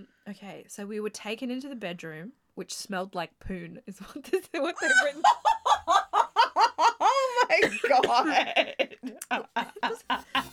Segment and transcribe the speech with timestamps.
[0.00, 0.06] Um.
[0.28, 0.64] Okay.
[0.68, 3.80] So we were taken into the bedroom, which smelled like poon.
[3.86, 5.22] Is what this, what they've written.
[7.00, 8.74] oh my god!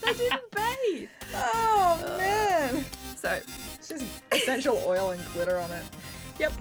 [0.01, 1.09] they didn't bathe.
[1.33, 2.85] oh man!
[3.15, 3.39] So.
[3.89, 5.85] It's just essential oil and glitter on it.
[6.39, 6.51] Yep.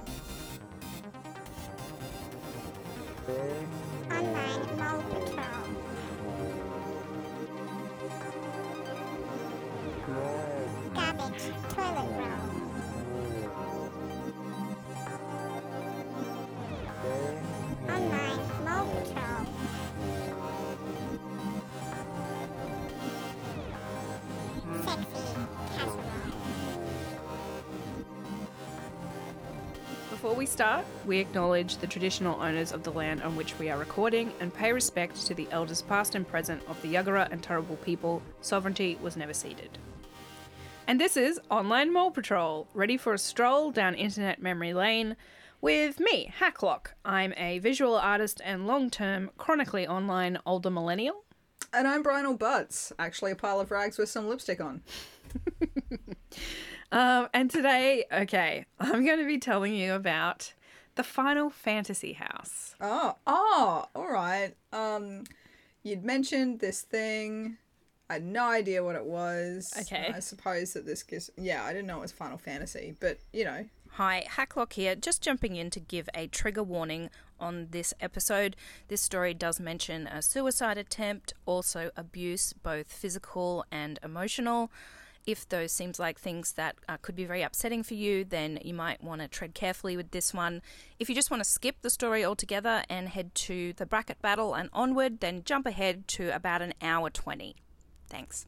[30.46, 34.32] We start, we acknowledge the traditional owners of the land on which we are recording
[34.38, 38.22] and pay respect to the elders past and present of the Yuggera and Turrbal people.
[38.42, 39.76] Sovereignty was never ceded.
[40.86, 45.16] And this is Online Mole Patrol, ready for a stroll down internet memory lane
[45.60, 46.92] with me, Hacklock.
[47.04, 51.24] I'm a visual artist and long term, chronically online older millennial.
[51.72, 54.82] And I'm Brionel Butts, actually a pile of rags with some lipstick on.
[56.92, 60.52] Um, and today, okay, I'm going to be telling you about
[60.94, 62.74] the Final Fantasy House.
[62.80, 64.54] Oh, oh, all right.
[64.72, 65.24] Um,
[65.82, 67.58] you'd mentioned this thing.
[68.08, 69.72] I had no idea what it was.
[69.80, 70.12] Okay.
[70.14, 71.30] I suppose that this gives.
[71.36, 73.64] Yeah, I didn't know it was Final Fantasy, but you know,
[73.96, 74.94] Hi, Hacklock here.
[74.94, 77.08] Just jumping in to give a trigger warning
[77.40, 78.54] on this episode.
[78.88, 84.70] This story does mention a suicide attempt, also abuse, both physical and emotional.
[85.26, 88.72] If those seems like things that uh, could be very upsetting for you, then you
[88.72, 90.62] might want to tread carefully with this one.
[91.00, 94.54] If you just want to skip the story altogether and head to the bracket battle
[94.54, 97.56] and onward, then jump ahead to about an hour 20.
[98.08, 98.46] Thanks.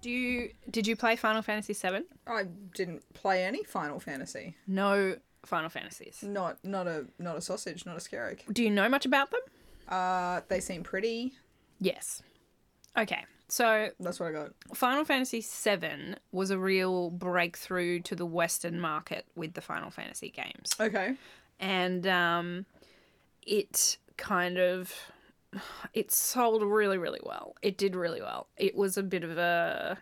[0.00, 2.04] Do you did you play Final Fantasy 7?
[2.26, 4.56] I didn't play any Final Fantasy.
[4.66, 6.22] No Final Fantasies.
[6.22, 8.40] Not not a not a sausage, not a scarab.
[8.52, 9.40] Do you know much about them?
[9.88, 11.34] Uh, they seem pretty.
[11.80, 12.22] Yes.
[12.96, 13.24] Okay.
[13.52, 14.52] So That's what I got.
[14.74, 20.30] Final Fantasy VII was a real breakthrough to the Western market with the Final Fantasy
[20.30, 20.70] games.
[20.80, 21.16] Okay.
[21.60, 22.64] and um,
[23.46, 24.94] it kind of
[25.92, 29.98] it sold really really well it did really well it was a bit of a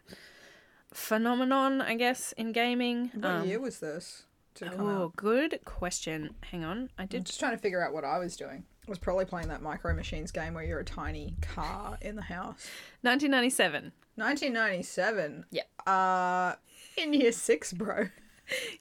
[0.92, 4.24] phenomenon i guess in gaming What Um, year was this?
[4.56, 5.16] To come oh out?
[5.16, 8.36] good question hang on i I'm did just trying to figure out what I was
[8.36, 8.64] doing.
[8.90, 12.68] Was probably playing that Micro Machines game where you're a tiny car in the house.
[13.02, 15.46] 1997 1997.
[15.50, 15.62] Yeah.
[15.86, 16.56] Uh,
[16.96, 18.08] in year six, bro.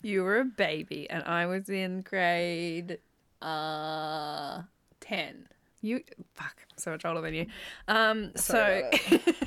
[0.02, 2.98] you were a baby and i was in grade
[3.44, 4.64] uh
[5.02, 5.48] 10
[5.82, 6.02] you
[6.34, 7.46] fuck so much older than you
[7.88, 8.90] um so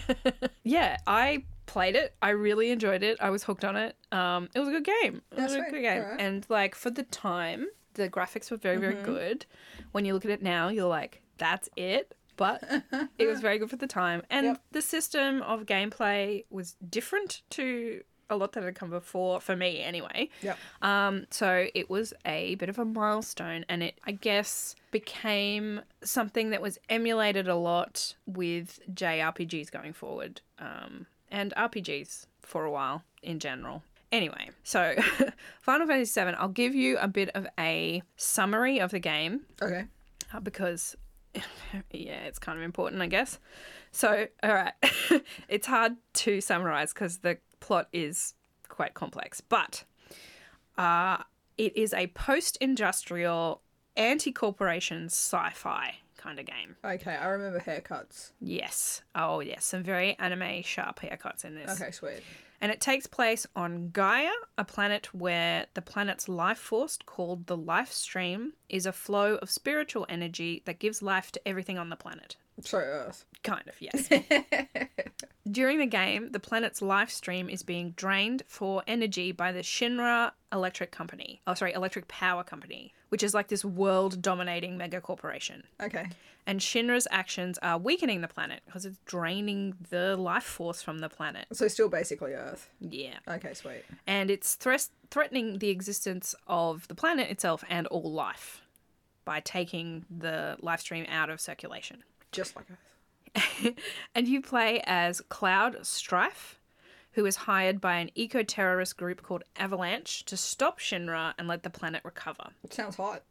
[0.62, 4.60] yeah i played it i really enjoyed it i was hooked on it um it
[4.60, 5.70] was a good game it was a sweet.
[5.72, 6.20] good game Alright.
[6.20, 9.44] and like for the time the graphics were very very good
[9.92, 12.62] when you look at it now you're like that's it but
[13.18, 14.62] it was very good for the time and Yep.
[14.72, 19.82] the system of gameplay was different to a lot that had come before for me
[19.82, 20.58] anyway Yep.
[20.80, 26.48] um, so it was a bit of a milestone, and it, I guess, became something
[26.50, 33.02] that was emulated a lot with JRPGs going forward, um, and RPGs for a while
[33.22, 33.82] in general.
[34.12, 34.94] Anyway, so
[35.62, 39.84] Final Fantasy VII, I'll give you a bit of a summary of the game Okay.
[40.34, 40.94] uh, because
[41.34, 43.38] yeah, it's kind of important, I guess.
[43.90, 44.74] So, all right,
[45.48, 48.34] it's hard to summarize because the plot is
[48.68, 49.84] quite complex, but
[50.76, 51.18] uh,
[51.56, 53.62] it is a post-industrial,
[53.96, 56.76] anti-corporation sci-fi kind of game.
[56.84, 58.30] Okay, I remember haircuts.
[58.40, 59.02] Yes.
[59.14, 59.64] Oh, yes.
[59.64, 61.80] Some very anime sharp haircuts in this.
[61.80, 62.22] Okay, sweet.
[62.62, 67.56] And it takes place on Gaia, a planet where the planet's life force, called the
[67.56, 71.96] life stream, is a flow of spiritual energy that gives life to everything on the
[71.96, 72.36] planet.
[72.60, 73.24] So Earth.
[73.42, 74.08] Kind of, yes.
[75.50, 80.30] During the game, the planet's life stream is being drained for energy by the Shinra
[80.52, 81.40] Electric Company.
[81.46, 85.64] Oh, sorry, Electric Power Company, which is like this world dominating mega corporation.
[85.82, 86.06] Okay.
[86.46, 91.08] And Shinra's actions are weakening the planet because it's draining the life force from the
[91.08, 91.46] planet.
[91.52, 92.68] So still basically Earth.
[92.80, 93.18] Yeah.
[93.28, 93.84] Okay, sweet.
[94.06, 98.62] and it's thres- threatening the existence of the planet itself and all life
[99.24, 102.02] by taking the life stream out of circulation.
[102.32, 102.78] Just like Earth.
[104.14, 106.58] and you play as Cloud Strife,
[107.12, 111.62] who is hired by an eco terrorist group called Avalanche to stop Shinra and let
[111.62, 112.50] the planet recover.
[112.70, 113.22] Sounds hot.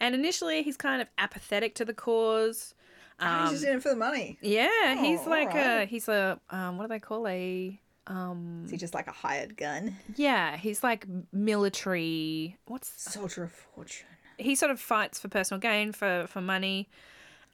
[0.00, 2.74] And initially, he's kind of apathetic to the cause.
[3.20, 4.38] He's just in it for the money.
[4.40, 8.70] Yeah, he's Oh, like a he's a um, what do they call a Um, Is
[8.70, 9.96] he just like a hired gun?
[10.14, 12.56] yeah, he's like military.
[12.66, 14.06] What's Soldier of fortune.
[14.38, 16.88] he sort of fights for personal gain, for for money,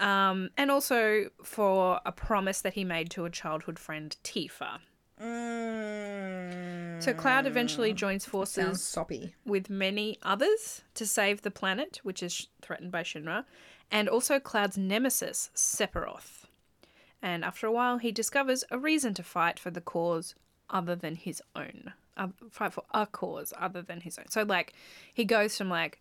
[0.01, 4.79] um, and also for a promise that he made to a childhood friend, Tifa.
[5.21, 8.97] Mm, So Cloud eventually joins forces
[9.45, 13.45] with many others to save the planet, which is sh- threatened by Shinra,
[13.91, 16.45] and also Cloud's nemesis, Sephiroth.
[17.23, 20.35] And after a while, he discovers a reason to fight for the cause
[20.69, 21.93] other than his own.
[22.17, 24.29] Uh, fight for a cause other than his own.
[24.29, 24.73] So, like,
[25.13, 25.99] he goes from, like,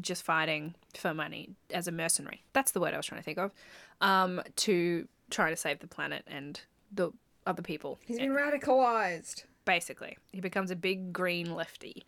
[0.00, 2.42] just fighting for money as a mercenary.
[2.52, 3.52] That's the word I was trying to think of.
[4.00, 6.60] Um, to try to save the planet and
[6.92, 7.10] the
[7.46, 9.44] other people He's been radicalized.
[9.64, 10.18] basically.
[10.32, 12.04] He becomes a big green lefty.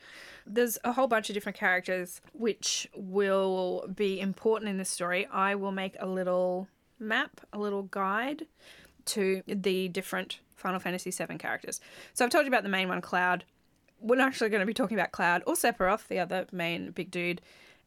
[0.46, 5.26] There's a whole bunch of different characters which will be important in this story.
[5.32, 6.68] I will make a little
[6.98, 8.46] map, a little guide
[9.06, 11.80] to the different Final Fantasy VII characters.
[12.14, 13.44] So I've told you about the main one, Cloud.
[14.00, 17.10] We're not actually going to be talking about Cloud or Sephiroth, the other main big
[17.10, 17.40] dude,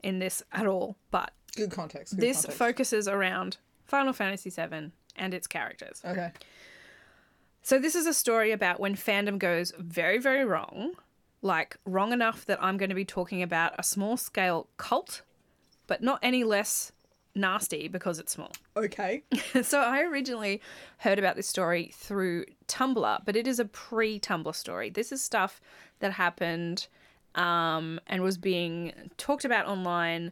[0.04, 0.96] in this at all.
[1.12, 2.16] But Good context.
[2.16, 2.58] Good this context.
[2.58, 6.02] focuses around Final Fantasy VII and its characters.
[6.06, 6.32] Okay.
[7.62, 10.94] So this is a story about when fandom goes very, very wrong,
[11.42, 15.22] like wrong enough that I'm going to be talking about a small scale cult,
[15.88, 16.92] but not any less
[17.36, 18.52] nasty because it's small.
[18.80, 19.24] Okay.
[19.62, 20.62] so I originally
[21.00, 24.90] heard about this story through Tumblr, but it is a pre-Tumblr story.
[24.90, 25.60] This is stuff
[26.00, 26.88] that happened
[27.36, 30.32] um, and was being talked about online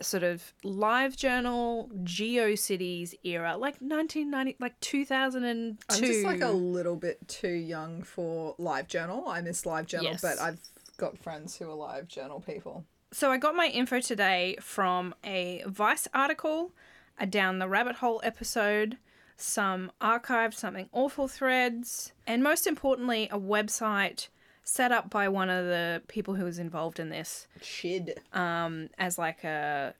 [0.00, 6.96] sort of live journal geocities era like 1990 like 2002 I'm just like a little
[6.96, 9.28] bit too young for live journal.
[9.28, 10.22] I miss live journal, Yes.
[10.22, 10.58] but I've
[10.96, 12.84] got friends who are live journal people.
[13.12, 16.72] So I got my info today from a Vice article,
[17.18, 18.96] a Down the Rabbit Hole episode,
[19.36, 24.28] some archived something awful threads, and most importantly, a website
[24.64, 28.20] set up by one of the people who was involved in this Shid.
[28.32, 29.94] um, as like a,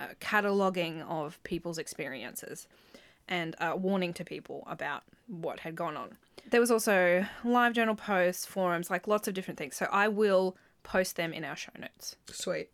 [0.00, 2.66] a cataloging of people's experiences
[3.28, 6.16] and a warning to people about what had gone on.
[6.50, 9.76] There was also live journal posts, forums, like lots of different things.
[9.76, 12.16] So I will post them in our show notes.
[12.30, 12.70] Sweet.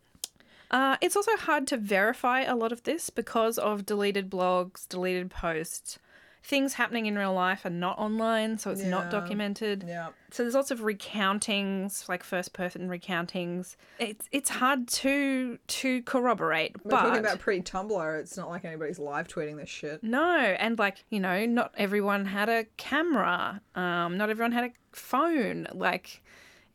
[0.71, 5.29] Uh, it's also hard to verify a lot of this because of deleted blogs, deleted
[5.29, 5.99] posts.
[6.47, 9.83] Things happening in real life are not online, so it's not documented.
[9.87, 10.09] Yeah.
[10.29, 13.77] So there's lots of recountings, like first person recountings.
[13.97, 18.19] It's it's hard to to corroborate, We're but talking about pre Tumblr.
[18.19, 20.03] It's not like anybody's live tweeting this shit.
[20.03, 23.59] no, and like you know, not everyone had a camera.
[23.73, 25.65] Um, not everyone had a phone.
[25.73, 26.21] Like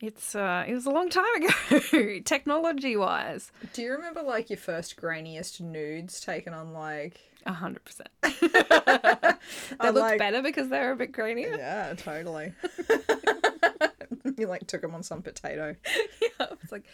[0.01, 3.51] it's uh, it was a long time ago, technology wise.
[3.73, 7.19] Do you remember like your first grainiest nudes taken on like?
[7.45, 8.09] A hundred percent.
[9.81, 11.57] They looked like- better because they were a bit grainier.
[11.57, 12.53] Yeah, totally.
[14.37, 15.75] you like took them on some potato.
[16.21, 16.85] Yeah, it's like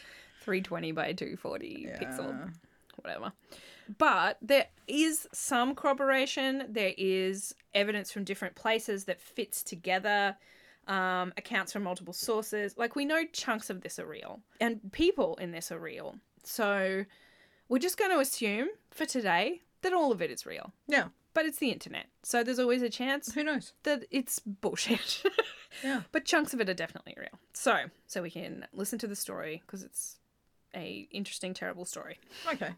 [0.41, 2.51] 320 by 240 pixel,
[3.01, 3.33] whatever.
[3.97, 6.65] But there is some corroboration.
[6.69, 10.37] There is evidence from different places that fits together.
[10.87, 12.77] Um, accounts from multiple sources.
[12.77, 16.15] Like we know chunks of this are real, and people in this are real.
[16.45, 17.03] So
[17.67, 20.71] we're just going to assume for today that all of it is real.
[20.87, 21.09] Yeah.
[21.33, 23.73] But it's the internet, so there's always a chance Who knows?
[23.83, 25.23] that it's bullshit.
[25.83, 26.01] Yeah.
[26.11, 27.37] But chunks of it are definitely real.
[27.53, 27.75] So,
[28.07, 30.17] so we can listen to the story because it's
[30.73, 32.17] a interesting, terrible story.
[32.51, 32.71] Okay.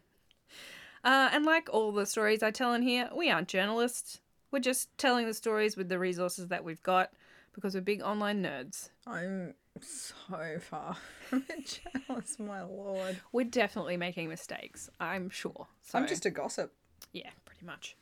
[1.02, 4.20] Uh, and like all the stories I tell in here, we aren't journalists.
[4.50, 7.10] We're just telling the stories with the resources that we've got
[7.54, 8.90] because we're big online nerds.
[9.06, 10.96] I'm so far
[11.28, 13.20] from it, jealous, my lord.
[13.32, 15.66] We're definitely making mistakes, I'm sure.
[15.82, 16.72] So, I'm just a gossip.
[17.12, 17.96] yeah, pretty much.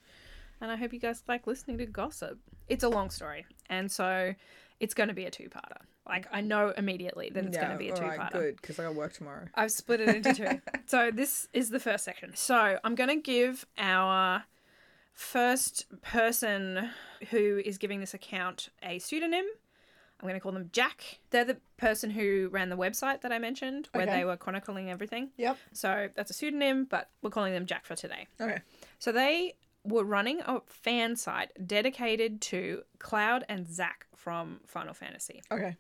[0.61, 2.38] And I hope you guys like listening to gossip.
[2.69, 4.35] It's a long story, and so
[4.81, 5.83] it's going to be a two-parter.
[6.07, 8.12] Like I know immediately that it's going to be a two-parter.
[8.12, 9.47] alright, good, because I got work tomorrow.
[9.55, 10.61] I've split it into two.
[10.87, 12.33] so this is the first section.
[12.35, 14.45] So I'm going to give our
[15.18, 16.90] first person
[17.30, 19.44] who is giving this account a pseudonym.
[20.20, 21.18] I'm going to call them Jack.
[21.30, 24.18] They're the person who ran the website that I mentioned where Okay.
[24.18, 25.30] they were chronicling everything.
[25.37, 25.58] Yep.
[25.72, 28.28] So that's a pseudonym, but we're calling them Jack for today.
[28.40, 28.58] Okay.
[29.00, 35.42] So they were running a fan site dedicated to Cloud and Zack from Final Fantasy.
[35.50, 35.76] Okay.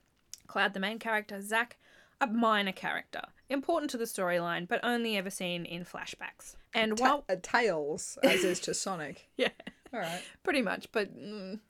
[0.48, 1.76] Cloud, the main character, Zack,
[2.20, 6.56] a minor character, important to the storyline, but only ever seen in flashbacks.
[6.74, 9.28] And Ta- while, uh, Tails, as is to Sonic.
[9.36, 9.48] yeah,
[9.92, 10.22] All right.
[10.42, 11.60] pretty much, but mm,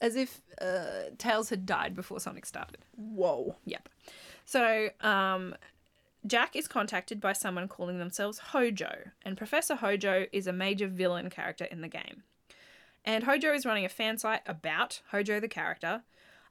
[0.00, 2.78] as if uh, Tails had died before Sonic started.
[2.96, 3.56] Whoa.
[3.66, 3.88] Yep.
[4.44, 5.54] So, um,
[6.26, 11.30] Jack is contacted by someone calling themselves Hojo, and Professor Hojo is a major villain
[11.30, 12.24] character in the game.
[13.04, 16.02] And Hojo is running a fan site about Hojo the character,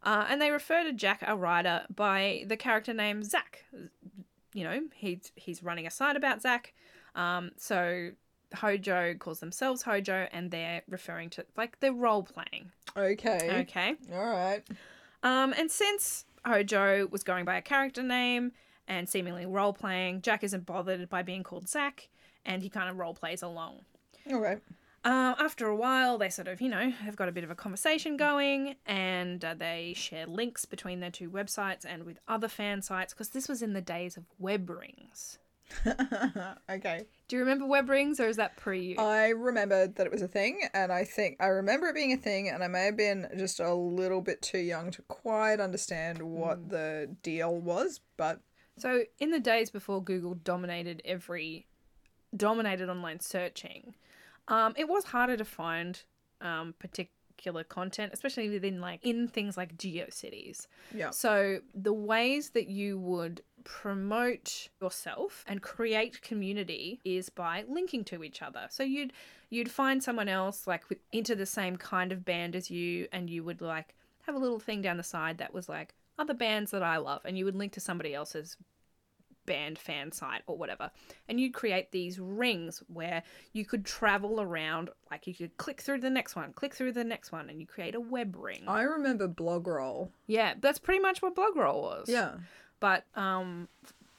[0.04, 3.66] Uh, and they refer to Jack a writer by the character name Zack.
[4.54, 6.74] You know, he's he's running a site about Zack.
[7.16, 8.12] Um, so
[8.54, 12.72] Hojo calls themselves Hojo, and they're referring to like they're role playing.
[12.96, 13.62] Okay.
[13.62, 13.96] Okay.
[14.14, 14.64] All right.
[15.22, 18.54] Um, and since Hojo was going by a character name
[18.88, 22.08] and seemingly role playing, Jack isn't bothered by being called Zack,
[22.46, 23.82] and he kind of role plays along.
[24.32, 24.60] All right.
[25.06, 27.56] Um, after a while, they sort of, you know, have got a bit of a
[27.56, 32.82] conversation going, and uh, they share links between their two websites and with other fan
[32.82, 35.38] sites because this was in the days of web rings.
[36.70, 37.06] okay.
[37.28, 38.98] Do you remember web rings, or is that pre you?
[38.98, 42.18] I remembered that it was a thing, and I think I remember it being a
[42.18, 46.22] thing, and I may have been just a little bit too young to quite understand
[46.22, 48.42] what the deal was, but
[48.78, 51.68] So in the days before Google dominated every
[52.36, 53.96] dominated online searching,
[54.50, 56.02] um, it was harder to find
[56.42, 60.68] um, particular content, especially within like in things like GeoCities.
[60.94, 61.12] yeah.
[61.12, 68.24] So the ways that you would promote yourself and create community is by linking to
[68.24, 68.68] each other.
[68.70, 69.14] So you'd
[69.50, 73.30] you'd find someone else like with, into the same kind of band as you and
[73.30, 76.72] you would like have a little thing down the side that was like other bands
[76.72, 78.58] that I love and you would link to somebody else's
[79.50, 80.92] band fan site or whatever.
[81.28, 86.02] And you'd create these rings where you could travel around like you could click through
[86.02, 88.64] the next one, click through the next one and you create a web ring.
[88.68, 90.10] I remember Blogroll.
[90.28, 92.36] Yeah, that's pretty much what Blogroll was Yeah.
[92.80, 93.68] but um,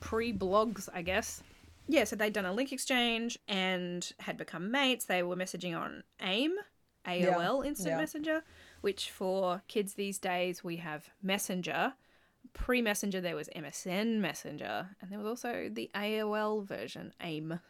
[0.01, 1.43] pre blogs, I guess.
[1.87, 5.05] Yeah, so they'd done a link exchange and had become mates.
[5.05, 6.55] They were messaging on AIM,
[7.07, 7.99] AOL Instant yeah.
[7.99, 8.43] Messenger,
[8.81, 11.95] which for kids these days we have Messenger.
[12.53, 17.61] Pre Messenger, there was MSN Messenger, and there was also the AOL version, AIM.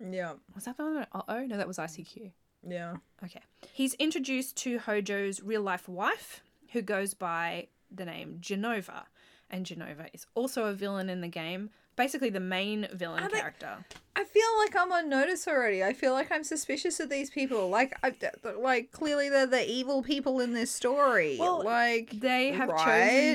[0.00, 0.34] Yeah.
[0.54, 1.06] Was that the one?
[1.12, 2.32] Uh oh, no, that was ICQ.
[2.66, 2.96] Yeah.
[3.22, 3.40] Okay.
[3.72, 9.04] He's introduced to Hojo's real life wife, who goes by the name Jenova.
[9.50, 13.84] And Jenova is also a villain in the game, basically the main villain they- character.
[14.16, 15.82] I feel like I'm on notice already.
[15.82, 17.68] I feel like I'm suspicious of these people.
[17.68, 18.12] Like, I,
[18.60, 21.36] like clearly they're the evil people in this story.
[21.38, 22.84] Well, like They have right?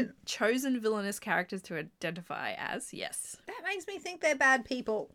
[0.05, 3.35] chosen chosen villainous characters to identify as, yes.
[3.47, 5.11] That makes me think they're bad people.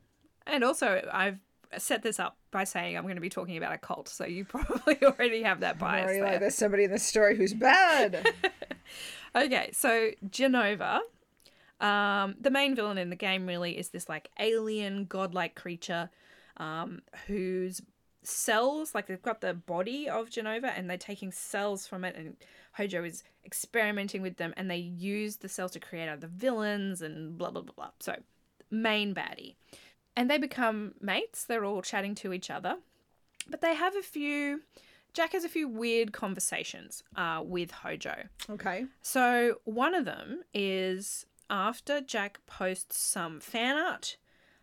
[0.46, 1.38] And also, I've
[1.78, 4.44] set this up by saying I'm going to be talking about a cult, so you
[4.44, 6.30] probably already have that I'm bias already there.
[6.32, 8.26] like, there's somebody in the story who's bad.
[9.36, 11.00] Okay, so Jenova,
[11.80, 16.10] um, the main villain in the game really is this like alien godlike creature,
[16.56, 17.80] um, whose
[18.22, 22.36] cells like they've got the body of Jenova and they're taking cells from it, and
[22.72, 27.36] Hojo is experimenting with them, and they use the cells to create other villains and
[27.36, 27.90] blah blah blah blah.
[28.00, 28.16] So,
[28.70, 29.56] main baddie,
[30.16, 31.44] and they become mates.
[31.44, 32.76] They're all chatting to each other,
[33.48, 34.62] but they have a few.
[35.12, 38.24] Jack has a few weird conversations uh, with Hojo.
[38.50, 38.86] okay.
[39.00, 44.16] So one of them is after Jack posts some fan art,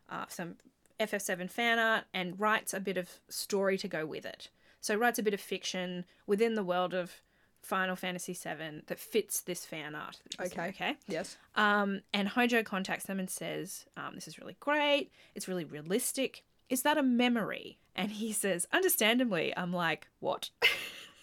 [0.10, 0.56] uh, some
[1.00, 4.50] FF7 fan art, and writes a bit of story to go with it.
[4.80, 7.22] So writes a bit of fiction within the world of
[7.62, 10.20] Final Fantasy VII that fits this fan art.
[10.40, 10.70] Okay.
[10.70, 10.96] Okay.
[11.08, 11.38] Yes.
[11.56, 15.12] Um, and Hojo contacts them and says, um, This is really great.
[15.36, 16.44] It's really realistic.
[16.70, 17.78] Is that a memory?
[17.96, 20.50] And he says, Understandably, I'm like, What?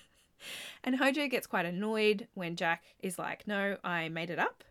[0.85, 4.63] and Hojo gets quite annoyed when Jack is like, No, I made it up.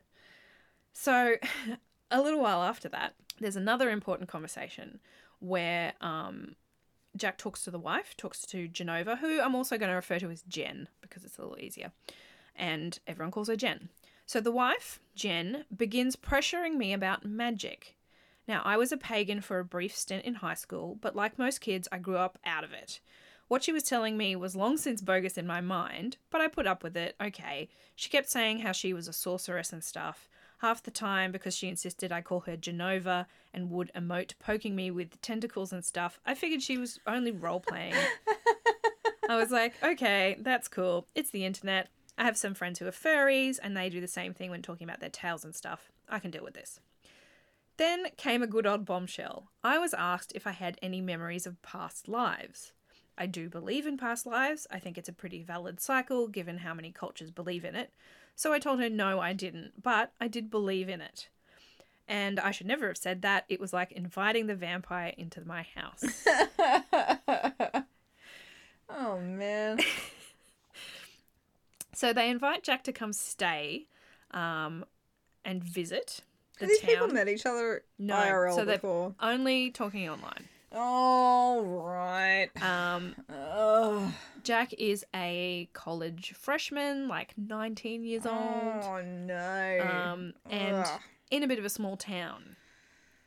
[0.99, 1.35] So
[2.11, 4.99] a little while after that, there's another important conversation
[5.39, 6.55] where um,
[7.15, 10.31] Jack talks to the wife, talks to Jenova, who I'm also going to refer to
[10.31, 11.91] as Jen because it's a little easier.
[12.55, 13.89] And everyone calls her Jen.
[14.25, 17.95] So the wife, Jen, begins pressuring me about magic.
[18.47, 21.61] Now, I was a pagan for a brief stint in high school, but like most
[21.61, 23.01] kids, I grew up out of it.
[23.47, 26.65] What she was telling me was long since bogus in my mind, but I put
[26.65, 27.69] up with it, okay.
[27.95, 30.27] She kept saying how she was a sorceress and stuff,
[30.57, 34.91] half the time because she insisted I call her Jenova and would emote poking me
[34.91, 36.19] with tentacles and stuff.
[36.25, 37.93] I figured she was only role playing.
[39.29, 41.07] I was like, okay, that's cool.
[41.13, 41.89] It's the internet.
[42.17, 44.87] I have some friends who are furries and they do the same thing when talking
[44.87, 45.91] about their tails and stuff.
[46.09, 46.79] I can deal with this.
[47.77, 49.51] Then came a good old bombshell.
[49.63, 52.73] I was asked if I had any memories of past lives.
[53.17, 54.65] I do believe in past lives.
[54.71, 57.91] I think it's a pretty valid cycle given how many cultures believe in it.
[58.37, 61.27] So I told her no, I didn't, but I did believe in it.
[62.07, 63.45] And I should never have said that.
[63.49, 66.03] It was like inviting the vampire into my house.
[68.89, 69.79] oh man.
[71.93, 73.87] So they invite Jack to come stay
[74.29, 74.85] um,
[75.43, 76.21] and visit
[76.59, 76.89] the Have these town.
[76.91, 79.15] people met each other No, IRL so they're before?
[79.19, 80.47] only talking online.
[80.77, 82.49] All right.
[82.61, 84.11] Um, Ugh.
[84.43, 89.79] Jack is a college freshman, like 19 years old, Oh no.
[89.81, 91.01] um, and Ugh.
[91.31, 92.55] in a bit of a small town,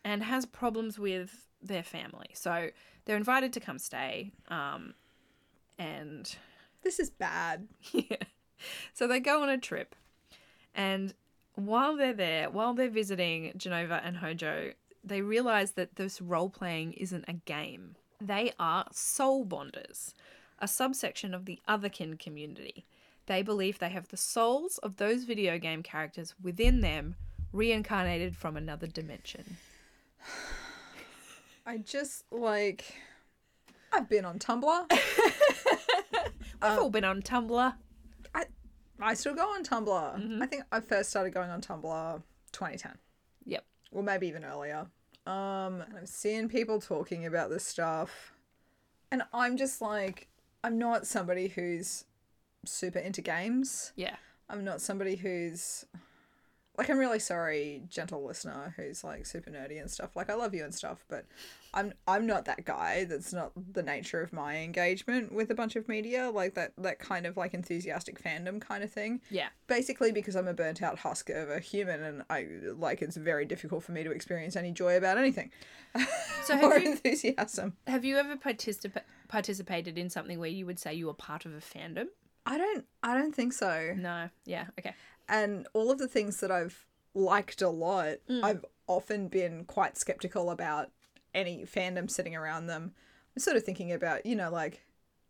[0.04, 2.28] and has problems with their family.
[2.35, 2.71] So
[3.04, 4.95] they're invited to come stay, um,
[5.78, 6.35] and
[6.83, 7.66] this is bad.
[7.92, 8.16] yeah.
[8.95, 9.95] So they go on a trip,
[10.75, 11.12] and
[11.54, 16.92] while they're there, while they're visiting Genova and Hojo, they realize that this role playing
[16.95, 17.97] isn't a game.
[18.21, 20.14] They are soul bonders,
[20.59, 22.87] a subsection of the otherkin community.
[23.26, 27.16] They believe they have the souls of those video game characters within them,
[27.52, 29.57] reincarnated from another dimension.
[31.66, 32.95] I just like.
[33.92, 34.87] I've been on Tumblr.
[36.62, 37.75] We've all been on Tumblr.
[38.35, 38.45] I
[39.00, 40.21] I still go on Tumblr.
[40.21, 40.42] Mm-hmm.
[40.42, 42.92] I think I first started going on Tumblr 2010.
[43.93, 44.87] Or maybe even earlier.
[45.27, 48.33] Um, and I'm seeing people talking about this stuff,
[49.11, 50.29] and I'm just like,
[50.63, 52.05] I'm not somebody who's
[52.65, 53.93] super into games.
[53.97, 54.17] Yeah.
[54.49, 55.85] I'm not somebody who's
[56.79, 60.17] like, I'm really sorry, gentle listener, who's like super nerdy and stuff.
[60.17, 61.27] Like, I love you and stuff, but
[61.75, 63.05] I'm I'm not that guy.
[63.05, 66.99] That's not the nature of my engagement with a bunch of media, like that that
[66.99, 69.49] kind of like enthusiastic fandom kind of thing Yeah.
[69.67, 72.47] basically because I'm a burnt out husk of a human and I
[72.77, 75.50] like it's very difficult for me to experience any joy about anything
[76.45, 77.77] So or you, enthusiasm.
[77.87, 81.53] have you ever participa- participated in something where you would say you were part of
[81.53, 82.07] a fandom?
[82.47, 83.95] I don't I don't think so.
[83.97, 84.31] No.
[84.45, 84.67] Yeah.
[84.79, 84.95] Okay.
[85.31, 86.85] And all of the things that I've
[87.15, 88.43] liked a lot, Mm.
[88.45, 90.91] I've often been quite skeptical about
[91.33, 92.93] any fandom sitting around them.
[93.37, 94.83] I'm sort of thinking about, you know, like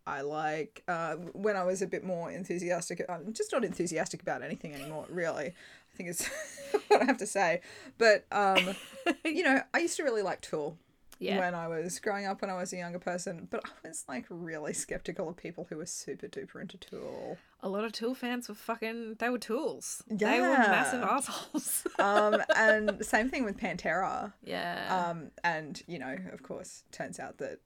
[0.06, 3.04] I like uh, when I was a bit more enthusiastic.
[3.08, 5.48] I'm just not enthusiastic about anything anymore, really.
[5.48, 6.26] I think it's
[6.88, 7.60] what I have to say.
[7.98, 8.74] But um,
[9.24, 10.78] you know, I used to really like Tool.
[11.20, 11.38] Yeah.
[11.38, 14.24] when I was growing up when I was a younger person, but I was like
[14.30, 17.36] really skeptical of people who were super duper into Tool.
[17.62, 19.16] A lot of Tool fans were fucking.
[19.18, 20.02] They were tools.
[20.08, 20.32] Yeah.
[20.32, 21.86] They were massive assholes.
[21.98, 24.32] Um, and same thing with Pantera.
[24.42, 25.08] yeah.
[25.10, 27.58] Um, and you know, of course, turns out that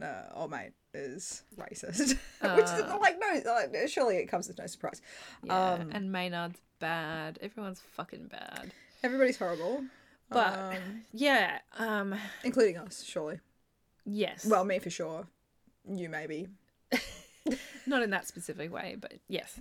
[0.00, 1.98] uh, old mate is racist,
[2.56, 2.98] which is Uh.
[3.00, 5.00] like no, like, surely it comes as no surprise.
[5.42, 5.72] yeah.
[5.72, 7.38] um, and Maynard's bad.
[7.40, 8.72] Everyone's fucking bad.
[9.02, 9.82] Everybody's horrible,
[10.32, 11.58] But um, yeah.
[11.78, 12.14] Um.
[12.44, 13.40] including us, surely.
[14.04, 14.44] Yes.
[14.44, 15.26] Well, me for sure.
[15.88, 16.48] You maybe.
[17.86, 19.58] not in that specific way, but yes.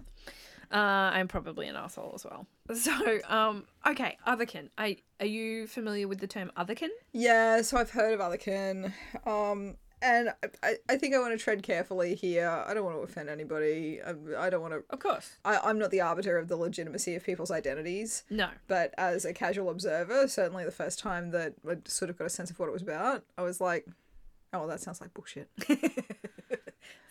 [0.72, 2.48] Uh, I'm probably an asshole as well.
[2.74, 4.70] So, um, okay, otherkin.
[4.78, 6.88] Are, are you familiar with the term otherkin?
[7.12, 8.94] Yeah, so I've heard of Otherkin.
[9.26, 10.30] Um, and
[10.64, 12.48] I- I, think I want to tread carefully here.
[12.50, 14.00] I don't want to offend anybody.
[14.02, 14.14] I,
[14.46, 14.84] I don't want to.
[14.90, 15.38] Of course.
[15.46, 18.24] I, I'm not the arbiter of the legitimacy of people's identities.
[18.30, 18.50] No.
[18.68, 22.30] But as a casual observer, certainly the first time that I sort of got a
[22.30, 23.86] sense of what it was about, I was like,
[24.54, 25.50] oh, well, that sounds like bullshit.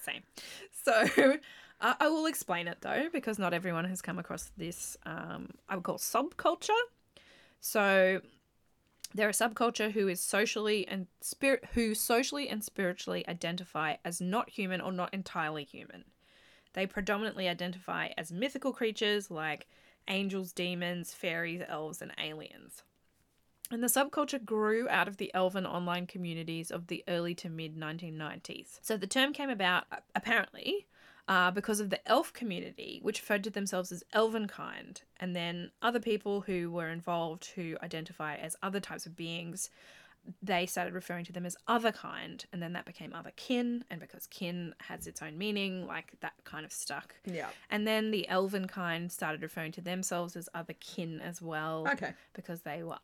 [0.02, 0.22] Same.
[0.84, 1.36] So
[1.80, 4.96] uh, I will explain it though, because not everyone has come across this.
[5.06, 6.70] Um, I would call subculture.
[7.60, 8.20] So
[9.14, 14.50] they're a subculture who is socially and spirit who socially and spiritually identify as not
[14.50, 16.04] human or not entirely human.
[16.72, 19.66] They predominantly identify as mythical creatures like
[20.08, 22.82] angels, demons, fairies, elves, and aliens.
[23.72, 27.76] And the subculture grew out of the elven online communities of the early to mid
[27.76, 28.78] 1990s.
[28.82, 30.86] So the term came about, apparently,
[31.30, 36.00] uh, because of the elf community, which referred to themselves as elvenkind, and then other
[36.00, 39.70] people who were involved who identify as other types of beings.
[40.42, 44.00] They started referring to them as other kind, and then that became other kin, and
[44.00, 47.14] because kin has its own meaning, like that kind of stuck.
[47.24, 47.48] Yeah.
[47.70, 52.12] And then the elven kind started referring to themselves as other kin as well Okay.
[52.34, 52.98] because they were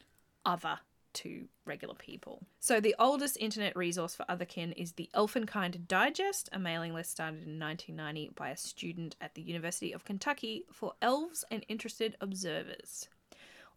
[0.45, 0.79] other
[1.17, 2.47] to regular people.
[2.61, 7.47] So the oldest internet resource for otherkin is the Elfinkind Digest, a mailing list started
[7.47, 13.09] in 1990 by a student at the University of Kentucky for elves and interested observers.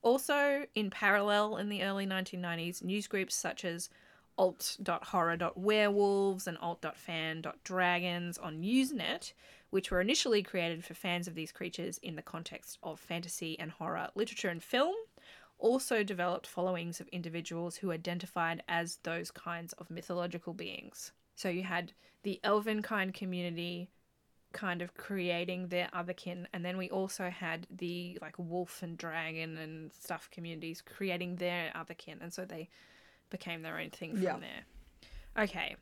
[0.02, 3.90] Also, in parallel in the early 1990s, news groups such as
[4.38, 9.34] alt.horror.werewolves and alt.fan.dragons on Usenet,
[9.70, 13.72] which were initially created for fans of these creatures in the context of fantasy and
[13.72, 14.96] horror literature and film,
[15.60, 21.12] also developed followings of individuals who identified as those kinds of mythological beings.
[21.36, 21.94] So you had
[22.24, 23.90] the elven kind community
[24.52, 29.58] kind of creating their otherkin and then we also had the like wolf and dragon
[29.58, 32.68] and stuff communities creating their otherkin and so they
[33.30, 34.38] became their own thing from Yeah.
[34.40, 35.44] there.
[35.44, 35.76] Okay.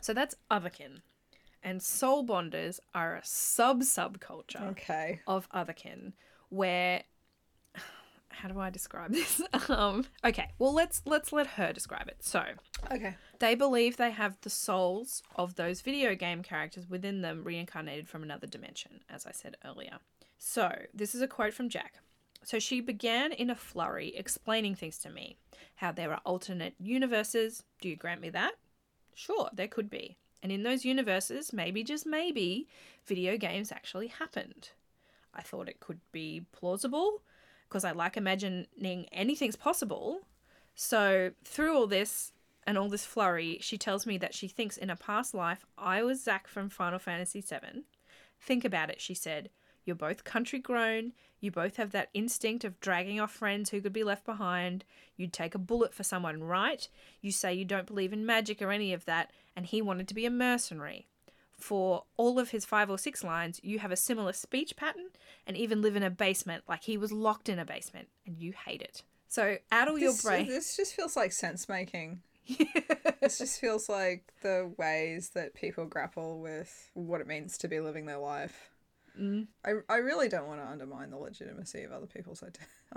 [0.00, 1.02] So that's otherkin.
[1.62, 5.20] And soul bonders are a sub subculture Okay.
[5.26, 6.12] of otherkin
[6.48, 7.02] where
[8.30, 9.40] how do I describe this?
[9.68, 12.16] Um, okay, well let's let's let her describe it.
[12.20, 12.42] So
[12.90, 13.14] Okay.
[13.38, 18.22] they believe they have the souls of those video game characters within them reincarnated from
[18.22, 19.98] another dimension, as I said earlier.
[20.38, 21.94] So this is a quote from Jack.
[22.42, 25.36] So she began in a flurry explaining things to me.
[25.76, 27.64] How there are alternate universes.
[27.82, 28.52] Do you grant me that?
[29.14, 30.16] Sure, there could be.
[30.42, 32.66] And in those universes, maybe just maybe,
[33.06, 34.70] video games actually happened.
[35.34, 37.22] I thought it could be plausible
[37.70, 40.22] because I like imagining anything's possible.
[40.74, 42.32] So, through all this
[42.66, 46.02] and all this flurry, she tells me that she thinks in a past life I
[46.02, 47.84] was Zack from Final Fantasy VII.
[48.40, 49.50] Think about it, she said.
[49.84, 51.12] You're both country grown.
[51.40, 54.84] You both have that instinct of dragging off friends who could be left behind.
[55.16, 56.86] You'd take a bullet for someone, right?
[57.20, 60.14] You say you don't believe in magic or any of that, and he wanted to
[60.14, 61.06] be a mercenary.
[61.60, 65.08] For all of his five or six lines, you have a similar speech pattern
[65.46, 68.52] and even live in a basement like he was locked in a basement, and you
[68.66, 69.02] hate it.
[69.28, 70.46] So, addle your This, brain.
[70.46, 72.22] this just feels like sense making.
[73.20, 77.78] this just feels like the ways that people grapple with what it means to be
[77.80, 78.70] living their life.
[79.20, 79.48] Mm.
[79.64, 82.96] I, I really don't want to undermine the legitimacy of other people's ident-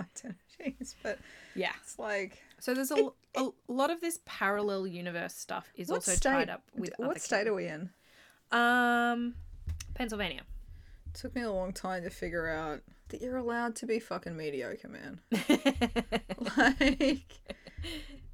[0.60, 1.18] identities, but
[1.54, 1.72] Yeah.
[1.82, 6.30] it's like So there's a, a lot of this parallel universe stuff is also state?
[6.30, 7.90] tied up with what state are we in?
[8.54, 9.34] Um,
[9.94, 10.42] Pennsylvania.
[11.12, 14.88] took me a long time to figure out that you're allowed to be fucking mediocre,
[14.88, 15.20] man.
[16.56, 17.38] like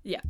[0.02, 0.20] yeah.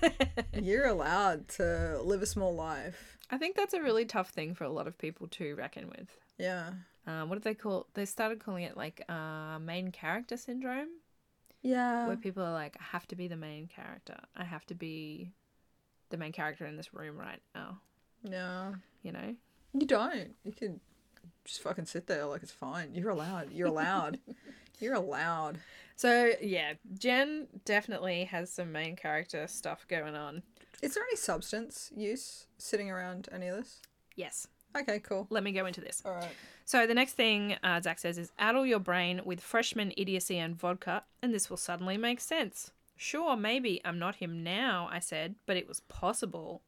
[0.54, 3.18] you're allowed to live a small life.
[3.30, 6.16] I think that's a really tough thing for a lot of people to reckon with.
[6.38, 6.70] Yeah.
[7.06, 7.86] Um, what did they call?
[7.94, 10.88] They started calling it like uh, main character syndrome,
[11.62, 12.06] Yeah.
[12.06, 14.16] where people are like, "I have to be the main character.
[14.36, 15.32] I have to be
[16.10, 17.80] the main character in this room right now."
[18.22, 18.72] Yeah.
[19.02, 19.34] You know?
[19.72, 20.34] You don't.
[20.44, 20.80] You could
[21.44, 22.94] just fucking sit there like it's fine.
[22.94, 23.52] You're allowed.
[23.52, 24.18] You're allowed.
[24.80, 25.58] You're allowed.
[25.96, 30.42] So yeah, Jen definitely has some main character stuff going on.
[30.80, 33.80] Is there any substance use sitting around any of this?
[34.14, 34.46] Yes.
[34.76, 35.26] Okay, cool.
[35.30, 36.02] Let me go into this.
[36.04, 36.28] All right.
[36.64, 40.54] So the next thing uh, Zack says is addle your brain with freshman idiocy and
[40.54, 42.70] vodka, and this will suddenly make sense.
[42.94, 46.62] Sure, maybe I'm not him now, I said, but it was possible.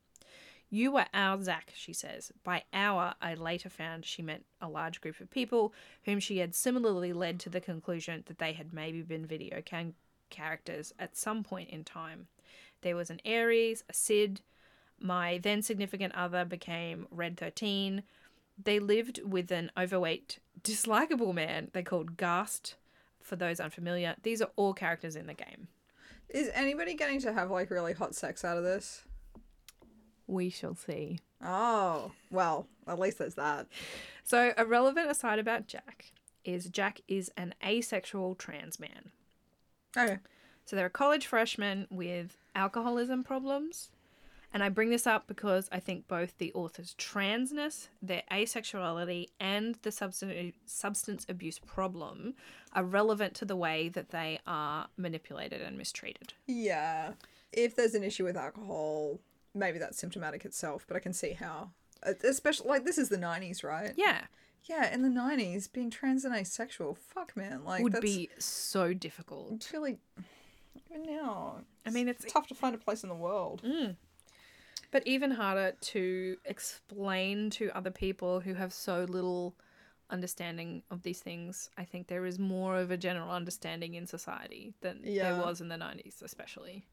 [0.73, 2.31] You were our Zack, she says.
[2.45, 6.55] By our, I later found she meant a large group of people whom she had
[6.55, 9.95] similarly led to the conclusion that they had maybe been video can-
[10.31, 12.29] characters at some point in time.
[12.83, 14.43] There was an Aeris, a Cid.
[15.01, 18.05] My then significant other became Red 13.
[18.63, 22.77] They lived with an overweight, dislikable man they called Gast.
[23.21, 25.69] For those unfamiliar, these are all characters in the game.
[26.29, 29.03] Is anybody getting to have like really hot sex out of this?
[30.31, 31.19] We shall see.
[31.45, 33.67] Oh, well, at least there's that.
[34.23, 36.13] So, a relevant aside about Jack
[36.45, 39.11] is Jack is an asexual trans man.
[39.97, 40.19] Okay.
[40.65, 43.91] So, they're a college freshman with alcoholism problems.
[44.53, 49.77] And I bring this up because I think both the author's transness, their asexuality, and
[49.83, 52.35] the substance, substance abuse problem
[52.73, 56.35] are relevant to the way that they are manipulated and mistreated.
[56.47, 57.13] Yeah.
[57.53, 59.21] If there's an issue with alcohol,
[59.55, 61.71] maybe that's symptomatic itself, but I can see how.
[62.07, 63.93] uh, Especially, like, this is the 90s, right?
[63.97, 64.23] Yeah,
[64.65, 67.65] Yeah, in the 90s, being trans and asexual, fuck, man.
[67.65, 69.53] Like, would be so difficult.
[69.53, 69.99] it's really.
[70.91, 71.61] Even now.
[71.87, 73.63] I mean, it's tough to find a place in the world.
[74.93, 79.55] but even harder to explain to other people who have so little
[80.11, 81.71] understanding of these things.
[81.79, 85.33] I think there is more of a general understanding in society than Yeah.
[85.35, 86.85] there was in the 90s, especially.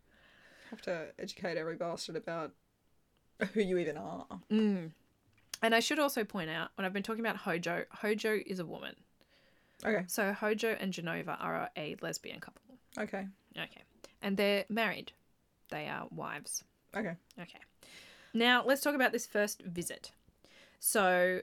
[0.69, 2.51] Have to educate every bastard about
[3.53, 4.25] who you even are.
[4.51, 4.91] Mm.
[5.61, 8.65] And I should also point out when I've been talking about Hojo, Hojo is a
[8.65, 8.95] woman.
[9.85, 10.03] Okay.
[10.07, 12.61] So Hojo and Jenova are a lesbian couple.
[12.97, 13.27] Okay.
[13.57, 13.81] Okay.
[14.21, 15.11] And they're married.
[15.69, 16.63] They are wives.
[16.95, 17.13] Okay.
[17.39, 17.59] Okay.
[18.33, 20.11] Now let's talk about this first visit.
[20.79, 21.41] So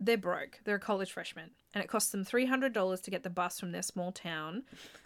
[0.00, 0.60] they're broke.
[0.64, 3.58] They're a college freshman, and it costs them three hundred dollars to get the bus
[3.60, 4.62] from their small town.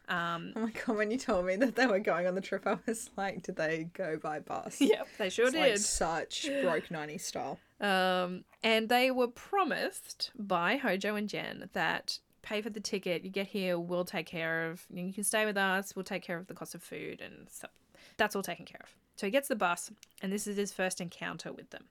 [0.09, 2.67] Um, Oh my god, when you told me that they were going on the trip,
[2.67, 4.77] I was like, did they go by bus?
[4.81, 5.81] yep, they sure It's like did.
[5.81, 7.59] such broke 90s style.
[7.81, 13.31] Um, and they were promised by Hojo and Jen that pay for the ticket, you
[13.31, 14.85] get here, we'll take care of.
[14.93, 15.95] You can stay with us.
[15.97, 17.71] We'll take care of the cost of food and stuff.
[18.19, 18.91] That's all taken care of.
[19.17, 21.85] So he gets the bus, and this is his first encounter with them.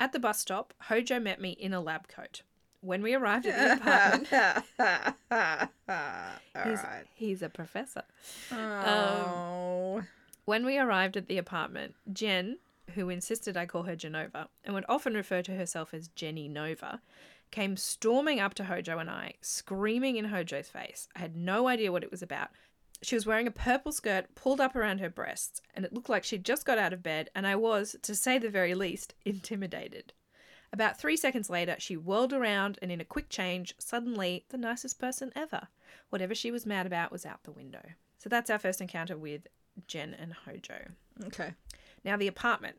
[0.00, 2.42] At the bus stop, Hojo met me in a lab coat.
[2.80, 4.28] When we arrived at the apartment,
[6.64, 7.06] he's, Alright.
[7.14, 8.04] he's a professor.
[8.52, 9.96] Oh.
[9.98, 10.06] Um,
[10.44, 12.58] when we arrived at the apartment, Jen,
[12.94, 17.00] who insisted I call her Jenova and would often refer to herself as Jenny Nova,
[17.50, 21.08] came storming up to Hojo and I, screaming in Hojo's face.
[21.16, 22.50] I had no idea what it was about.
[23.02, 26.24] She was wearing a purple skirt pulled up around her breasts, and it looked like
[26.24, 30.12] she'd just got out of bed, and I was, to say the very least, intimidated.
[30.72, 34.98] About three seconds later, she whirled around, and in a quick change, suddenly the nicest
[34.98, 35.68] person ever.
[36.10, 37.82] Whatever she was mad about was out the window.
[38.18, 39.46] So that's our first encounter with
[39.86, 40.90] Jen and Hojo.
[41.26, 41.54] Okay.
[42.04, 42.76] Now, the apartment.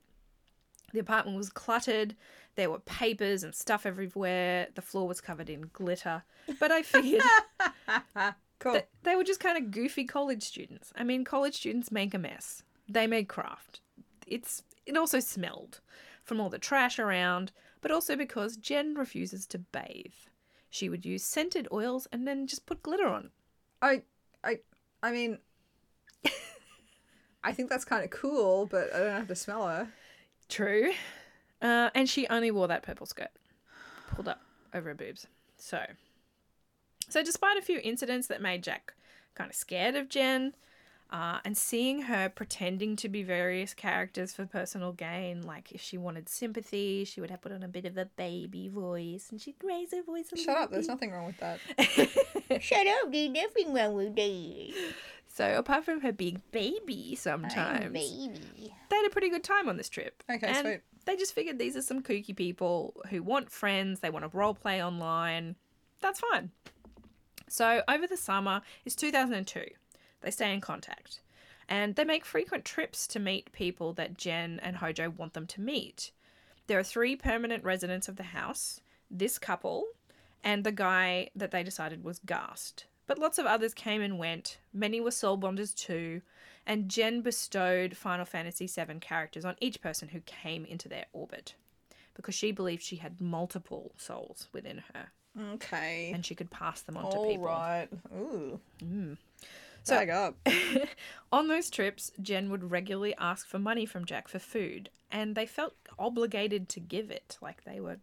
[0.94, 2.16] The apartment was cluttered.
[2.56, 4.68] There were papers and stuff everywhere.
[4.76, 6.24] The floor was covered in glitter.
[6.60, 7.22] But I figured
[8.60, 8.74] Cool.
[8.74, 10.92] that they were just kind of goofy college students.
[10.98, 12.64] I mean, college students make a mess.
[12.88, 13.80] They made craft.
[14.28, 15.80] It's it also smelled
[16.24, 20.14] from all the trash around, but also because Jen refuses to bathe.
[20.70, 23.32] She would use scented oils and then just put glitter on.
[23.82, 24.04] I
[24.44, 24.60] I
[25.02, 25.40] I mean
[27.44, 29.88] I think that's kind of cool, but I don't have to smell her.
[30.50, 30.92] True.
[31.62, 33.32] Uh, and she only wore that purple skirt
[34.12, 34.42] pulled up
[34.74, 35.28] over her boobs.
[35.58, 35.80] So,
[37.10, 38.94] so despite a few incidents that made Jack
[39.36, 40.54] kind of scared of Jen,
[41.12, 45.98] uh, and seeing her pretending to be various characters for personal gain, like if she
[45.98, 49.56] wanted sympathy, she would have put on a bit of a baby voice, and she'd
[49.64, 50.40] raise her voice a little bit.
[50.40, 51.60] Shut little up, there's nothing wrong with that.
[52.62, 54.94] Shut up, there's nothing wrong with that.
[55.28, 58.74] So apart from her being baby sometimes, Baby.
[58.90, 60.24] they had a pretty good time on this trip.
[60.30, 60.82] Okay, and sweet.
[61.06, 64.54] They just figured these are some kooky people who want friends, they want to role
[64.54, 65.56] play online.
[66.02, 66.52] That's fine.
[67.52, 69.66] So over the summer it's 2002.
[70.22, 71.22] They stay in contact
[71.70, 75.62] and they make frequent trips to meet people that Jen and Hojo want them to
[75.62, 76.12] meet.
[76.68, 79.86] There are three permanent residents of the house this couple,
[80.44, 82.86] and the guy that they decided was Gast.
[83.08, 84.60] But lots of others came and went.
[84.74, 86.22] Many were soul bonders too,
[86.66, 91.56] and Jen bestowed Final Fantasy VII characters on each person who came into their orbit
[92.14, 95.12] because she believed she had multiple souls within her
[95.54, 96.12] Okay.
[96.14, 97.46] and she could pass them on to people.
[97.46, 97.88] right.
[98.16, 98.60] Ooh.
[98.84, 99.18] Mm.
[99.84, 100.36] So- Bag up.
[101.32, 105.46] On those trips, Jen would regularly ask for money from Jack for food, and they
[105.46, 107.98] felt obligated to give it, like they were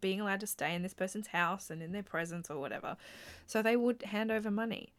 [0.00, 2.96] being allowed to stay in this person's house and in their presence or whatever.
[3.46, 4.92] So they would hand over money.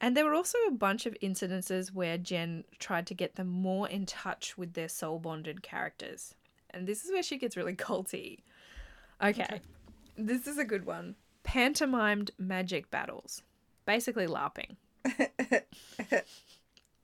[0.00, 3.88] And there were also a bunch of incidences where Jen tried to get them more
[3.88, 6.34] in touch with their soul bonded characters.
[6.70, 8.40] And this is where she gets really culty.
[9.22, 9.60] Okay.
[10.16, 11.16] This is a good one.
[11.42, 13.42] Pantomimed magic battles.
[13.86, 14.76] Basically LARPing.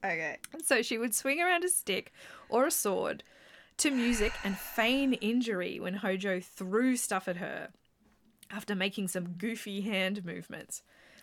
[0.03, 0.39] Okay.
[0.65, 2.13] So she would swing around a stick
[2.49, 3.23] or a sword
[3.79, 7.69] to music and feign injury when Hojo threw stuff at her
[8.51, 10.83] after making some goofy hand movements.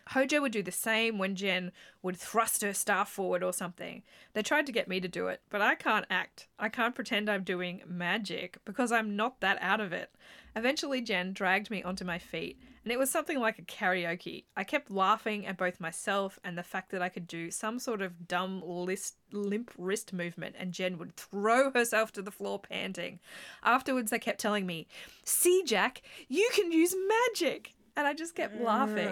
[0.10, 4.04] Hojo would do the same when Jen would thrust her staff forward or something.
[4.34, 6.48] They tried to get me to do it, but I can't act.
[6.58, 10.12] I can't pretend I'm doing magic because I'm not that out of it.
[10.56, 14.46] Eventually, Jen dragged me onto my feet, and it was something like a karaoke.
[14.56, 18.02] I kept laughing at both myself and the fact that I could do some sort
[18.02, 23.20] of dumb list, limp wrist movement, and Jen would throw herself to the floor panting.
[23.64, 24.88] Afterwards, they kept telling me,
[25.24, 27.74] See, Jack, you can use magic!
[27.98, 29.12] And I just kept laughing.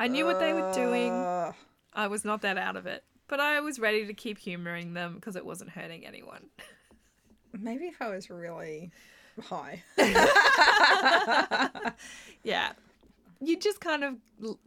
[0.00, 1.12] I knew what they were doing.
[1.92, 3.04] I was not that out of it.
[3.28, 6.46] But I was ready to keep humoring them because it wasn't hurting anyone.
[7.52, 8.90] Maybe if I was really
[9.40, 9.82] high.
[12.42, 12.72] Yeah.
[13.40, 14.16] You just kind of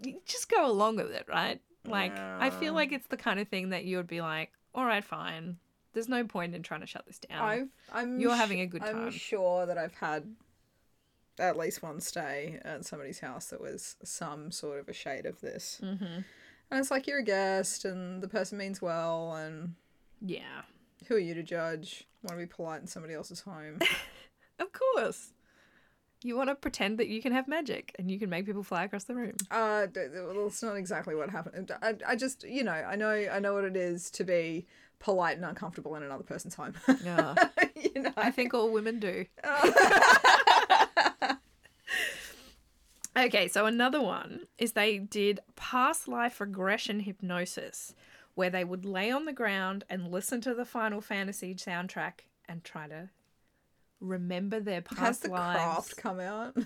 [0.04, 1.60] you just go along with it, right?
[1.86, 4.86] Like I feel like it's the kind of thing that you would be like, "All
[4.86, 5.58] right, fine.
[5.94, 8.82] There's no point in trying to shut this down." I've, I'm You're having a good
[8.82, 9.06] time.
[9.06, 10.24] I'm sure that I've had
[11.40, 15.42] at least one stay at somebody's house that was some sort of a shade of
[15.42, 15.80] this.
[15.84, 16.04] Mm-hmm.
[16.72, 19.76] And it's like you're a guest, and the person means well, and
[20.22, 20.62] Yeah.
[21.08, 22.08] who are you to judge?
[22.24, 23.80] Want to be polite in somebody else's home?
[24.60, 25.34] Of course.
[26.24, 28.84] You want to pretend that you can have magic and you can make people fly
[28.84, 29.36] across the room.
[29.52, 31.72] uh, well, it's not exactly what happened.
[31.82, 34.68] I, I just, you know, I know, I know what it is to be
[35.00, 36.76] polite and uncomfortable in another person's home.
[37.04, 37.34] Yeah.
[37.76, 39.26] you know, I think all women do.
[43.18, 47.94] okay, so another one is they did past life regression hypnosis,
[48.36, 52.64] where they would lay on the ground and listen to the Final Fantasy soundtrack and
[52.64, 53.10] try to
[54.00, 55.94] remember their past has the lives.
[55.94, 56.58] craft come out?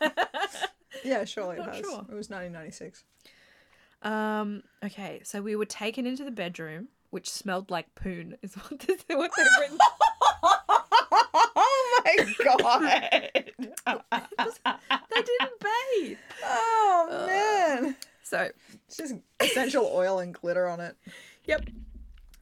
[1.04, 1.76] yeah, surely it has.
[1.76, 2.06] sure.
[2.08, 3.04] It was 1996.
[4.02, 4.62] Um.
[4.84, 8.36] Okay, so we were taken into the bedroom, which smelled like poon.
[8.42, 9.78] Is what this, what they've written.
[12.04, 13.26] oh my
[13.86, 14.00] god!
[15.14, 16.18] they didn't bathe.
[16.44, 17.96] oh man!
[18.22, 18.48] So
[18.86, 20.96] It's just essential oil and glitter on it.
[21.44, 21.68] Yep.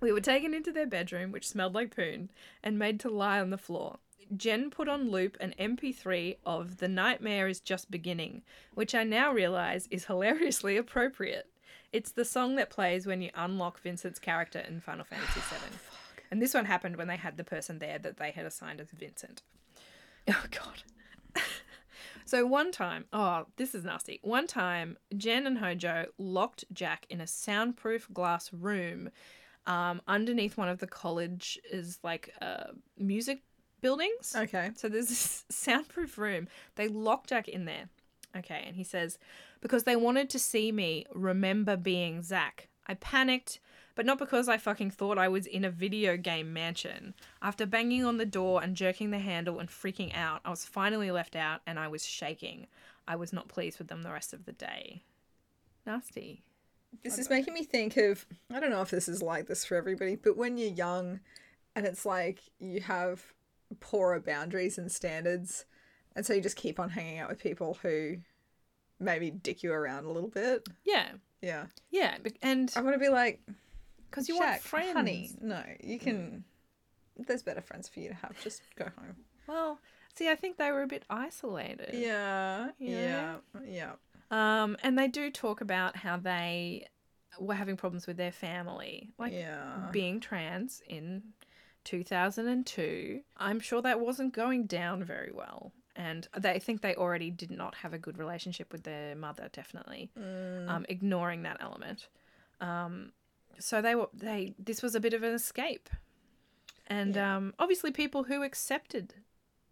[0.00, 2.30] We were taken into their bedroom, which smelled like poon,
[2.62, 3.98] and made to lie on the floor.
[4.36, 8.42] Jen put on loop an MP3 of The Nightmare is Just Beginning,
[8.74, 11.48] which I now realize is hilariously appropriate.
[11.92, 15.78] It's the song that plays when you unlock Vincent's character in Final Fantasy VII.
[16.30, 18.90] And this one happened when they had the person there that they had assigned as
[18.90, 19.42] Vincent.
[20.28, 21.42] Oh, God.
[22.26, 24.20] so one time, oh, this is nasty.
[24.22, 29.10] One time, Jen and Hojo locked Jack in a soundproof glass room
[29.66, 33.42] um, underneath one of the college's like uh, music
[33.80, 34.34] buildings.
[34.36, 34.70] Okay.
[34.76, 36.48] So there's this soundproof room.
[36.76, 37.88] They locked Jack in there.
[38.36, 39.18] Okay, and he says,
[39.60, 42.68] because they wanted to see me remember being Zack.
[42.86, 43.58] I panicked,
[43.94, 47.14] but not because I fucking thought I was in a video game mansion.
[47.42, 51.10] After banging on the door and jerking the handle and freaking out, I was finally
[51.10, 52.66] left out and I was shaking.
[53.08, 55.02] I was not pleased with them the rest of the day.
[55.86, 56.42] Nasty.
[57.04, 59.76] This is making me think of I don't know if this is like this for
[59.76, 61.20] everybody, but when you're young
[61.76, 63.22] and it's like you have
[63.78, 65.64] poorer boundaries and standards,
[66.16, 68.16] and so you just keep on hanging out with people who
[68.98, 70.66] maybe dick you around a little bit.
[70.84, 71.06] Yeah,
[71.40, 71.66] Yeah.
[71.90, 73.40] yeah, and I want to be like,
[74.10, 76.44] because you want Jack, friends, honey, no, you can.
[77.16, 78.40] There's better friends for you to have.
[78.42, 79.16] Just go home.
[79.46, 79.78] Well,
[80.14, 81.90] see, I think they were a bit isolated.
[81.92, 83.36] Yeah, Yeah.
[83.54, 83.92] yeah, yeah.
[84.30, 86.86] Um, and they do talk about how they
[87.38, 89.88] were having problems with their family, like Yeah.
[89.92, 91.22] being trans in
[91.84, 93.22] 2002.
[93.36, 95.72] I'm sure that wasn't going down very well.
[95.96, 100.10] And they think they already did not have a good relationship with their mother, definitely,
[100.16, 102.08] um, ignoring that element.
[102.60, 103.12] Um,
[103.60, 104.54] so they were they.
[104.58, 105.88] This was a bit of an escape,
[106.86, 107.36] and Yeah.
[107.36, 109.14] um, obviously people who accepted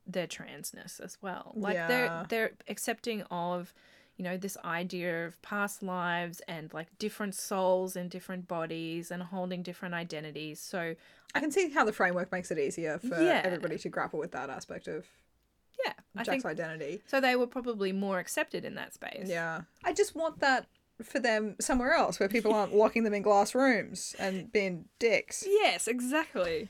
[0.07, 1.53] their transness as well.
[1.55, 1.87] Like Yeah.
[1.89, 3.75] they're they're accepting of,
[4.17, 9.23] you know, this idea of past lives and like different souls in different bodies and
[9.23, 10.61] holding different identities.
[10.61, 10.95] So
[11.35, 13.43] I can see how the framework makes it easier for Yeah.
[13.45, 15.07] everybody to grapple with that aspect of
[15.85, 17.03] yeah, I Jack's think identity.
[17.07, 17.21] so.
[17.21, 19.29] They were probably more accepted in that space.
[19.29, 19.61] Yeah.
[19.85, 20.67] I just want that
[21.03, 25.45] for them somewhere else where people aren't locking them in glass rooms and being dicks.
[25.47, 26.69] Yes, exactly.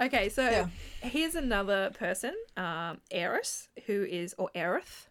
[0.00, 0.68] Okay, so Yeah.
[1.08, 5.06] here's another person, um, Aeris, who is, or Aerith.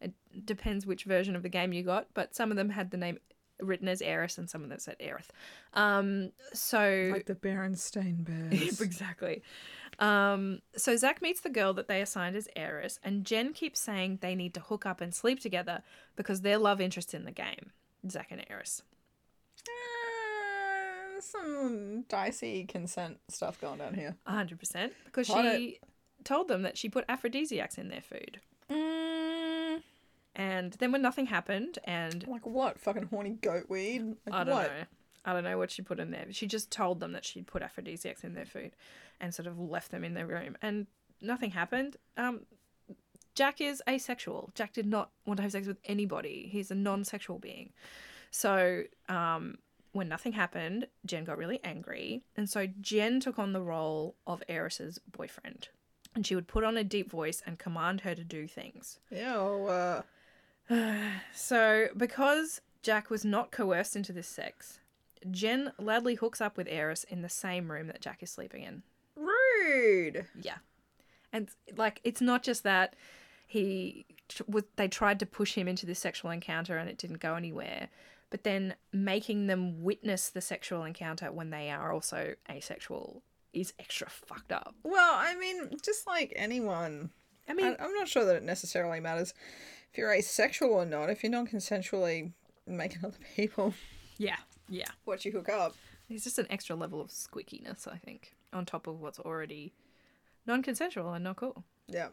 [0.00, 0.12] It
[0.46, 3.18] depends which version of the game you got, but some of them had the name
[3.60, 5.30] written as Aeris and some of them said Aerith.
[5.74, 7.10] Um, so.
[7.12, 8.80] Like the Berenstain Bears.
[8.80, 9.42] exactly.
[9.98, 14.20] Um, so Zack meets the girl that they assigned as Aeris, and Jen keeps saying
[14.22, 15.82] they need to hook up and sleep together
[16.14, 17.72] because they're love interests in the game.
[18.10, 18.82] Zack and Aeris.
[19.68, 24.16] Uh, some dicey consent stuff going down here.
[24.26, 24.92] A hundred percent.
[25.04, 25.78] Because Got she
[26.24, 28.40] told them that she put aphrodisiacs in their food.
[28.70, 29.82] Mm,
[30.36, 32.78] And then when nothing happened, and like what?
[32.80, 34.16] Fucking horny goat weed?
[34.26, 34.66] Like I don't what?
[34.70, 34.84] know,
[35.24, 36.26] I don't know what she put in there.
[36.30, 38.72] She just told them that she'd put aphrodisiacs in their food,
[39.20, 40.86] and sort of left them in their room, and
[41.20, 41.96] nothing happened.
[42.16, 42.42] Um,
[43.38, 44.50] Jack is asexual.
[44.56, 46.48] Jack did not want to have sex with anybody.
[46.50, 47.70] He's a non-sexual being.
[48.32, 49.58] So, um,
[49.92, 54.42] when nothing happened, Jen got really angry, and so Jen took on the role of
[54.48, 55.68] Aeris's boyfriend,
[56.16, 58.98] and she would put on a deep voice and command her to do things.
[59.08, 60.02] Yeah,
[60.68, 60.82] uh,
[61.32, 64.80] So, because Jack was not coerced into this sex,
[65.30, 68.82] Jen loudly hooks up with Aeris in the same room that Jack is sleeping in.
[69.14, 70.26] rude.
[70.42, 70.56] Yeah.
[71.32, 72.96] And like it's not just that
[73.48, 74.06] he
[74.46, 77.88] was they tried to push him into this sexual encounter and it didn't go anywhere,
[78.30, 83.22] but then making them witness the sexual encounter when they are also asexual
[83.54, 84.74] is extra fucked up.
[84.84, 87.10] Well, I mean, just like anyone.
[87.48, 89.32] I mean, I, I'm not sure that it necessarily matters
[89.90, 91.08] if you're asexual or not.
[91.08, 92.32] If you're non-consensually
[92.66, 93.72] making other people
[94.18, 94.36] yeah.
[94.68, 94.84] Yeah.
[95.06, 95.74] watch you hook up.
[96.10, 99.72] It's just an extra level of squeakiness, I think, on top of what's already
[100.46, 101.64] non-consensual and not cool.
[101.86, 102.08] Yeah.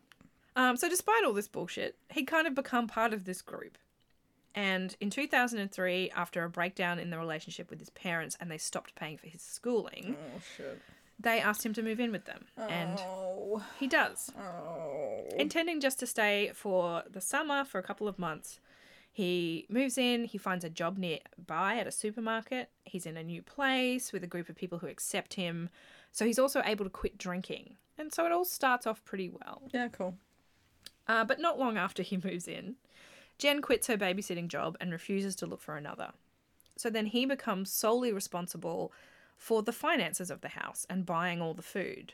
[0.55, 3.77] Um, so despite all this bullshit, he'd kind of become part of this group.
[4.53, 8.95] And in 2003, after a breakdown in the relationship with his parents and they stopped
[8.95, 10.81] paying for his schooling, Oh shit.
[11.19, 12.45] they asked him to move in with them.
[12.57, 13.65] And Oh.
[13.79, 14.31] he does.
[14.39, 15.25] Oh.
[15.37, 18.61] Intending just to stay for the summer for a couple of months,
[19.11, 22.69] he moves in, he finds a job nearby at a supermarket.
[22.85, 25.69] He's in a new place with a group of people who accept him.
[26.13, 27.75] So he's also able to quit drinking.
[27.97, 29.63] And so it all starts off pretty well.
[29.73, 30.17] Yeah, cool.
[31.07, 32.75] Uh, but not long after he moves in,
[33.37, 36.11] Jen quits her babysitting job and refuses to look for another.
[36.77, 38.91] So then he becomes solely responsible
[39.37, 42.13] for the finances of the house and buying all the food,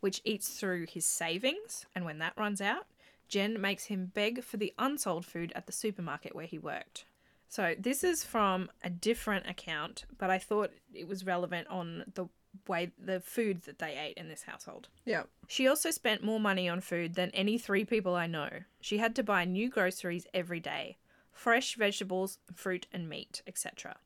[0.00, 1.86] which eats through his savings.
[1.94, 2.86] And when that runs out,
[3.28, 7.04] Jen makes him beg for the unsold food at the supermarket where he worked.
[7.48, 12.26] So this is from a different account, but I thought it was relevant on the
[12.66, 14.88] way the food that they ate in this household.
[15.04, 15.24] Yeah.
[15.48, 18.48] She also spent more money on food than any three people I know.
[18.80, 20.96] She had to buy new groceries every day
[21.32, 23.96] fresh vegetables, fruit, and meat, etc.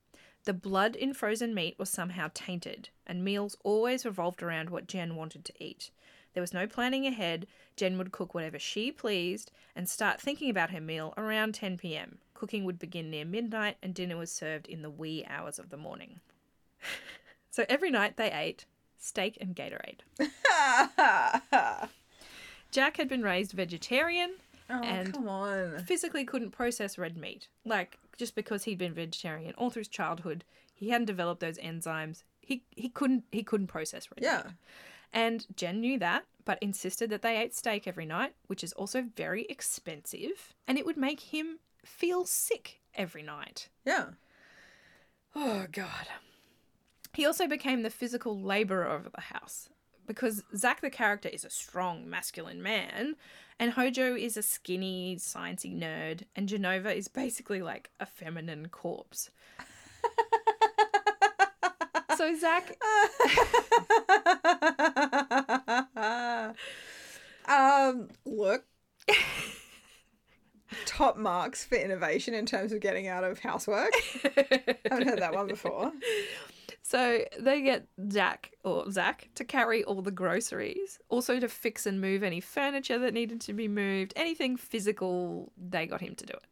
[0.45, 5.15] The blood in frozen meat was somehow tainted, and meals always revolved around what Jen
[5.15, 5.91] wanted to eat.
[6.33, 7.47] There was no planning ahead.
[7.77, 12.19] Jen would cook whatever she pleased and start thinking about her meal around 10 pm.
[12.35, 15.77] Cooking would begin near midnight, and dinner was served in the wee hours of the
[15.77, 16.21] morning.
[17.59, 18.67] so every night they ate
[18.99, 20.03] steak and Gatorade.
[21.51, 21.89] Oh,
[22.71, 24.35] Jack had been raised vegetarian
[24.71, 25.83] Oh, And- come on.
[25.85, 27.49] physically couldn't process red meat.
[27.65, 32.23] Like just because he'd been vegetarian all through his childhood, he hadn't developed those enzymes.
[32.43, 34.43] He he couldn't he couldn't process red Yeah.
[34.45, 34.55] meat.
[35.13, 39.03] And Jen knew that, but insisted that they ate steak every night, which is also
[39.17, 43.69] very expensive, and it would make him feel sick every night.
[43.85, 44.11] Yeah.
[45.35, 46.07] Oh god.
[47.19, 49.69] He also became the physical laborer of the house
[50.07, 53.17] because Zack the character is a strong masculine man
[53.59, 59.31] and Hojo is a skinny sciencey nerd and Jenova is basically like a feminine corpse.
[62.17, 62.79] so Zack
[67.49, 68.65] um, look.
[70.87, 73.91] Top marks for innovation in terms of getting out of housework.
[74.25, 75.91] I haven't heard that one before.
[76.89, 82.01] So they get Zack or Zack to carry all the groceries, also to fix and
[82.01, 86.33] move any furniture that needed to be moved, anything physical, they got him to do
[86.33, 86.47] it.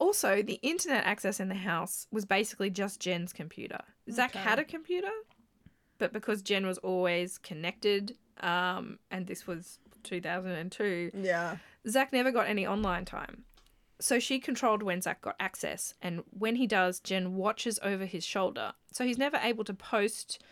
[0.00, 3.78] Also, the internet access in the house was basically just Jen's computer.
[4.10, 5.12] Zack had a computer,
[5.98, 11.58] but because Jen was always connected, um, and this was 2002, Yeah.
[11.88, 13.44] Zack never got any online time.
[13.98, 18.24] So she controlled when Zack got access, and when he does, Jen watches over his
[18.24, 18.72] shoulder.
[18.92, 20.42] So he's never able to post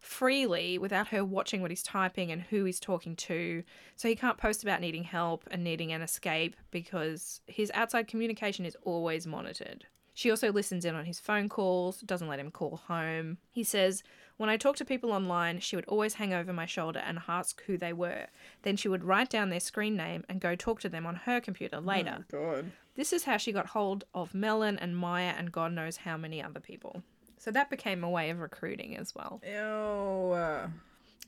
[0.00, 3.62] freely without her watching what he's typing and who he's talking to.
[3.96, 8.66] So he can't post about needing help and needing an escape because his outside communication
[8.66, 9.86] is always monitored.
[10.16, 13.38] She also listens in on his phone calls, doesn't let him call home.
[13.50, 14.04] He says,
[14.36, 17.60] When I talk to people online, she would always hang over my shoulder and ask
[17.64, 18.26] who they were.
[18.62, 21.40] Then she would write down their screen name and go talk to them on her
[21.40, 22.18] computer later.
[22.20, 22.72] Oh, Good.
[22.96, 26.42] This is how she got hold of Melon and Maya and God knows how many
[26.42, 27.02] other people.
[27.38, 29.42] So that became a way of recruiting as well.
[29.44, 30.70] Ew.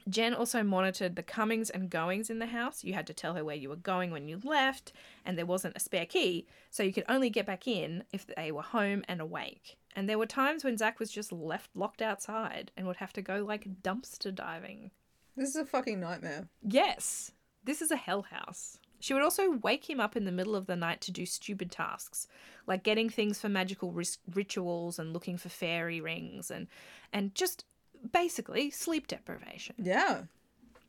[0.09, 2.85] Jen also monitored the comings and goings in the house.
[2.85, 4.93] You had to tell her where you were going when you left,
[5.25, 8.53] and there wasn't a spare key, so you could only get back in if they
[8.53, 9.77] were home and awake.
[9.97, 13.23] And there were times when Zack was just left locked outside and would have to
[13.23, 14.93] go like dumpster diving.
[15.37, 16.49] This is a fucking nightmare.
[16.62, 17.33] Yes,
[17.64, 18.79] this is a hell house.
[19.01, 21.70] She would also wake him up in the middle of the night to do stupid
[21.70, 22.26] tasks,
[22.66, 26.66] like getting things for magical ris- rituals and looking for fairy rings and
[27.12, 27.64] and just
[28.12, 29.74] basically sleep deprivation.
[29.78, 30.22] Yeah.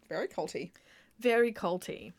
[0.09, 0.71] Very culty.
[1.19, 2.13] Very culty.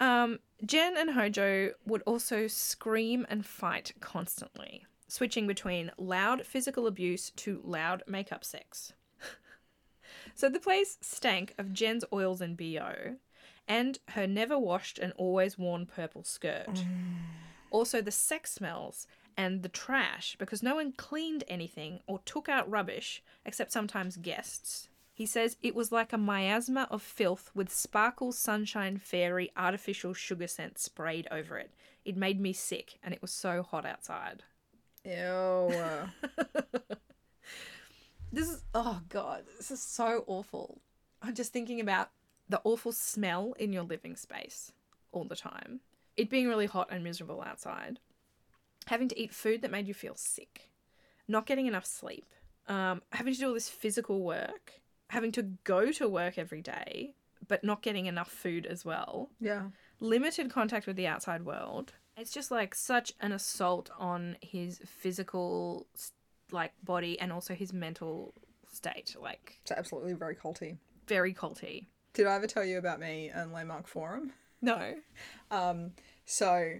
[0.00, 7.30] Um, Jen and Hojo would also scream and fight constantly, switching between loud physical abuse
[7.36, 8.92] to loud makeup sex.
[10.34, 13.16] so the place stank of Jen's oils and BO
[13.66, 16.84] and her never washed and always worn purple skirt.
[17.70, 22.70] Also, the sex smells and the trash because no one cleaned anything or took out
[22.70, 24.88] rubbish except sometimes guests.
[25.12, 30.46] He says it was like a miasma of filth with sparkle, sunshine, fairy, artificial sugar
[30.46, 31.72] scent sprayed over it.
[32.04, 34.44] It made me sick and it was so hot outside.
[35.04, 35.72] Ew.
[38.34, 40.80] This is, oh God, this is so awful.
[41.22, 42.10] I'm just thinking about
[42.48, 44.72] the awful smell in your living space
[45.12, 45.80] all the time.
[46.16, 47.98] It being really hot and miserable outside.
[48.86, 50.70] Having to eat food that made you feel sick.
[51.26, 52.26] Not getting enough sleep.
[52.68, 54.80] Um, having to do all this physical work.
[55.10, 57.14] Having to go to work every day,
[57.48, 59.64] but not getting enough food as well yeah.
[60.00, 61.92] limited contact with the outside world.
[62.16, 65.86] It's just like such an assault on his physical
[66.52, 68.34] like body and also his mental
[68.72, 69.16] state.
[69.20, 70.76] Like It's absolutely very culty.
[71.06, 71.86] very culty.
[72.14, 74.32] Did I ever tell you about me and Landmark Forum?
[74.62, 74.94] No.
[75.50, 75.92] Um,
[76.24, 76.74] so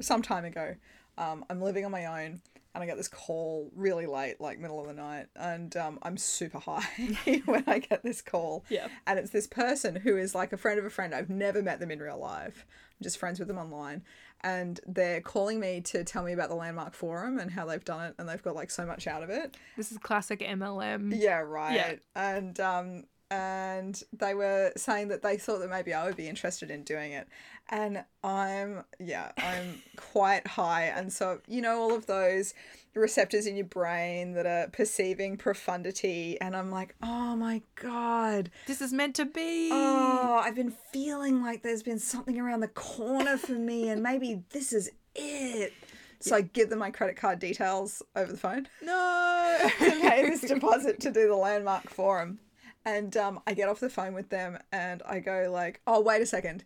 [0.00, 0.74] some time ago,
[1.16, 2.40] um, I'm living on my own
[2.74, 6.16] and I get this call really late, like middle of the night, and um, I'm
[6.16, 6.86] super high
[7.44, 8.64] when I get this call.
[8.68, 8.88] Yeah.
[9.06, 11.14] And it's this person who is like a friend of a friend.
[11.14, 12.66] I've never met them in real life.
[12.68, 14.04] I'm just friends with them online.
[14.42, 18.06] And they're calling me to tell me about the Landmark Forum and how they've done
[18.06, 19.56] it and they've got like so much out of it.
[19.76, 21.12] This is classic MLM.
[21.16, 21.74] Yeah, right.
[21.74, 21.94] Yeah.
[22.14, 26.70] And um and they were saying that they thought that maybe I would be interested
[26.70, 27.28] in doing it.
[27.68, 32.54] And I'm yeah, I'm quite high and so you know all of those
[32.94, 38.50] receptors in your brain that are perceiving profundity and I'm like, "Oh my god.
[38.66, 39.70] This is meant to be.
[39.72, 44.42] Oh, I've been feeling like there's been something around the corner for me and maybe
[44.50, 45.72] this is it."
[46.20, 49.56] So I give them my credit card details over the phone No.
[49.78, 52.40] to pay this deposit to do the landmark forum.
[52.88, 56.22] And um, I get off the phone with them and I go like, oh, wait
[56.22, 56.64] a second.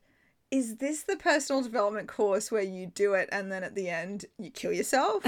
[0.53, 4.27] Is this the personal development course where you do it and then at the end
[4.39, 5.25] you kill yourself?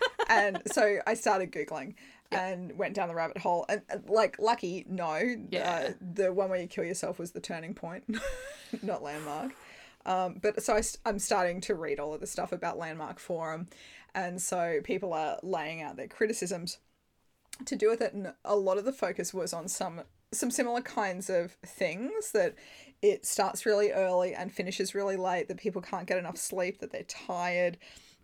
[0.28, 1.96] and so I started Googling
[2.30, 3.66] and went down the rabbit hole.
[3.68, 5.20] And uh, like, lucky, no.
[5.50, 5.90] Yeah.
[5.90, 8.04] Uh, the one where you kill yourself was the turning point,
[8.82, 9.52] not landmark.
[10.06, 13.68] Um, but so I, I'm starting to read all of the stuff about Landmark Forum.
[14.14, 16.78] And so people are laying out their criticisms
[17.66, 20.00] to do with it and a lot of the focus was on some
[20.32, 22.54] some similar kinds of things that
[23.00, 26.92] it starts really early and finishes really late that people can't get enough sleep that
[26.92, 27.78] they're tired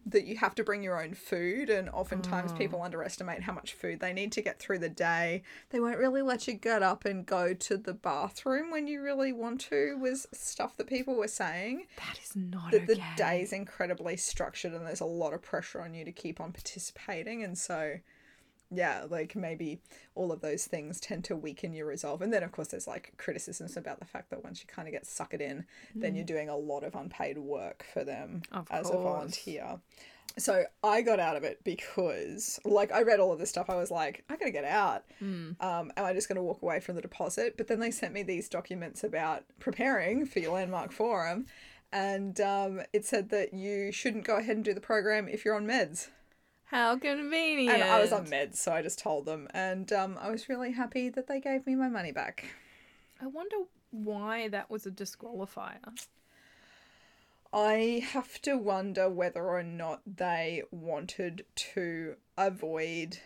[0.07, 2.59] that you have to bring your own food and oftentimes mm.
[2.59, 5.43] people underestimate how much food they need to get through the day.
[5.71, 9.33] They won't really let you get up and go to the bathroom when you really
[9.33, 11.87] want to was stuff that people were saying.
[11.97, 12.95] That is not that okay.
[12.95, 16.41] the day is incredibly structured and there's a lot of pressure on you to keep
[16.41, 17.97] on participating and so
[18.71, 19.81] yeah like maybe
[20.15, 23.13] all of those things tend to weaken your resolve and then of course there's like
[23.17, 26.49] criticisms about the fact that once you kind of get suckered in then you're doing
[26.49, 29.79] a lot of unpaid work for them Of as a volunteer
[30.37, 33.71] so I got out of it because, like, I read all of this stuff.
[33.71, 35.05] I was like, I gotta get out.
[35.61, 37.57] Um, am I just gonna walk away from the deposit?
[37.57, 41.47] But then they sent me these documents about preparing for your landmark forum,
[41.93, 45.55] and um, it said that you shouldn't go ahead and do the program if you're
[45.55, 46.09] on meds.
[46.67, 47.83] How convenient.
[47.83, 50.73] And I was on meds, so I just told them, and um, I was really
[50.73, 52.45] happy that they gave me my money back.
[53.21, 53.57] I wonder
[53.91, 55.79] why that was a disqualifier.
[57.53, 63.19] I have to wonder whether or not they wanted to avoid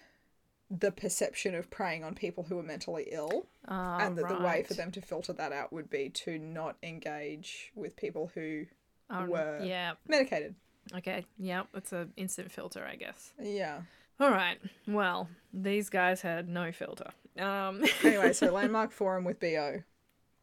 [0.70, 4.62] the perception of preying on people who are mentally ill, Ah, and that the way
[4.62, 8.66] for them to filter that out would be to not engage with people who
[9.08, 9.94] Um, were Yeah.
[10.06, 10.54] medicated.
[10.96, 11.24] Okay.
[11.38, 11.64] Yeah.
[11.74, 13.32] It's an instant filter, I guess.
[13.40, 13.80] Yeah.
[14.20, 14.58] All right.
[14.86, 17.10] Well, these guys had no filter.
[17.38, 17.84] Um.
[18.02, 19.82] Anyway, so Landmark Forum with BO.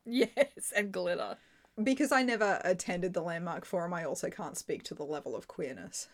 [0.05, 1.37] yes, and glitter.
[1.83, 5.47] Because I never attended the Landmark Forum, I also can't speak to the level of
[5.49, 6.07] queerness.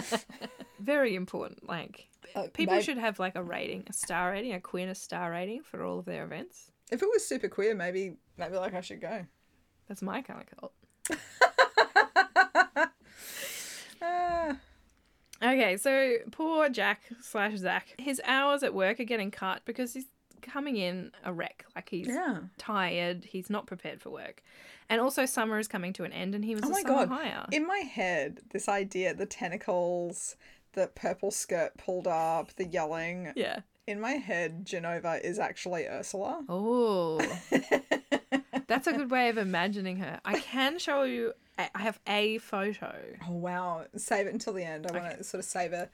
[0.80, 1.68] Very important.
[1.68, 5.30] Like Uh, people may- should have like a rating, a star rating, a queerness star
[5.30, 6.70] rating for all of their events.
[6.90, 9.26] If it was super queer, maybe maybe like I should go.
[9.88, 10.72] That's my kind of cult.
[14.02, 14.56] Ah.
[15.42, 17.94] Okay, so poor Jack slash Zack.
[17.98, 20.06] His hours at work are getting cut because he's
[20.42, 21.64] coming in a wreck.
[21.74, 22.40] Like he's Yeah.
[22.58, 23.24] tired.
[23.24, 24.42] He's not prepared for work,
[24.88, 27.08] and also summer is coming to an end, and he was Oh my god.
[27.08, 27.46] hire.
[27.52, 30.36] In my head, this idea, the tentacles,
[30.74, 33.32] the purple skirt pulled up, the yelling.
[33.36, 33.60] yeah.
[33.86, 36.44] In my head, Jenova is actually Ursula.
[36.48, 37.18] Oh,
[38.68, 40.20] that's a good way of imagining her.
[40.24, 41.32] I can show you.
[41.74, 42.94] I have a photo.
[43.28, 43.84] Oh wow.
[43.96, 44.86] Save it until the end.
[44.86, 45.88] I want to sort of savor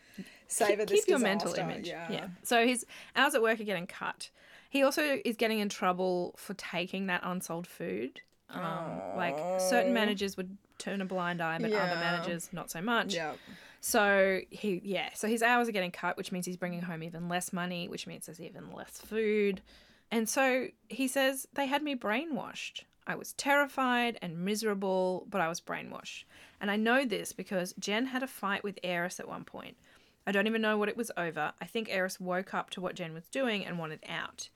[0.46, 1.88] savor keep, this keep your mental image.
[1.88, 2.28] Yeah.
[2.42, 4.30] So his hours at work are getting cut.
[4.70, 8.20] He also is getting in trouble for taking that unsold food.
[8.50, 13.14] Um, like certain managers would turn a blind eye, but other managers not so much.
[13.14, 13.32] Yeah.
[13.80, 17.28] So he, yeah, so his hours are getting cut, which means he's bringing home even
[17.28, 19.62] less money, which means there's even less food.
[20.10, 22.82] And so he says, they had me brainwashed.
[23.06, 26.24] I was terrified and miserable, but I was brainwashed.
[26.60, 29.76] And I know this because Jen had a fight with Aeris at one point.
[30.26, 31.52] I don't even know what it was over.
[31.60, 34.48] I think Aeris woke up to what Jen was doing and wanted out.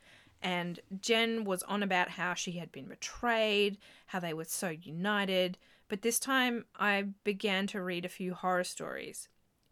[0.42, 5.59] And Jen was on about how she had been betrayed, how they were so united.
[5.88, 9.28] But this time I began to read a few horror stories.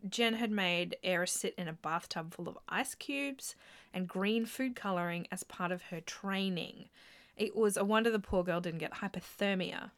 [0.08, 3.56] Jen had made Aeris sit in a bathtub full of ice cubes
[3.92, 6.88] and green food colouring as part of her training.
[7.38, 9.92] It was a wonder the poor girl didn't get hypothermia,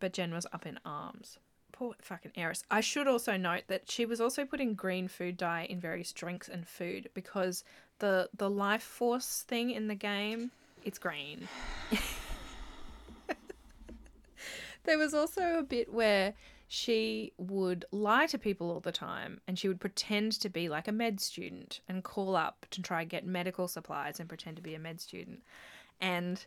[0.00, 1.38] but Jen was up in arms.
[1.70, 2.64] Poor fucking Aeris.
[2.70, 6.48] I should also note that she was also putting green food dye in various drinks
[6.48, 7.62] and food because
[7.98, 10.50] the the life force thing in the game,
[10.82, 11.46] it's green.
[14.84, 16.32] there was also a bit where
[16.68, 20.88] she would lie to people all the time and she would pretend to be like
[20.88, 24.62] a med student and call up to try and get medical supplies and pretend to
[24.62, 25.42] be a med student.
[26.00, 26.44] And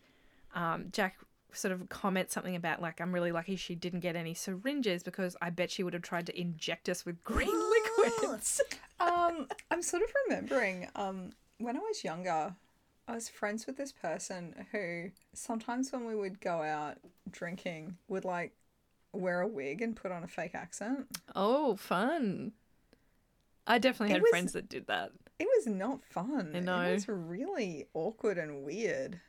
[0.54, 1.18] um, Jack
[1.54, 5.36] sort of comments something about like I'm really lucky she didn't get any syringes because
[5.42, 8.62] I bet she would have tried to inject us with green liquids.
[9.02, 12.54] Um, I'm sort of remembering um, when I was younger,
[13.08, 16.98] I was friends with this person who sometimes when we would go out
[17.32, 18.52] drinking would like
[19.12, 21.08] wear a wig and put on a fake accent.
[21.36, 22.52] oh, fun.
[23.66, 25.14] I definitely It had was- friends that did that.
[25.40, 26.52] It was not fun.
[26.56, 26.82] I know.
[26.82, 29.20] It was really awkward and weird.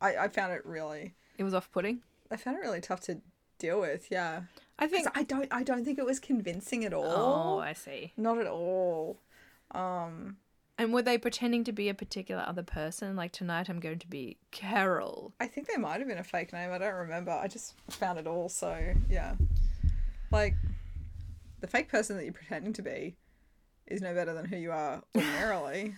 [0.00, 2.00] I, I found it really It was off putting.
[2.30, 3.20] I found it really tough to
[3.58, 4.42] deal with, yeah.
[4.78, 7.56] I think I don't I don't think it was convincing at all.
[7.56, 7.58] Oh.
[7.58, 8.12] I see.
[8.16, 9.18] Not at all.
[9.70, 10.36] Um
[10.78, 13.16] And were they pretending to be a particular other person?
[13.16, 15.32] Like tonight, I'm going to be Carol.
[15.40, 16.70] I think they might have been a fake name.
[16.72, 17.30] I don't remember.
[17.32, 19.34] I just found it all so yeah.
[20.30, 20.54] Like
[21.60, 23.16] the fake person that you're pretending to be
[23.86, 25.94] is no better than who you are ordinarily.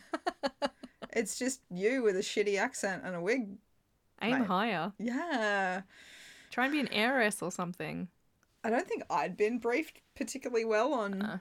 [1.13, 3.57] it's just you with a shitty accent and a wig.
[4.23, 4.47] Aim Right.
[4.47, 4.93] higher.
[4.99, 5.83] Yeah.
[6.51, 8.09] Try and be an heiress or something.
[8.65, 11.39] I don't think I'd been briefed particularly well on Uh.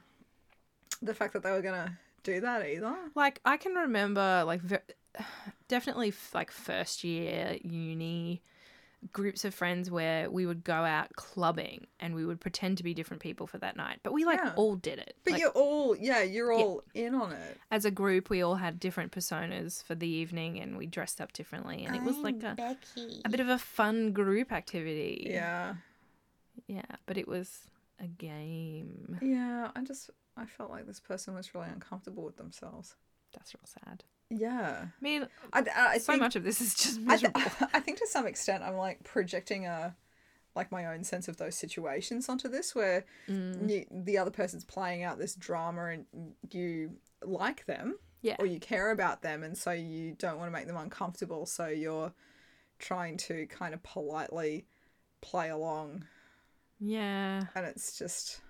[1.01, 2.95] the fact that they were gonna do that either.
[3.15, 4.77] Like I can remember, like ve-
[5.67, 8.41] definitely f- like first year uni
[9.13, 12.93] groups of friends where we would go out clubbing and we would pretend to be
[12.95, 13.99] different people for that night.
[14.03, 14.53] But we like Yeah.
[14.55, 15.15] all did it.
[15.23, 17.57] But Like, you're all yeah, you're all in on it.
[17.69, 21.31] as a group, we all had different personas for the evening and we dressed up
[21.31, 23.21] differently, and it was like a, Becky.
[23.23, 25.27] a bit of a fun group activity.
[25.29, 25.75] Yeah.
[26.67, 27.67] yeah, but it was
[27.99, 29.19] a game.
[29.21, 32.95] Yeah, I just I felt like this person was really uncomfortable with themselves.
[33.33, 34.03] That's real sad.
[34.29, 34.85] Yeah.
[34.85, 37.41] I mean, I, I so think, much of this is just I, th- miserable.
[37.73, 39.95] I think to some extent I'm like projecting a
[40.55, 43.69] like my own sense of those situations onto this where Mm.
[43.69, 46.05] you, the other person's playing out this drama and
[46.51, 50.51] you like them yeah, or you care about them and so you don't want to
[50.51, 52.11] make them uncomfortable so you're
[52.79, 54.65] trying to kind of politely
[55.21, 56.05] play along
[56.79, 57.43] yeah.
[57.53, 58.41] and it's just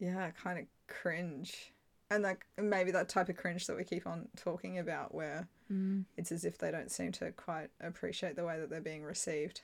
[0.00, 1.72] yeah kind of cringe
[2.10, 6.04] and like maybe that type of cringe that we keep on talking about where Mm.
[6.16, 9.62] it's as if they don't seem to quite appreciate the way that they're being received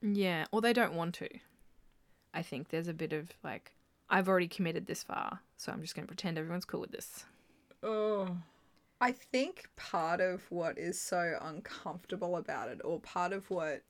[0.00, 1.28] Yeah, or they don't want to.
[2.32, 3.72] I think there's a bit of like,
[4.08, 7.24] I've already committed this far, so I'm just going to pretend everyone's cool with this.
[7.82, 8.36] oh
[9.00, 13.82] i think part of what is so uncomfortable about it or part of what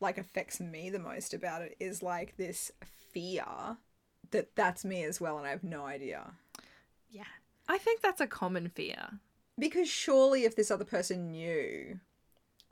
[0.00, 2.70] like affects me the most about it is like this
[3.12, 3.44] fear
[4.30, 6.32] that that's me as well and i have no idea
[7.14, 7.22] Yeah.
[7.68, 9.20] I think that's a common fear.
[9.58, 12.00] Because surely, if this other person knew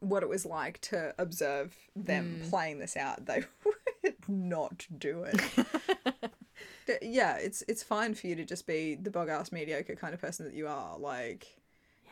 [0.00, 3.44] what it was like to observe them playing this out, they
[4.02, 5.40] would not do it.
[7.00, 10.20] Yeah, it's it's fine for you to just be the bog ass mediocre kind of
[10.20, 10.98] person that you are.
[10.98, 11.46] Like,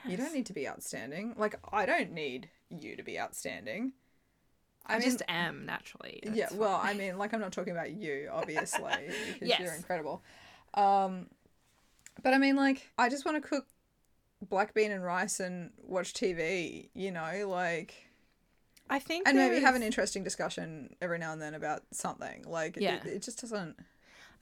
[0.07, 1.35] you don't need to be outstanding.
[1.37, 3.93] Like, I don't need you to be outstanding.
[4.87, 6.21] I, mean, just am naturally.
[6.23, 6.97] yeah, That's well, fine.
[6.97, 8.93] I mean, like, I'm not talking about you, obviously,
[9.41, 10.23] because you're incredible.
[10.75, 11.27] Um,
[12.23, 13.67] but I mean, like, I just want to cook
[14.49, 17.95] black bean and rice and watch TV, you know, like,
[18.89, 22.45] I think and maybe have an interesting discussion every now and then about something.
[22.47, 22.97] Like, Yeah.
[22.97, 23.77] it, it just doesn't,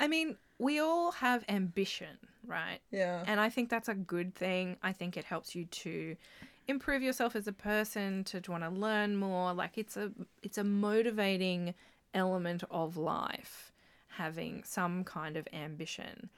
[0.00, 2.16] I mean, we all have ambition,
[2.46, 2.78] right?
[2.90, 3.24] yeah.
[3.26, 4.76] And I think that's a good thing.
[4.82, 6.16] I think it helps you to
[6.66, 9.52] improve yourself as a person, to, want to learn more.
[9.52, 10.12] Like it's a
[10.42, 11.74] it's a motivating
[12.14, 13.72] element of life
[14.08, 16.28] having some kind of ambition.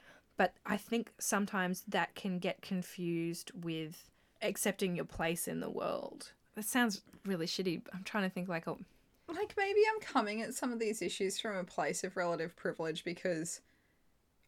[0.41, 4.09] But I think sometimes that can get confused with
[4.41, 6.33] accepting your place in the world.
[6.55, 7.83] That sounds really shitty.
[7.93, 8.79] I'm trying to think like oh
[9.29, 13.05] like maybe I'm coming at some of these issues from a place of relative privilege
[13.05, 13.61] because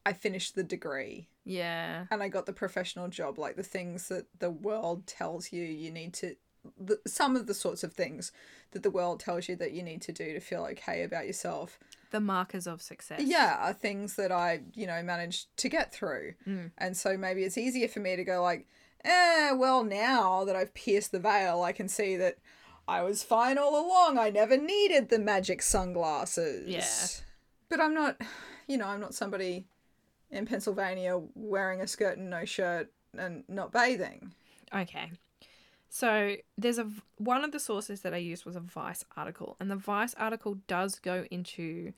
[0.07, 2.07] I finished the degree yeah.
[2.11, 5.90] and I got the professional job, like the things that the world tells you you
[5.90, 6.36] need to,
[6.80, 8.32] the, some of the sorts of things
[8.70, 11.78] that the world tells you that you need to do to feel okay about yourself.
[12.12, 13.22] The markers of success.
[13.24, 16.34] Yeah, are things that I, you know, managed to get through.
[16.46, 16.70] Mm.
[16.78, 18.66] And so maybe it's easier for me to go like,
[19.04, 22.36] eh, well, now that I've pierced the veil, I can see that
[22.86, 24.18] I was fine all along.
[24.18, 26.68] I never needed the magic sunglasses.
[26.68, 27.24] Yeah.
[27.68, 28.20] But I'm not,
[28.68, 29.66] you know, I'm not somebody
[30.30, 34.34] in Pennsylvania wearing a skirt and no shirt and not bathing.
[34.74, 35.12] Okay.
[35.95, 36.88] So there's a
[37.18, 40.57] one of the sources that I used was a Vice article, and the Vice article
[40.66, 41.93] does go into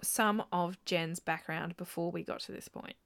[0.00, 2.96] some of Jen's background before we got to this point.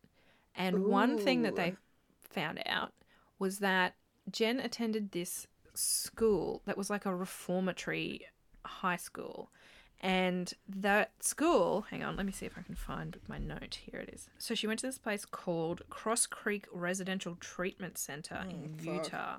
[0.55, 1.75] And one thing that they
[2.21, 2.93] found out
[3.41, 3.97] was that
[4.31, 8.27] Jen attended this school that was like a reformatory
[8.65, 9.51] high school.
[10.01, 13.81] And that school, hang on, let me see if I can find my note.
[13.91, 14.29] Here it is.
[14.39, 18.87] So she went to this place called Cross Creek Residential Treatment Center oh, in fuck.
[18.87, 19.37] Utah,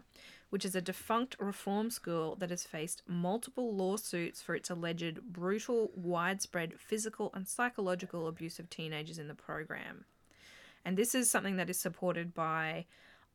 [0.50, 5.91] which is a defunct reform school that has faced multiple lawsuits for its alleged brutal,
[5.95, 10.06] widespread physical and psychological abuse of teenagers in the program.
[10.86, 12.86] And this is something that is supported by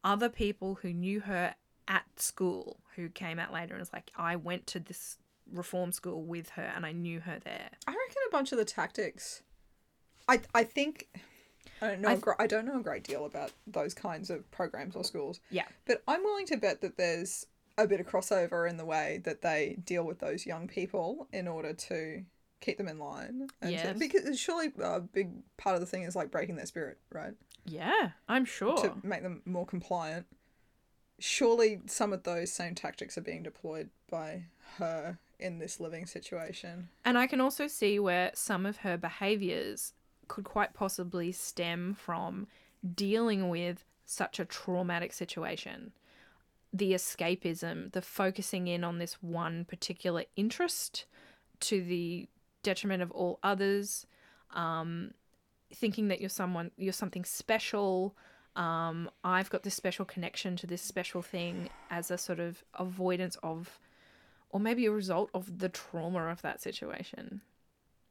[0.03, 1.55] other people who knew her
[1.87, 5.19] at school who came out later and was like, I went to this
[5.53, 7.71] reform school with her and I knew her there.
[7.87, 9.43] I reckon a bunch of the tactics.
[10.29, 11.09] I I think
[11.81, 12.09] I don't know.
[12.09, 15.05] I I th- I don't know a great deal about those kinds of programs or
[15.05, 15.41] schools.
[15.51, 15.67] Yeah.
[15.87, 17.47] But I'm willing to bet that there's
[17.79, 21.49] a bit of crossover in the way that they deal with those young people in
[21.49, 22.23] order to
[22.61, 23.49] keep them in line.
[23.61, 26.99] And to- because surely a big part of the thing is like breaking their spirit,
[27.11, 27.35] right?
[27.65, 28.77] Yeah, I'm sure.
[28.79, 30.27] To make them more compliant.
[31.19, 34.45] Surely some of those same tactics are being deployed by
[34.79, 36.89] her in this living situation.
[37.05, 39.93] And I can also see where some of her behaviors
[40.33, 42.47] could quite possibly stem from
[42.95, 45.93] dealing with such a traumatic situation.
[46.73, 51.05] The escapism, the focusing in on this one particular interest
[51.61, 52.31] to the
[52.63, 54.07] detriment of all others,
[54.55, 55.13] um,
[55.75, 58.17] thinking that you're someone, you're something special.
[58.57, 63.37] Um, I've got this special connection to this special thing as a sort of avoidance
[63.43, 63.79] of
[64.49, 67.43] or maybe a result of the trauma of that situation.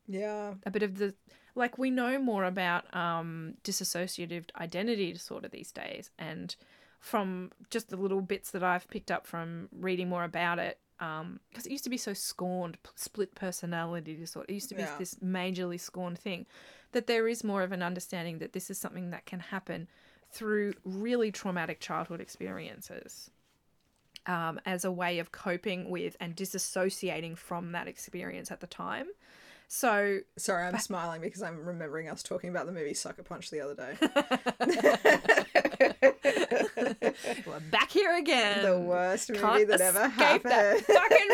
[0.08, 0.54] Yeah.
[0.68, 1.16] A bit of the
[1.56, 6.56] like we know more about um, dissociative identity disorder these days, and
[7.00, 11.66] from just the little bits that I've picked up from reading more about it, because
[11.66, 14.46] it used to be so scorned, split personality disorder.
[14.50, 14.98] It used to be Yeah.
[15.00, 16.46] this majorly scorned thing.
[16.92, 19.88] That there is more of an understanding that this is something that can happen
[20.30, 23.32] through really traumatic childhood experiences
[24.28, 29.08] um, as a way of coping with and disassociating from that experience at the time.
[29.74, 33.62] So, Sorry, I'm smiling because I'm remembering us talking about the movie Sucker Punch the
[33.62, 33.96] other day.
[37.48, 38.64] we're back here again.
[38.66, 40.86] the worst movie Can't that ever escape that happened.
[40.88, 41.28] fucking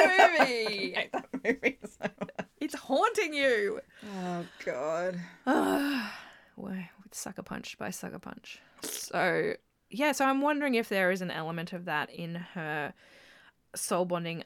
[0.77, 0.93] movie.
[0.93, 2.47] hate that movie so much.
[2.61, 3.81] it's haunting you.
[4.19, 5.19] Oh god.
[6.55, 6.75] Well,
[7.11, 8.59] Sucker Punch by Sucker Punch.
[8.83, 9.53] So,
[9.89, 12.93] yeah, so I'm wondering if there is an element of that in her
[13.75, 14.43] soul bonding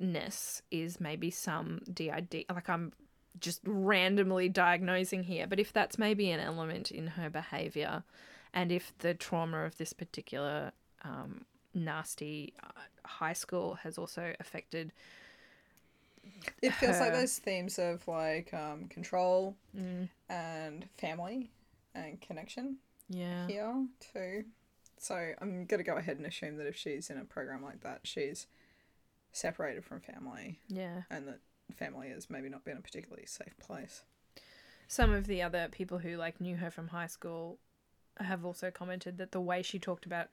[0.00, 2.44] otherkinness is maybe some DID.
[2.50, 2.92] Like I'm
[3.40, 8.02] just randomly diagnosing here, but if that's maybe an element in her behavior,
[8.54, 10.72] and if the trauma of this particular
[11.02, 11.44] um,
[11.74, 14.92] nasty uh, high school has also affected
[16.62, 20.08] It feels like those themes of like um, control Mm.
[20.28, 21.50] and family
[21.94, 22.76] and connection
[23.08, 24.44] yeah here too.
[24.98, 28.00] So I'm gonna go ahead and assume that if she's in a program like that,
[28.04, 28.46] she's
[29.36, 30.58] separated from family.
[30.68, 31.02] Yeah.
[31.10, 31.40] And that
[31.74, 34.02] family has maybe not been a particularly safe place.
[34.88, 37.58] some of the other people who like knew her from high school
[38.18, 40.28] have also commented that the way she talked about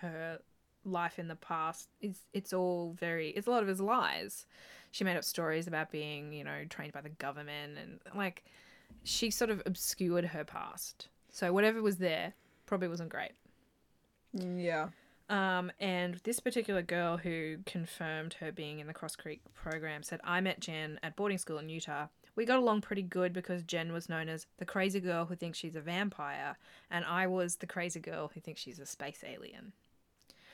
[0.00, 0.38] her
[0.84, 4.46] life in the past is it's all very it's a lot of his lies.
[4.92, 8.44] She made up stories about being you know trained by the government and like
[9.02, 11.08] she sort of obscured her past.
[11.30, 12.32] So whatever was there
[12.64, 13.32] probably wasn't great.
[14.36, 14.88] Mm, yeah.
[15.28, 20.20] Um, and this particular girl who confirmed her being in the Cross Creek program said,
[20.24, 22.06] I met Jen at boarding school in Utah.
[22.36, 25.58] We got along pretty good because Jen was known as the crazy girl who thinks
[25.58, 26.56] she's a vampire,
[26.90, 29.72] and I was the crazy girl who thinks she's a space alien.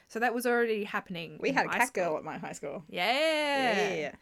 [0.08, 1.38] So that was already happening.
[1.40, 2.04] We had a cat school.
[2.04, 2.84] girl at my high school.
[2.88, 3.94] Yeah.
[3.94, 4.12] Yeah.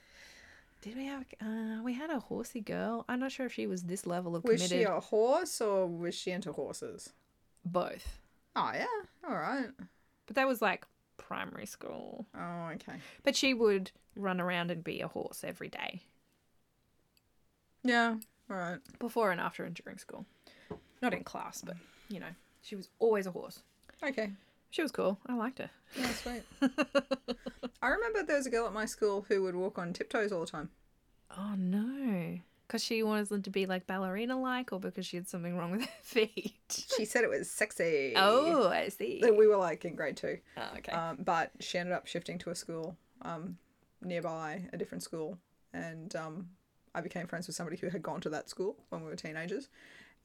[0.82, 1.24] Did we have?
[1.42, 3.04] Uh, we had a horsey girl.
[3.08, 6.14] I'm not sure if she was this level of Was she a horse or was
[6.14, 7.12] she into horses?
[7.64, 8.20] Both,
[8.56, 8.86] Oh yeah.
[9.28, 9.68] All right.
[10.30, 12.24] But that was like primary school.
[12.38, 13.00] Oh okay.
[13.24, 16.02] But she would run around and be a horse every day.
[17.82, 18.14] Yeah.
[18.48, 18.78] All right.
[19.00, 20.24] before and after and during school.
[21.02, 21.74] Not in class, but
[22.08, 22.28] you know,
[22.62, 23.58] she was always a horse.
[24.04, 24.30] Okay.
[24.70, 25.18] She was cool.
[25.26, 25.70] I liked her.
[25.96, 26.42] Yeah, sweet.
[27.82, 30.42] I remember there was a girl at my school who would walk on tiptoes all
[30.42, 30.70] the time.
[31.36, 32.38] Oh no.
[32.70, 35.72] Because she wanted them to be like ballerina like, or because she had something wrong
[35.72, 36.84] with her feet.
[36.96, 38.12] She said it was sexy.
[38.14, 39.20] Oh, I see.
[39.24, 40.38] We were like in grade two.
[40.56, 40.92] Oh, okay.
[40.92, 43.58] Um, but she ended up shifting to a school um,
[44.02, 45.36] nearby, a different school,
[45.72, 46.50] and um,
[46.94, 49.68] I became friends with somebody who had gone to that school when we were teenagers.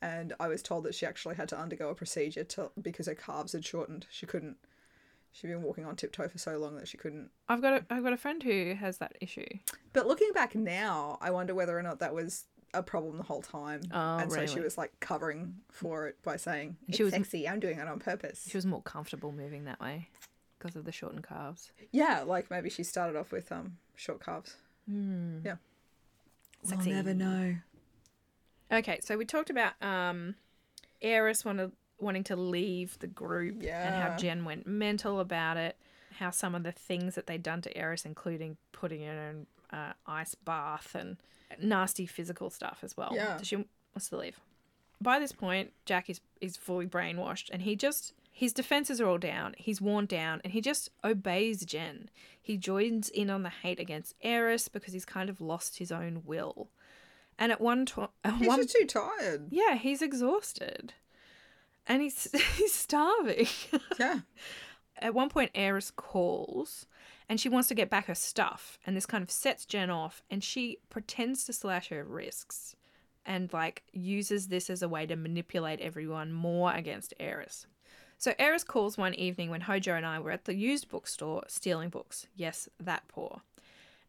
[0.03, 3.15] And I was told that she actually had to undergo a procedure to because her
[3.15, 4.05] calves had shortened.
[4.11, 4.57] She couldn't.
[5.35, 7.29] She'd been walking on tiptoe for so long that she couldn't.
[7.49, 9.45] I've got a I've got a friend who has that issue.
[9.91, 13.41] But looking back now, I wonder whether or not that was a problem the whole
[13.41, 13.81] time.
[13.91, 17.49] Oh, and so she was like covering for it by saying, "It's She was- sexy.
[17.49, 20.07] I'm doing it on purpose." She was more comfortable moving that way
[20.57, 21.71] because of the shortened calves.
[21.91, 24.55] yeah, like maybe she started off with um short calves.
[24.87, 25.39] Hmm.
[25.43, 25.55] Yeah.
[26.63, 26.91] Sexy.
[26.91, 27.57] You never know.
[28.71, 30.35] Okay, so we talked about um,
[31.01, 35.77] Aeris wanted wanting to leave the group and how Jen went mental about it.
[36.19, 39.47] How some of the things that they'd done to Aeris, including putting her in an
[39.79, 41.17] uh, ice bath and
[41.61, 43.11] nasty physical stuff as well.
[43.13, 43.37] Yeah.
[43.37, 44.39] So she wants to leave.
[45.01, 49.17] By this point, Jack is is fully brainwashed, and he just his defenses are all
[49.17, 49.55] down.
[49.57, 52.09] He's worn down, and he just obeys Jen.
[52.41, 56.21] He joins in on the hate against Aeris because he's kind of lost his own
[56.25, 56.69] will.
[57.37, 59.47] And at one, to- He's one just too tired.
[59.49, 60.93] yeah, he's exhausted.
[61.87, 62.27] And he's
[62.57, 63.47] he's starving.
[63.99, 64.19] Yeah.
[64.97, 66.87] at one point, Aeris calls
[67.27, 68.77] and she wants to get back her stuff.
[68.85, 72.75] And this kind of sets Jen off and she pretends to slash her wrists
[73.25, 77.65] and like uses this as a way to manipulate everyone more against Aeris.
[78.17, 81.89] So Aeris calls one evening when Hojo and I were at the used bookstore stealing
[81.89, 82.27] books.
[82.35, 83.41] Yes, that poor.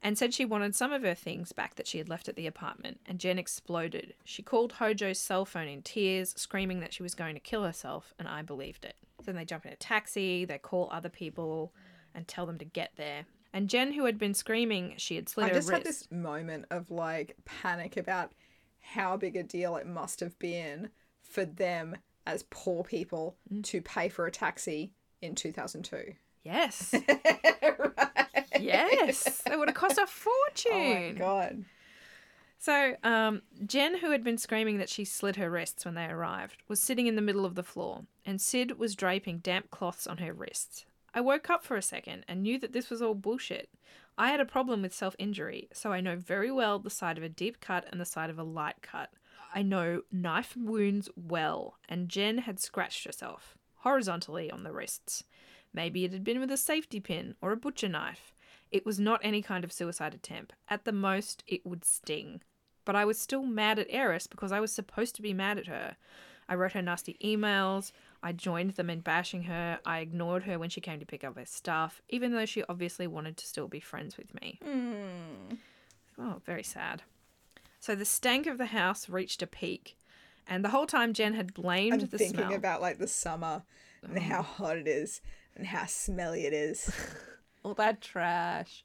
[0.02, 2.46] And said she wanted some of her things back that she had left at the
[2.46, 4.14] apartment, and Jen exploded.
[4.24, 8.14] She called Hojo's cell phone in tears, screaming that she was going to kill herself,
[8.18, 8.94] and I believed it.
[9.24, 11.72] Then they jump in a taxi, they call other people
[12.14, 13.24] and tell them to get there.
[13.52, 16.90] And Jen, who had been screaming she had slit I just had this moment of
[16.90, 18.32] like panic about
[18.80, 20.90] how big a deal it must have been
[21.22, 23.64] for them as poor people Mm.
[23.64, 24.92] to pay for a taxi
[25.22, 26.14] in 2002.
[26.44, 26.94] Yes.
[27.08, 28.25] right.
[28.62, 29.42] Yes.
[29.50, 30.72] It would have cost a fortune.
[30.72, 31.64] Oh my god.
[32.58, 36.62] So, um, Jen, who had been screaming that she slid her wrists when they arrived,
[36.68, 40.18] was sitting in the middle of the floor, and Cid was draping damp cloths on
[40.18, 40.86] her wrists.
[41.14, 43.68] I woke up for a second and knew that this was all bullshit.
[44.18, 47.24] I had a problem with self injury, so I know very well the side of
[47.24, 49.10] a deep cut and the side of a light cut.
[49.54, 55.22] I know knife wounds well, and Jen had scratched herself, horizontally on the wrists.
[55.72, 58.32] Maybe it had been with a safety pin or a butcher knife.
[58.70, 60.54] It was not any kind of suicide attempt.
[60.68, 62.42] At the most, it would sting.
[62.84, 65.66] But I was still mad at Aeris because I was supposed to be mad at
[65.66, 65.96] her.
[66.48, 67.92] I wrote her nasty emails.
[68.22, 69.80] I joined them in bashing her.
[69.84, 73.06] I ignored her when she came to pick up her stuff, even though she obviously
[73.06, 74.60] wanted to still be friends with me.
[74.64, 75.56] Hmm.
[76.18, 77.02] Oh, very sad.
[77.80, 79.96] So the stank of the house reached a peak,
[80.46, 82.54] and the whole time Jen had blamed I'm the thinking smell.
[82.54, 83.62] about like the summer
[84.02, 84.44] and how mm.
[84.44, 85.20] hot it is
[85.54, 86.90] and how smelly it is.
[87.66, 88.84] all that trash.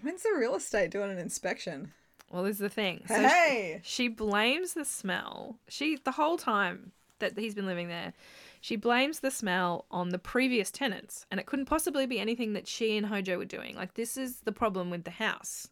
[0.00, 1.92] When's the real estate doing an inspection?
[2.30, 3.02] Well, this is the thing.
[3.06, 5.58] So hey, She blames the smell.
[5.68, 8.14] She the whole time that he's been living there,
[8.60, 12.66] she blames the smell on the previous tenants, and it couldn't possibly be anything that
[12.66, 13.76] she and Hojo were doing.
[13.76, 15.68] Like this is the problem with the house.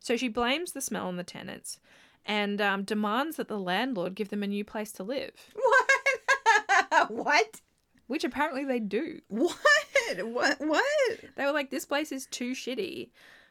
[0.00, 1.78] So she blames the smell on the tenants,
[2.26, 7.08] and um, demands that the landlord give them a new place to live, what?
[7.10, 7.60] what?
[8.06, 9.20] Which apparently they do.
[9.28, 9.56] What?
[10.22, 10.60] What?
[10.60, 11.20] What?
[11.36, 13.10] They were like, "This place is too shitty.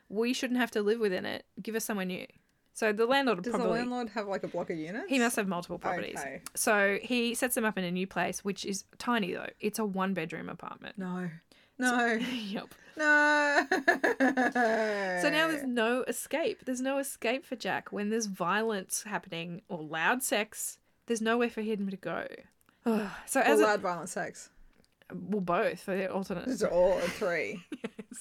[0.10, 1.46] We shouldn't have to live within it.
[1.62, 2.28] Give us somewhere new."
[2.74, 5.06] So the landlord Does probably the landlord have like a block of units?
[5.08, 6.20] He must have multiple properties.
[6.20, 6.42] Okay.
[6.56, 9.50] So he sets them up in a new place, which is tiny though.
[9.60, 10.98] It's a one bedroom apartment.
[10.98, 11.30] No.
[11.78, 12.14] No.
[12.32, 12.74] yep.
[12.98, 13.66] No.
[13.70, 16.66] So now there's no escape.
[16.66, 20.80] There's no escape for Jack when there's violence happening or loud sex.
[21.06, 22.26] There's nowhere for him to go.
[23.26, 24.50] so Or as a, loud violent sex.
[25.14, 27.64] well, both they're alternate, are all three.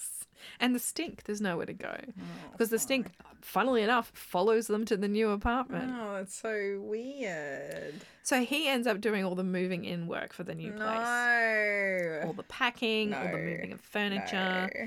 [0.61, 1.25] and the stink.
[1.25, 3.07] There's nowhere to go Oh, because the stink,
[3.41, 5.93] funnily enough, follows them to the new apartment.
[5.97, 7.95] Oh, that's so weird.
[8.23, 10.81] So he ends up doing all the moving in work for the new place.
[10.81, 12.23] No.
[12.27, 14.71] All the packing, all the moving of furniture.
[14.75, 14.87] No.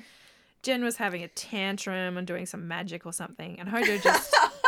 [0.64, 4.36] Jen was having a tantrum and doing some magic or something, and Hojo just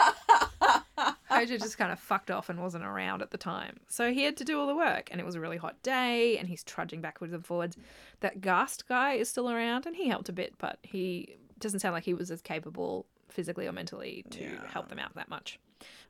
[1.39, 3.77] Hojo just kind of fucked off and wasn't around at the time.
[3.87, 6.37] So he had to do all the work, and it was a really hot day,
[6.37, 7.77] and he's trudging backwards and forwards.
[8.21, 11.93] That Gast guy is still around, and he helped a bit, but he doesn't sound
[11.93, 14.67] like he was as capable physically or mentally to Yeah.
[14.71, 15.59] help them out that much.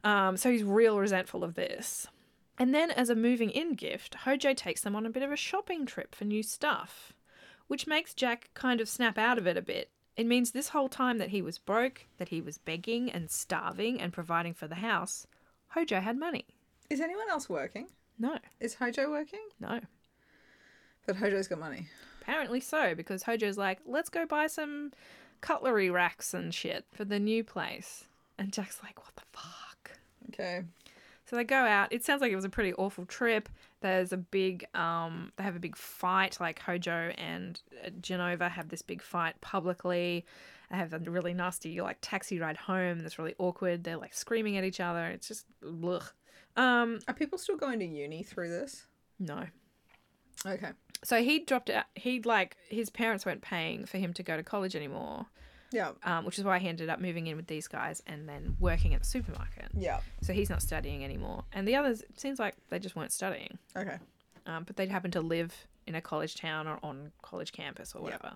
[0.03, 2.07] Um, so he's real resentful of this.
[2.59, 5.35] And then, as a moving in gift, Hojo takes them on a bit of a
[5.35, 7.13] shopping trip for new stuff,
[7.67, 9.91] which makes Jack kind of snap out of it a bit.
[10.17, 14.01] It means this whole time that he was broke, that he was begging and starving
[14.01, 15.27] and providing for the house,
[15.69, 16.45] Hojo had money.
[16.89, 17.87] Is anyone else working?
[18.19, 19.47] No, Is Hojo working?
[19.59, 19.79] no.
[21.05, 21.87] But Hojo's got money.
[22.21, 24.91] Apparently so, because Hojo's like, let's go buy some
[25.39, 28.05] cutlery racks and shit for the new place.
[28.37, 29.91] And Jack's like, what the fuck?
[30.29, 30.63] Okay.
[31.25, 31.93] So they go out.
[31.93, 33.47] It sounds like it was a pretty awful trip.
[33.81, 36.37] There's a big, um, they have a big fight.
[36.39, 40.25] Like Hojo and uh, Jenova have this big fight publicly.
[40.71, 42.99] They have a really nasty like taxi ride home.
[42.99, 43.83] That's really awkward.
[43.83, 45.05] They're like screaming at each other.
[45.07, 46.03] It's just, ugh.
[46.55, 48.87] Um, Are people still going to uni through this?
[49.19, 49.45] no.
[50.45, 50.69] Okay.
[51.03, 51.85] So he dropped out.
[51.95, 55.25] He like his parents weren't paying for him to go to college anymore.
[55.71, 55.91] Yeah.
[56.03, 58.93] um, which is why he ended up moving in with these guys and then working
[58.93, 59.65] at the supermarket.
[59.73, 59.99] Yeah.
[60.21, 61.43] So he's not studying anymore.
[61.53, 63.97] And the others, it seems like they just weren't studying, Okay.
[64.45, 65.53] um, but they'd happen to live
[65.85, 68.33] in a college town or on college campus or whatever.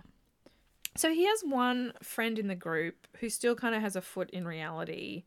[0.95, 4.29] So he has one friend in the group who still kind of has a foot
[4.31, 5.23] in reality,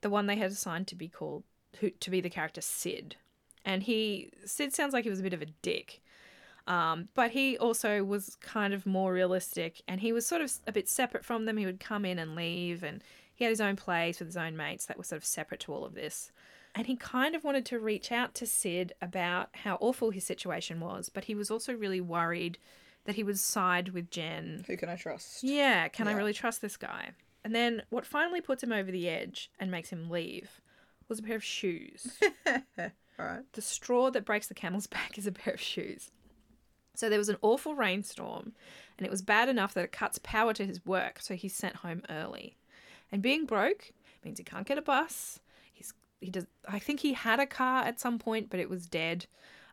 [0.00, 1.42] the one they had assigned to be called
[1.80, 3.16] who, to be the character Cid,
[3.64, 6.01] and he Cid sounds like he was a bit of a dick.
[6.66, 10.72] Um, but he also was kind of more realistic and he was sort of a
[10.72, 11.56] bit separate from them.
[11.56, 13.02] He would come in and leave and
[13.34, 15.72] he had his own place with his own mates that were sort of separate to
[15.72, 16.30] all of this.
[16.74, 20.80] And he kind of wanted to reach out to Cid about how awful his situation
[20.80, 22.58] was, but he was also really worried
[23.04, 24.64] that he would side with Jen.
[24.66, 25.42] Who can I trust?
[25.42, 27.10] Yeah, can I really trust this guy?
[27.44, 30.60] And then what finally puts him over the edge and makes him leave
[31.08, 32.18] was a pair of shoes.
[33.18, 33.42] All right.
[33.52, 36.10] the straw that breaks the camel's back is a pair of shoes.
[36.94, 38.52] So there was an awful rainstorm,
[38.98, 41.76] and it was bad enough that it cuts power to his work, so he's sent
[41.76, 42.56] home early.
[43.10, 43.92] And being broke
[44.24, 45.40] means he can't get a bus.
[45.72, 46.46] He's he does.
[46.68, 49.26] I think he had a car at some point, but it was dead.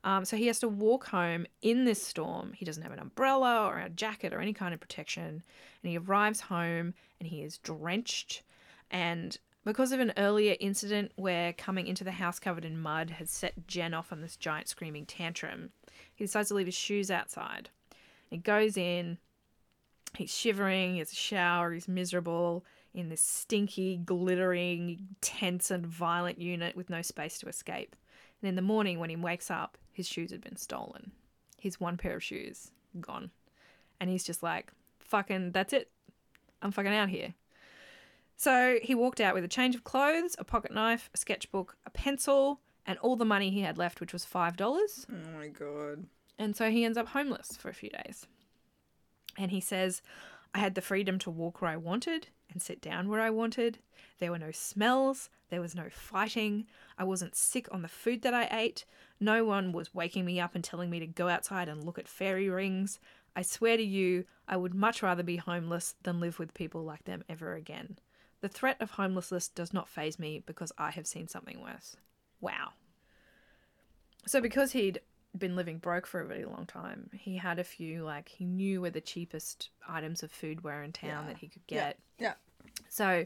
[0.04, 2.54] Um, so he has to walk home in this storm.
[2.54, 5.44] He doesn't have an umbrella or a jacket or any kind of protection,
[5.84, 8.44] and he arrives home and he is drenched.
[8.92, 13.30] And because of an earlier incident where coming into the house covered in mud had
[13.30, 15.72] set Jen off on this giant screaming tantrum,
[16.16, 17.70] he decides to leave his shoes outside.
[18.30, 19.18] He goes in,
[20.16, 26.40] he's shivering, he has a shower, he's miserable in this stinky, glittering, tense, and violent
[26.40, 27.96] unit with no space to escape.
[28.42, 31.12] And in the morning, when he wakes up, his shoes had been stolen.
[31.58, 33.32] His one pair of shoes gone.
[34.00, 35.92] And he's just like, fucking, that's it.
[36.62, 37.34] I'm fucking out here.
[38.40, 41.90] So he walked out with a change of clothes, a pocket knife, a sketchbook, a
[41.90, 45.06] pencil, and all the money he had left, which was $5.
[45.12, 46.06] Oh my god.
[46.38, 48.28] And so he ends up homeless for a few days.
[49.38, 50.02] And he says,
[50.56, 53.80] I had the freedom to walk where I wanted and sit down where I wanted.
[54.20, 55.30] There were no smells.
[55.50, 56.66] There was no fighting.
[56.98, 58.86] I wasn't sick on the food that I ate.
[59.20, 62.08] No one was waking me up and telling me to go outside and look at
[62.08, 63.02] fairy rings.
[63.36, 67.04] I swear to you, I would much rather be homeless than live with people like
[67.04, 67.98] them ever again.
[68.42, 71.98] The threat of homelessness does not phase me because I have seen something worse.
[72.40, 72.70] Wow.
[74.26, 75.00] So, because he'd
[75.38, 78.82] been living broke for a really long time, he had a few, like, he knew
[78.82, 81.28] where the cheapest items of food were in town Yeah.
[81.28, 81.76] that he could get.
[81.76, 82.28] Yeah.
[82.28, 82.38] get.
[82.78, 82.82] Yeah.
[82.90, 83.26] So,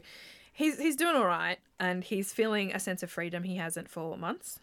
[0.52, 4.16] he's, he's doing all right and he's feeling a sense of freedom he hasn't for
[4.16, 4.58] months.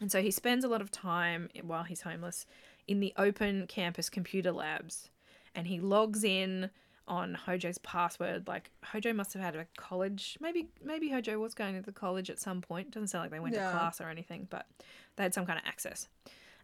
[0.00, 2.46] And so, he spends a lot of time while he's homeless
[2.86, 5.08] in the open campus computer labs
[5.54, 6.70] and he logs in
[7.06, 8.46] on Hojo's password.
[8.48, 10.36] Like Hojo must have had a college.
[10.40, 12.90] Maybe maybe Hojo was going to the college at some point.
[12.92, 13.70] Doesn't sound like they went Yeah.
[13.70, 14.66] to class or anything, but
[15.16, 16.08] they had some kind of access.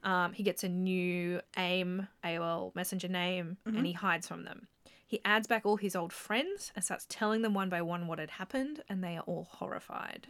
[0.02, 4.66] Um, he gets a new AIM AOL Messenger name and he hides from them.
[5.06, 8.18] He adds back all his old friends and starts telling them one by one what
[8.20, 10.28] had happened, and they are all horrified.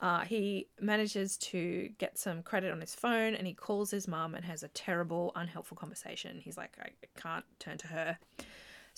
[0.00, 4.34] Uh, he manages to get some credit on his phone and he calls his mum
[4.34, 6.40] and has a terrible, unhelpful conversation.
[6.40, 6.88] He's like, I
[7.20, 8.18] can't turn to her.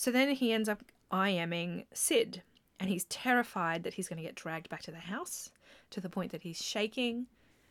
[0.03, 0.83] So then he ends up
[1.13, 2.41] IMing Cid
[2.77, 5.49] and he's terrified that he's going to get dragged back to the house
[5.91, 7.27] to the point that he's shaking.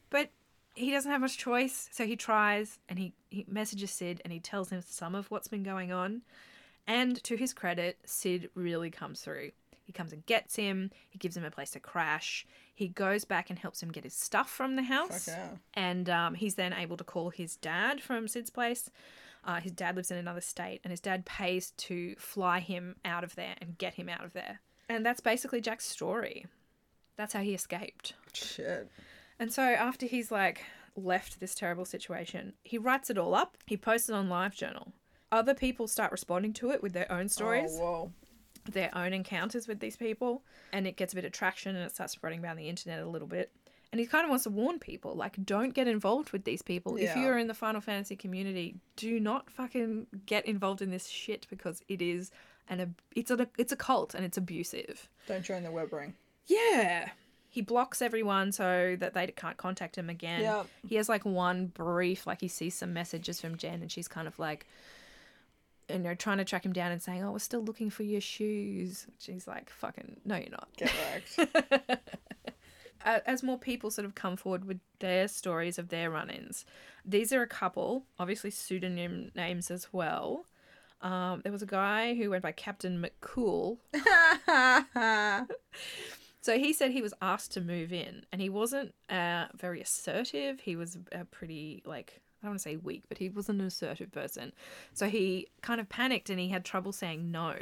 [0.08, 0.30] But
[0.74, 4.40] he doesn't have much choice, so he tries and he, he messages Cid and he
[4.40, 6.22] tells him some of what's been going on.
[6.86, 9.50] And to his credit, Cid really comes through.
[9.84, 13.50] He comes and gets him, he gives him a place to crash, he goes back
[13.50, 15.28] and helps him get his stuff from the house.
[15.28, 15.48] Yeah.
[15.74, 18.88] And um, he's then able to call his dad from Cid's place.
[19.44, 23.24] Uh, his dad lives in another state, and his dad pays to fly him out
[23.24, 24.60] of there and get him out of there.
[24.88, 26.46] And that's basically Jack's story.
[27.16, 28.14] That's how he escaped.
[28.32, 28.88] Shit.
[29.38, 30.64] And so after he's like
[30.96, 33.56] left this terrible situation, he writes it all up.
[33.66, 34.92] He posts it on LiveJournal.
[35.32, 38.12] Other people start responding to it with their own stories, Oh, whoa.
[38.70, 41.94] their own encounters with these people, and it gets a bit of traction and it
[41.94, 43.50] starts spreading around the internet a little bit.
[43.92, 46.96] And he kind of wants to warn people, like, don't get involved with these people.
[46.96, 51.46] If you're in the Final Fantasy community, do not fucking get involved in this shit
[51.50, 52.30] because it is
[52.68, 55.08] an it's a it's a cult and it's abusive.
[55.28, 56.14] Don't join the web ring.
[56.46, 57.10] Yeah.
[57.50, 60.40] He blocks everyone so that they can't contact him again.
[60.40, 60.62] Yeah.
[60.88, 64.26] He has like one brief, like he sees some messages from Jen and she's kind
[64.26, 64.66] of like,
[65.90, 68.22] you know, trying to track him down and saying, Oh, we're still looking for your
[68.22, 69.06] shoes.
[69.18, 70.68] She's like, fucking, no, you're not.
[70.78, 70.92] Get
[71.36, 72.00] wrecked.
[73.04, 76.64] As more people sort of come forward with their stories of their run ins,
[77.04, 80.46] these are a couple, obviously pseudonym names as well.
[81.00, 83.78] Um, there was a guy who went by Captain McCool
[86.42, 90.58] So he said he was asked to move in, and he wasn't uh, very assertive.
[90.58, 93.68] He was a pretty like I don't want to say weak, but he wasn't an
[93.68, 94.52] assertive person.
[94.92, 97.54] So he kind of panicked and he had trouble saying no.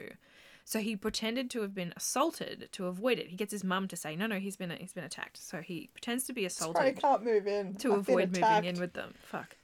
[0.65, 3.29] So he pretended to have been assaulted to avoid it.
[3.29, 5.37] He gets his mum to say no, no, he's been he's been attacked.
[5.39, 7.75] So he pretends to be assaulted Sorry, I can't move in.
[7.77, 9.15] to I've avoid moving in with them.
[9.23, 9.57] Fuck.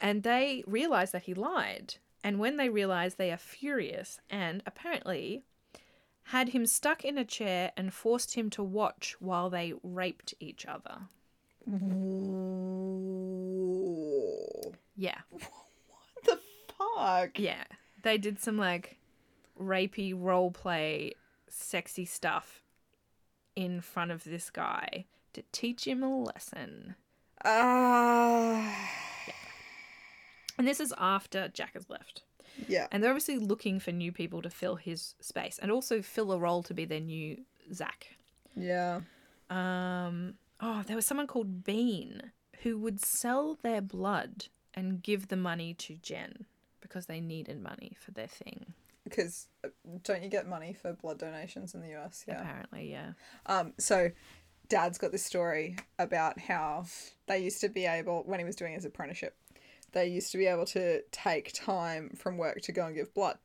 [0.00, 1.94] And they realize that he lied.
[2.22, 5.42] And when they realize, they are furious and apparently
[6.30, 10.66] had him stuck in a chair and forced him to watch while they raped each
[10.66, 11.02] other.
[14.96, 15.18] Yeah.
[16.14, 16.38] What the
[16.76, 17.38] fuck?
[17.38, 17.64] Yeah.
[18.02, 18.96] They did some like
[19.60, 21.12] rapey role play
[21.48, 22.62] sexy stuff
[23.54, 26.94] in front of this guy to teach him a lesson.
[27.44, 28.90] Ah.
[30.58, 32.22] And this is after Jack has left.
[32.68, 32.86] Yeah.
[32.90, 36.38] And they're obviously looking for new people to fill his space and also fill a
[36.38, 37.38] role to be their new
[37.72, 38.16] Zack.
[38.54, 39.00] Yeah.
[39.50, 42.32] Um, oh, there was someone called Bean
[42.62, 46.46] who would sell their blood and give the money to Jen
[46.80, 48.74] because they needed money for their thing.
[49.08, 49.68] Because uh,
[50.02, 52.24] don't you get money for blood donations in the US?
[52.26, 52.40] Yeah.
[52.40, 53.12] Apparently, yeah.
[53.46, 54.10] Um, so
[54.68, 56.86] dad's got this story about how
[57.28, 59.36] they used to be able, when he was doing his apprenticeship,
[59.92, 63.38] they used to be able to take time from work to go and give blood.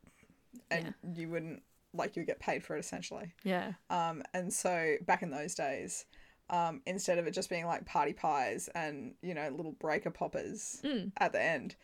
[0.71, 1.61] And you wouldn't,
[1.93, 3.33] like, you would get paid for it essentially.
[3.43, 3.73] Yeah.
[3.89, 6.05] Um, and so back in those days,
[6.49, 10.81] um, instead of it just being like party pies and, you know, little breaker poppers
[10.83, 11.11] Mm.
[11.17, 11.75] at the end,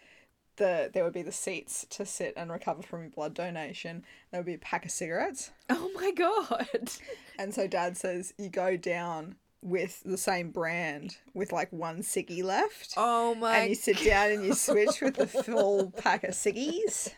[0.58, 4.03] the there would be the seats to sit and recover from your blood donation.
[4.32, 5.51] There would be a pack of cigarettes.
[5.70, 6.91] Oh my god.
[7.39, 12.43] And so dad says you go down with the same brand with like one ciggy
[12.43, 12.95] left.
[12.97, 17.14] Oh my and you sit down and you switch with the full pack of ciggies.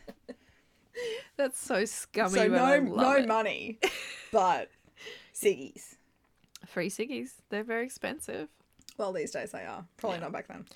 [1.38, 2.34] That's so scummy.
[2.34, 3.26] So no no it.
[3.26, 3.78] money,
[4.32, 4.68] but
[5.34, 5.96] ciggies.
[6.66, 7.30] Free ciggies.
[7.48, 8.48] They're very expensive.
[8.98, 9.86] Well, these days they are.
[9.96, 10.66] Probably not back then.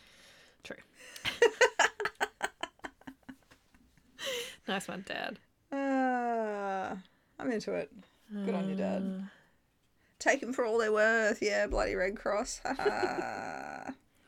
[0.63, 0.77] True.
[4.69, 5.39] nice one, Dad.
[5.73, 6.97] Uh,
[7.39, 7.91] I'm into it.
[8.33, 8.79] Good on you, Uh.
[8.79, 9.29] Dad.
[10.19, 11.41] Take them for all they're worth.
[11.43, 12.61] Yeah, bloody Red Cross.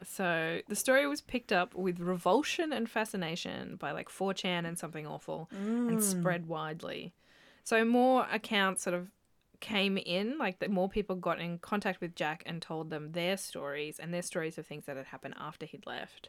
[0.08, 5.04] So the story was picked up with revulsion and fascination by like 4chan and something
[5.04, 7.12] awful and spread widely.
[7.64, 9.08] So more accounts sort of
[9.58, 13.36] came in, like that more people got in contact with Jack and told them their
[13.36, 16.28] stories and their stories of things that had happened after he'd left.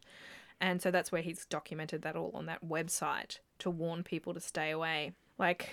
[0.60, 4.40] And so that's where he's documented that all on that website to warn people to
[4.40, 5.14] stay away.
[5.38, 5.70] Like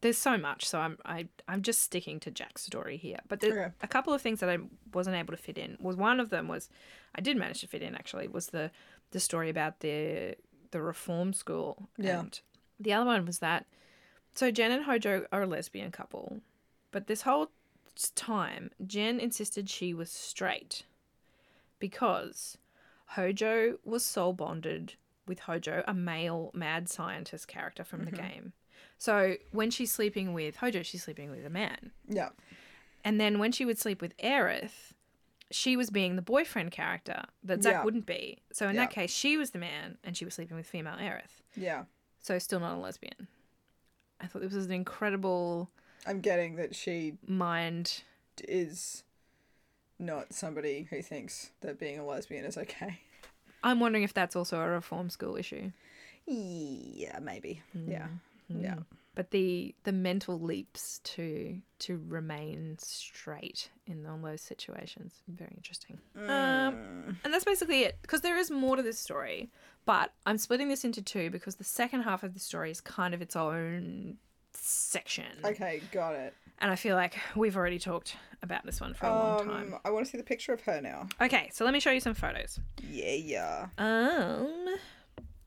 [0.00, 3.18] there's so much, so I'm I I'm just sticking to Jack's story here.
[3.28, 3.72] But there's Okay.
[3.82, 4.58] a couple of things that I
[4.92, 5.76] wasn't able to fit in.
[5.80, 6.68] Was one of them was
[7.14, 8.70] I did manage to fit in actually was the
[9.12, 10.34] the story about the
[10.70, 11.88] the reform school.
[11.98, 12.20] Yeah.
[12.20, 12.40] And
[12.80, 13.66] the other one was that
[14.34, 16.40] so Jen and Hojo are a lesbian couple,
[16.90, 17.50] but this whole
[18.14, 20.82] time Jen insisted she was straight
[21.78, 22.58] because
[23.10, 24.94] Hojo was soul bonded
[25.26, 28.26] with Hojo, a male mad scientist character from the mm-hmm.
[28.26, 28.52] game.
[28.98, 31.92] So when she's sleeping with Hojo, she's sleeping with a man.
[32.08, 32.30] yeah.
[33.04, 34.92] And then when she would sleep with Aerith,
[35.52, 37.84] she was being the boyfriend character that Zack Yeah.
[37.84, 38.42] wouldn't be.
[38.52, 38.80] So in Yeah.
[38.82, 41.40] that case, she was the man and she was sleeping with female Aerith.
[41.54, 41.84] Yeah.
[42.18, 43.28] So still not a lesbian.
[44.20, 45.70] I thought this was an incredible
[46.04, 48.02] I'm getting that she mind.
[48.42, 49.04] is
[49.98, 53.00] not somebody who thinks that being a lesbian is okay.
[53.66, 55.72] I'm wondering if that's also a reform school issue.
[56.26, 57.62] Yeah, maybe.
[57.86, 58.06] Yeah.
[58.48, 58.76] Yeah.
[59.16, 65.98] But the the mental leaps to to remain straight in all those situations very interesting.
[66.16, 69.50] Um, and that's basically it because there is more to this story,
[69.86, 73.14] but I'm splitting this into two because the second half of the story is kind
[73.14, 74.18] of its own
[74.52, 76.34] section, Okay, got it.
[76.60, 79.74] And I feel like we've already talked about this one for a long Um, time.
[79.84, 81.08] I want to see the picture of her now.
[81.20, 82.60] Okay, so let me show you some photos.
[82.82, 83.66] Yeah, yeah.
[83.78, 84.76] Um,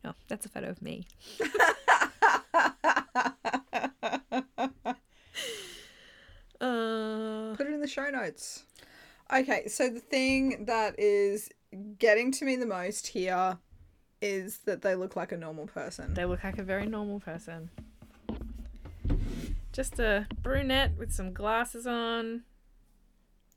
[0.05, 1.05] oh, that's a photo of me.
[6.61, 8.65] uh, Put it in the show notes.
[9.33, 11.49] Okay, so the thing that is
[11.99, 13.57] getting to me the most here
[14.21, 16.13] is that they look like a normal person.
[16.13, 17.69] they look like a very normal person.
[19.79, 22.41] Just a brunette with some glasses on.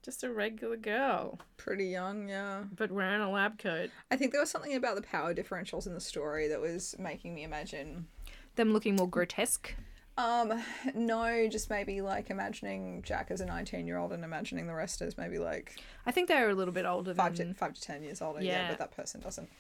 [0.04, 2.62] Just a regular girl, Pretty young, yeah.
[2.76, 3.90] but wearing a lab coat.
[4.08, 7.34] I think there was something about the power differentials in the story that was making
[7.34, 8.06] me imagine.
[8.54, 9.74] Them looking more grotesque.
[10.16, 10.62] Um,
[10.94, 15.02] no, just maybe like imagining Jack as a 19 year old and imagining the rest
[15.02, 17.80] as maybe like I think they're a little bit older five than to, five to
[17.80, 18.40] 10 years older.
[18.40, 18.68] Yeah, Yeah.
[18.68, 19.50] but that person doesn't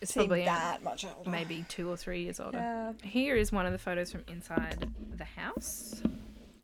[0.00, 1.30] it's seem probably that much older.
[1.30, 2.58] maybe two or three years older.
[2.58, 2.92] Yeah.
[3.02, 6.02] Here is one of the photos from inside the house.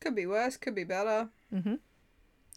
[0.00, 1.28] Could be worse, could be better.
[1.54, 1.74] Mm-hmm.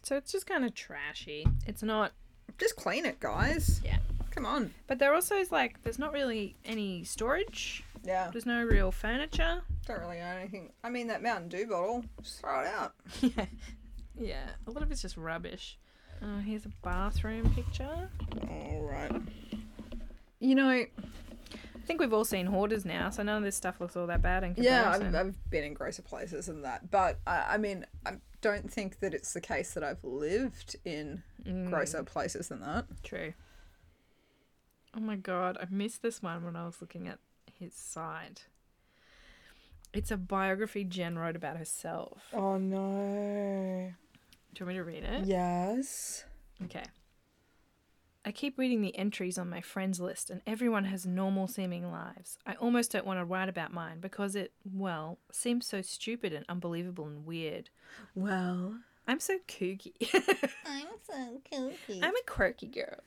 [0.02, 1.46] So it's just kind of trashy.
[1.66, 2.12] It's not,
[2.58, 3.80] Just clean it, guys.
[3.84, 3.98] yeah.
[4.30, 4.74] Come on.
[4.86, 7.82] But there also is like, there's not really any storage.
[8.04, 8.28] Yeah.
[8.30, 9.62] There's no real furniture.
[9.86, 10.72] Don't really own anything.
[10.84, 12.92] I mean, that Mountain Dew bottle, just throw it out.
[13.22, 13.46] yeah.
[14.18, 14.46] Yeah.
[14.66, 15.78] A lot of it's just rubbish.
[16.22, 18.10] Oh, here's a bathroom picture.
[18.48, 19.10] All right.
[20.38, 20.88] You know, I
[21.86, 24.44] think we've all seen hoarders now, so none of this stuff looks all that bad
[24.44, 25.14] in yeah, comparison.
[25.14, 26.90] I've, I've been in grosser places than that.
[26.90, 31.22] But I, I mean, I don't think that it's the case that I've lived in
[31.44, 31.70] mm.
[31.70, 32.86] grosser places than that.
[33.02, 33.32] True.
[34.96, 37.18] Oh my god, I missed this one when I was looking at
[37.58, 38.46] his site.
[39.92, 42.22] It's a biography Jen wrote about herself.
[42.32, 43.92] Oh, no.
[44.54, 45.26] Do you want me to read it?
[45.26, 46.24] Yes.
[46.64, 46.84] Okay.
[48.26, 52.38] I keep reading the entries on my friends list, and everyone has normal seeming lives.
[52.44, 56.44] I almost don't want to write about mine because it, well, seems so stupid and
[56.48, 57.70] unbelievable and weird.
[58.16, 59.92] Well, I'm so kooky.
[60.66, 62.02] I'm so kooky.
[62.02, 62.98] I'm a quirky girl.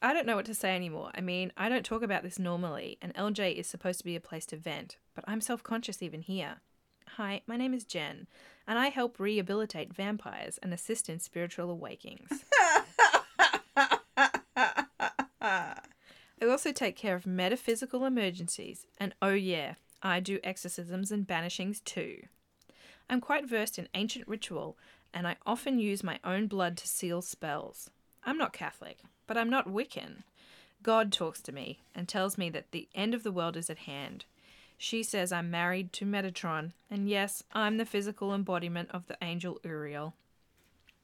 [0.00, 1.10] I don't know what to say anymore.
[1.14, 4.20] I mean, I don't talk about this normally, and LJ is supposed to be a
[4.20, 6.62] place to vent, but I'm self conscious even here.
[7.16, 8.26] Hi, my name is Jen,
[8.66, 12.30] and I help rehabilitate vampires and assist in spiritual awakenings.
[15.40, 21.82] I also take care of metaphysical emergencies, and oh yeah, I do exorcisms and banishings
[21.84, 22.22] too.
[23.08, 24.78] I'm quite versed in ancient ritual,
[25.12, 27.90] and I often use my own blood to seal spells.
[28.24, 30.22] I'm not Catholic, but I'm not Wiccan.
[30.82, 33.78] God talks to me and tells me that the end of the world is at
[33.78, 34.24] hand.
[34.78, 39.60] She says I'm married to Metatron, and yes, I'm the physical embodiment of the angel
[39.62, 40.14] Uriel.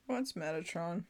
[0.06, 1.04] what's Metatron?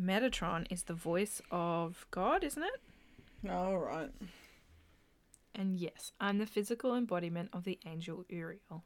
[0.00, 3.50] Metatron is the voice of God, isn't it?
[3.50, 4.10] All right.
[5.54, 8.84] And yes, I'm the physical embodiment of the angel Uriel.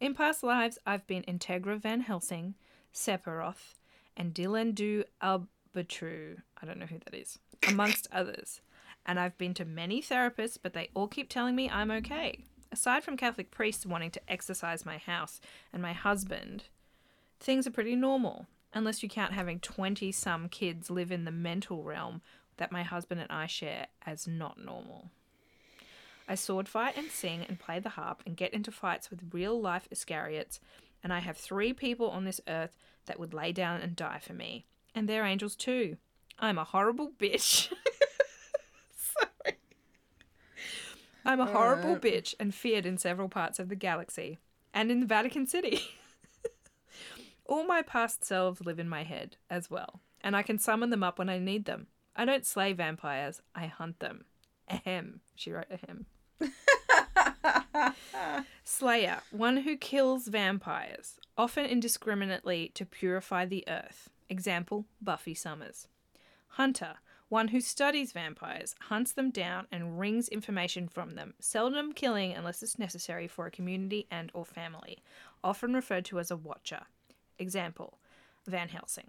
[0.00, 2.54] In past lives, I've been Integra Van Helsing,
[2.94, 3.74] Sephiroth,
[4.16, 6.38] and Dylan Du Albatru.
[6.60, 7.38] I don't know who that is,
[7.68, 8.62] amongst others.
[9.04, 12.44] And I've been to many therapists, but they all keep telling me I'm okay.
[12.72, 15.40] Aside from Catholic priests wanting to exorcise my house
[15.72, 16.64] and my husband,
[17.40, 21.82] things are pretty normal, unless you count having 20 some kids live in the mental
[21.82, 22.22] realm
[22.56, 25.10] that my husband and I share as not normal.
[26.28, 29.60] I sword fight and sing and play the harp and get into fights with real
[29.60, 30.60] life Iscariots,
[31.02, 32.76] and I have three people on this earth
[33.06, 34.66] that would lay down and die for me.
[34.94, 35.96] And they're angels too.
[36.38, 37.72] I'm a horrible bitch.
[38.94, 39.56] Sorry.
[41.24, 42.02] I'm a horrible Alright.
[42.02, 44.38] bitch and feared in several parts of the galaxy
[44.72, 45.80] and in the Vatican City.
[47.50, 51.02] All my past selves live in my head as well, and I can summon them
[51.02, 51.88] up when I need them.
[52.14, 54.24] I don't slay vampires, I hunt them.
[54.68, 55.18] Ahem.
[55.34, 56.06] She wrote ahem.
[58.64, 64.10] Slayer, one who kills vampires, often indiscriminately to purify the earth.
[64.28, 65.88] Example Buffy Summers.
[66.50, 66.98] Hunter,
[67.28, 72.62] one who studies vampires, hunts them down and wrings information from them, seldom killing unless
[72.62, 74.98] it's necessary for a community and or family,
[75.42, 76.82] often referred to as a watcher.
[77.40, 77.98] Example
[78.46, 79.08] Van Helsing.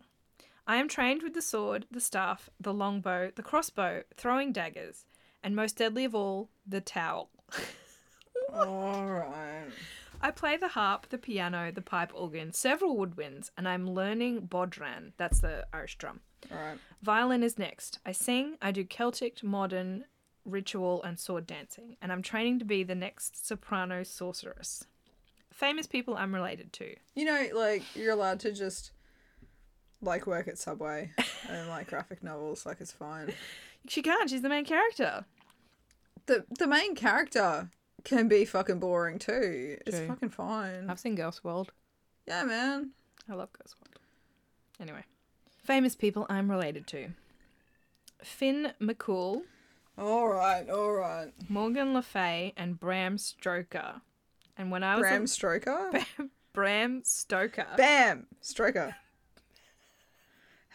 [0.65, 5.05] I am trained with the sword, the staff, the longbow, the crossbow, throwing daggers,
[5.43, 7.29] and most deadly of all, the towel.
[8.53, 9.67] All right.
[10.21, 15.13] I play the harp, the piano, the pipe organ, several woodwinds, and I'm learning bodhran.
[15.17, 16.19] That's the Irish drum.
[16.51, 16.77] All right.
[17.01, 17.99] Violin is next.
[18.05, 20.05] I sing, I do Celtic, modern,
[20.45, 24.85] ritual, and sword dancing, and I'm training to be the next soprano sorceress.
[25.51, 26.95] Famous people I'm related to.
[27.15, 28.91] You know, like you're allowed to just
[30.01, 31.11] like work at Subway
[31.49, 32.65] and like graphic novels.
[32.65, 33.33] Like it's fine.
[33.87, 35.25] She can't, she's the main character.
[36.25, 37.69] The the main character
[38.03, 39.77] can be fucking boring too.
[39.85, 40.07] It's True.
[40.07, 40.89] fucking fine.
[40.89, 41.71] I've seen Ghost World.
[42.27, 42.91] Yeah, man.
[43.29, 43.99] I love Ghost World.
[44.79, 45.03] Anyway,
[45.63, 47.09] famous people I'm related to
[48.23, 49.43] Finn McCool,
[49.97, 50.67] All right.
[50.69, 51.31] All right.
[51.49, 54.01] Morgan Le Fay, and Bram Stoker.
[54.61, 55.91] And when I was Bram a- Stoker.
[56.53, 57.65] Bram Stoker.
[57.77, 58.27] Bam!
[58.43, 58.93] Stroker.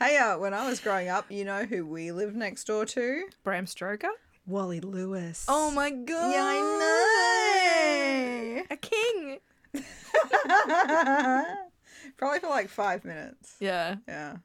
[0.00, 3.28] Hey, uh, when I was growing up, you know who we lived next door to?
[3.44, 4.08] Bram Stoker?
[4.44, 5.46] Wally Lewis.
[5.48, 6.32] Oh my god!
[6.32, 6.56] Yeah, I
[8.72, 9.38] A king!
[12.16, 13.54] Probably for like five minutes.
[13.60, 13.98] Yeah.
[14.08, 14.38] Yeah.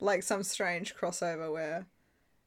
[0.00, 1.84] Like some strange crossover where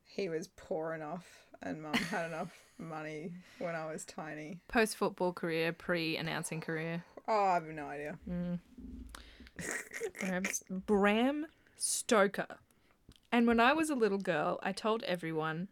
[0.03, 4.59] he was poor enough and mum had enough money when I was tiny.
[4.67, 7.03] Post football career, pre announcing career.
[7.27, 8.17] Oh, I have no idea.
[8.29, 8.59] Mm.
[10.19, 11.45] Bram, Bram
[11.77, 12.57] Stoker.
[13.31, 15.67] And when I was a little girl, I told everyone,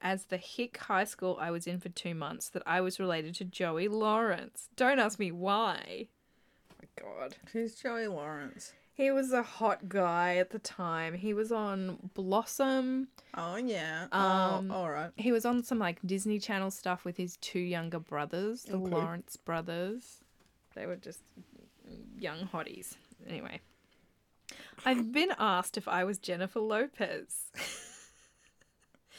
[0.00, 3.34] as the hick high school I was in for two months, that I was related
[3.36, 4.68] to Joey Lawrence.
[4.76, 6.08] Don't ask me why.
[6.70, 7.36] Oh my god.
[7.52, 8.72] Who's Joey Lawrence?
[8.96, 11.14] He was a hot guy at the time.
[11.14, 13.08] He was on Blossom.
[13.36, 14.06] Oh, yeah.
[14.12, 15.10] Um, oh, all right.
[15.16, 18.94] He was on some like Disney Channel stuff with his two younger brothers, the Okay.
[18.94, 20.18] Lawrence brothers.
[20.76, 21.18] They were just
[22.16, 22.94] young hotties.
[23.28, 23.60] Anyway,
[24.86, 27.50] I've been asked if I was Jennifer Lopez.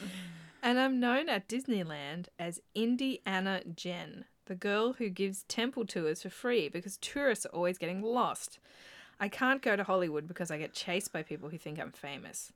[0.62, 6.30] and I'm known at Disneyland as Indiana Jen, the girl who gives temple tours for
[6.30, 8.58] free because tourists are always getting lost.
[9.18, 12.52] I can't go to Hollywood because I get chased by people who think I'm famous.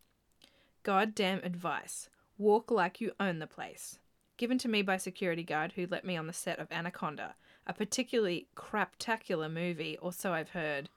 [0.82, 2.08] Goddamn advice.
[2.38, 3.98] Walk like you own the place.
[4.36, 7.34] Given to me by security guard who let me on the set of Anaconda,
[7.66, 10.88] a particularly craptacular movie, or so I've heard.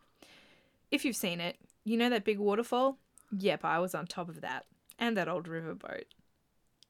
[0.91, 2.97] If you've seen it, you know that big waterfall?
[3.37, 4.65] Yep, I was on top of that.
[4.99, 6.03] and that old riverboat.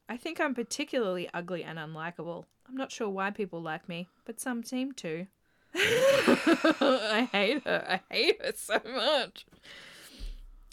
[0.09, 2.45] I think I'm particularly ugly and unlikable.
[2.67, 5.27] I'm not sure why people like me, but some seem to.
[5.75, 7.85] I hate her.
[7.87, 9.45] I hate her so much.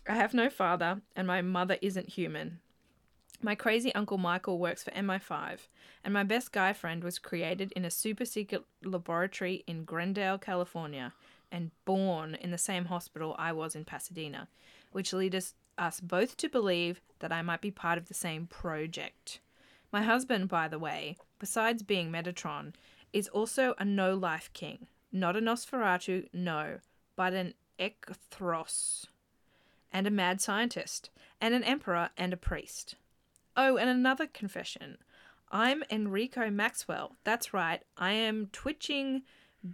[0.08, 2.58] I have no father, and my mother isn't human.
[3.42, 5.60] My crazy Uncle Michael works for MI5,
[6.04, 11.14] and my best guy friend was created in a super secret laboratory in Glendale, California,
[11.50, 14.48] and born in the same hospital I was in Pasadena,
[14.92, 18.46] which led us, us both to believe that I might be part of the same
[18.46, 19.40] project.
[19.92, 22.74] My husband, by the way, besides being Metatron,
[23.12, 24.86] is also a no life king.
[25.12, 26.78] Not a Nosferatu, no,
[27.16, 29.06] but an Ekthros,
[29.92, 31.10] and a mad scientist,
[31.40, 32.94] and an emperor and a priest.
[33.56, 34.98] Oh, and another confession.
[35.50, 37.16] I'm Enrico Maxwell.
[37.24, 37.82] That's right.
[37.96, 39.22] I am twitching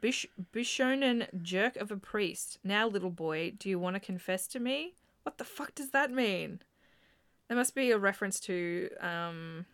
[0.01, 2.59] Bish- Bishonen jerk of a priest.
[2.65, 4.95] Now, little boy, do you want to confess to me?
[5.23, 6.61] What the fuck does that mean?
[7.49, 9.67] There must be a reference to um,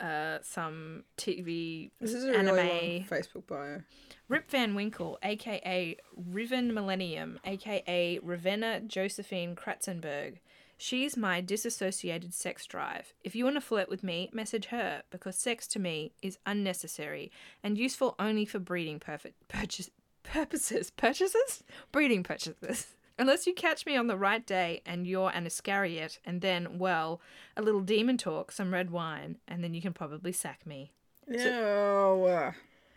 [0.00, 2.56] uh, some TV This is anime.
[2.56, 3.82] really Facebook bio.
[4.28, 10.38] Rip Van Winkle, aka Riven Millennium, aka Ravenna Josephine Kratzenberg.
[10.78, 13.14] She's my disassociated sex drive.
[13.24, 17.30] If you want to flirt with me, message her, because sex to me is unnecessary
[17.62, 19.88] and useful only for breeding perfect purchase,
[20.22, 20.90] purposes.
[20.90, 21.62] Purchases?
[21.92, 22.88] Breeding purchases.
[23.18, 27.20] Unless you catch me on the right day and you're an Iscariot, and then, well,
[27.56, 30.92] a little demon talk, some red wine, and then you can probably sack me.
[31.26, 32.52] No.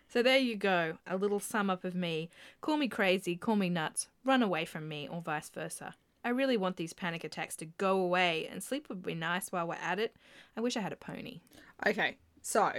[0.09, 2.29] So there you go, a little sum up of me.
[2.61, 5.95] Call me crazy, call me nuts, run away from me, or vice versa.
[6.23, 9.67] I really want these panic attacks to go away, and sleep would be nice while
[9.67, 10.15] we're at it.
[10.57, 11.39] I wish I had a pony.
[11.87, 12.71] Okay, so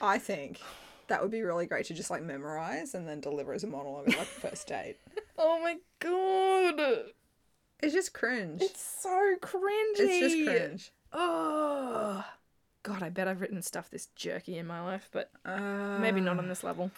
[0.00, 0.60] I think
[1.10, 4.08] that would be really great to just like memorize and then deliver as a monologue
[4.08, 4.96] at like the first date.
[5.42, 7.04] Oh my god!
[7.82, 8.60] It's just cringe.
[8.60, 9.94] It's so cringy.
[9.96, 10.92] It's just cringe.
[11.14, 12.22] Oh.
[12.82, 16.38] God, I bet I've written stuff this jerky in my life, but Uh, maybe not
[16.38, 16.90] on this level.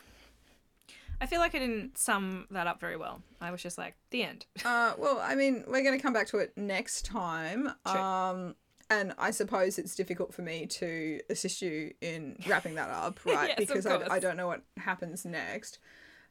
[1.21, 3.23] I feel like I didn't sum that up very well.
[3.41, 4.47] I was just like, the end.
[4.65, 7.73] Uh, well, I mean, we're going to come back to it next time.
[7.87, 8.01] True.
[8.01, 8.55] Um,
[8.93, 13.49] and I suppose it's difficult for me to assist you in wrapping that up, right?
[13.49, 14.07] Yes, because I.
[14.11, 15.79] I don't know what happens next.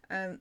[0.09, 0.39] Um,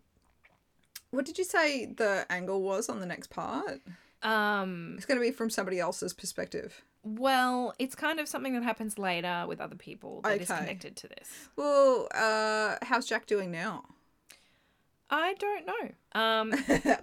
[1.10, 3.80] what did you say the angle was on the next part?
[4.22, 6.82] Um, It's going to be from somebody else's perspective.
[7.02, 10.60] Well, it's kind of something that happens later with other people that is Okay.
[10.60, 11.48] connected to this.
[11.56, 13.84] Well, uh, how's Jack doing now?
[15.11, 15.91] I don't know.
[16.12, 16.53] Um,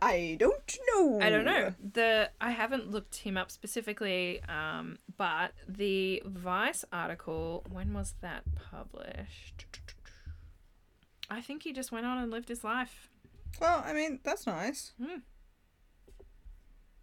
[0.02, 1.20] I don't know.
[1.22, 1.74] I don't know.
[1.94, 8.44] The I haven't looked him up specifically, um, but the Vice article, when was that
[8.70, 9.66] published?
[11.30, 13.10] I think he just went on and lived his life.
[13.62, 14.92] Well, I mean, that's nice.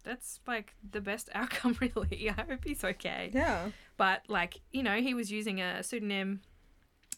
[0.03, 2.29] That's like the best outcome, really.
[2.29, 3.31] I hope he's okay.
[3.33, 3.69] Yeah.
[3.97, 6.41] But like, you know, he was using a pseudonym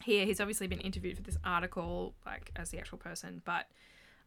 [0.02, 0.24] here.
[0.24, 3.66] He's obviously been interviewed for this article, like as the actual person, but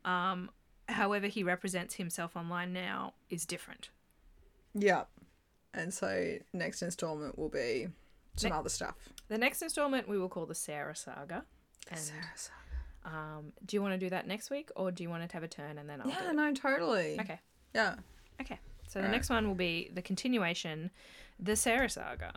[0.05, 0.49] um,
[0.87, 3.89] however he represents himself online now is different.
[4.73, 5.03] Yeah.
[5.73, 7.87] And so next installment will be
[8.35, 8.95] some Ne- other stuff.
[9.27, 11.45] The next installment we will call the Sarah Saga.
[11.89, 12.11] And
[13.05, 15.43] um, do you want to do that next week, or do you want to have
[15.43, 17.19] a turn and then I'll Yeah, no, totally.
[17.19, 17.39] Okay.
[17.73, 17.95] Yeah.
[18.39, 18.59] Okay.
[18.87, 19.11] So the Alright.
[19.11, 20.91] next one will be the continuation,
[21.39, 22.33] the Sarah Saga.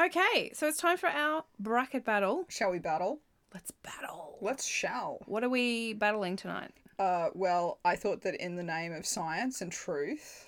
[0.00, 2.46] Okay, so it's time for our bracket battle.
[2.48, 3.20] Shall we battle?
[3.52, 4.38] Let's battle.
[4.40, 5.18] Let's shall.
[5.26, 6.70] What are we battling tonight?
[6.98, 10.46] Uh, well, I thought that in the name of science and truth,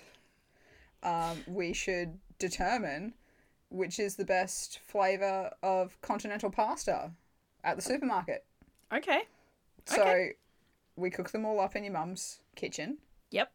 [1.03, 3.13] um, we should determine
[3.69, 7.11] which is the best flavour of continental pasta
[7.63, 8.45] at the supermarket.
[8.91, 9.21] Okay.
[9.85, 10.33] So Okay.
[10.95, 12.97] we cook them all up in your mum's kitchen,
[13.29, 13.51] Yep.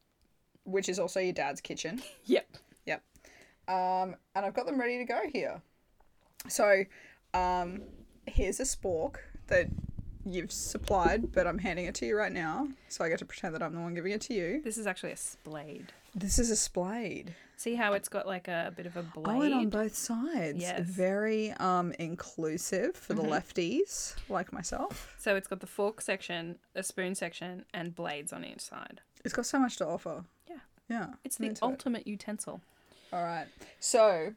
[0.65, 2.03] which is also your dad's kitchen.
[2.25, 2.47] Yep.
[2.87, 3.03] Yep.
[3.67, 5.61] Um, and I've got them ready to go here.
[6.49, 6.85] So,
[7.35, 7.83] um,
[8.27, 9.17] here's a spork
[9.49, 9.69] that
[10.27, 12.69] you've supplied, but I'm handing it to you right now.
[12.89, 14.61] So I get to pretend that I'm the one giving it to you.
[14.63, 15.93] This is actually a splade.
[16.15, 17.35] This is a splade.
[17.57, 19.27] See how it's got like a bit of a blade?
[19.37, 20.61] Oh, and on both sides.
[20.61, 20.81] Yes.
[20.81, 23.31] Very um inclusive for the Mhm.
[23.31, 25.15] lefties like myself.
[25.19, 29.01] So it's got the fork section, a spoon section, and blades on each side.
[29.25, 30.25] It's got so much to offer.
[30.49, 30.57] Yeah.
[30.89, 31.07] Yeah.
[31.25, 31.69] It's I'm the into it.
[31.69, 32.61] ultimate utensil.
[33.13, 33.47] All right.
[33.81, 34.35] So,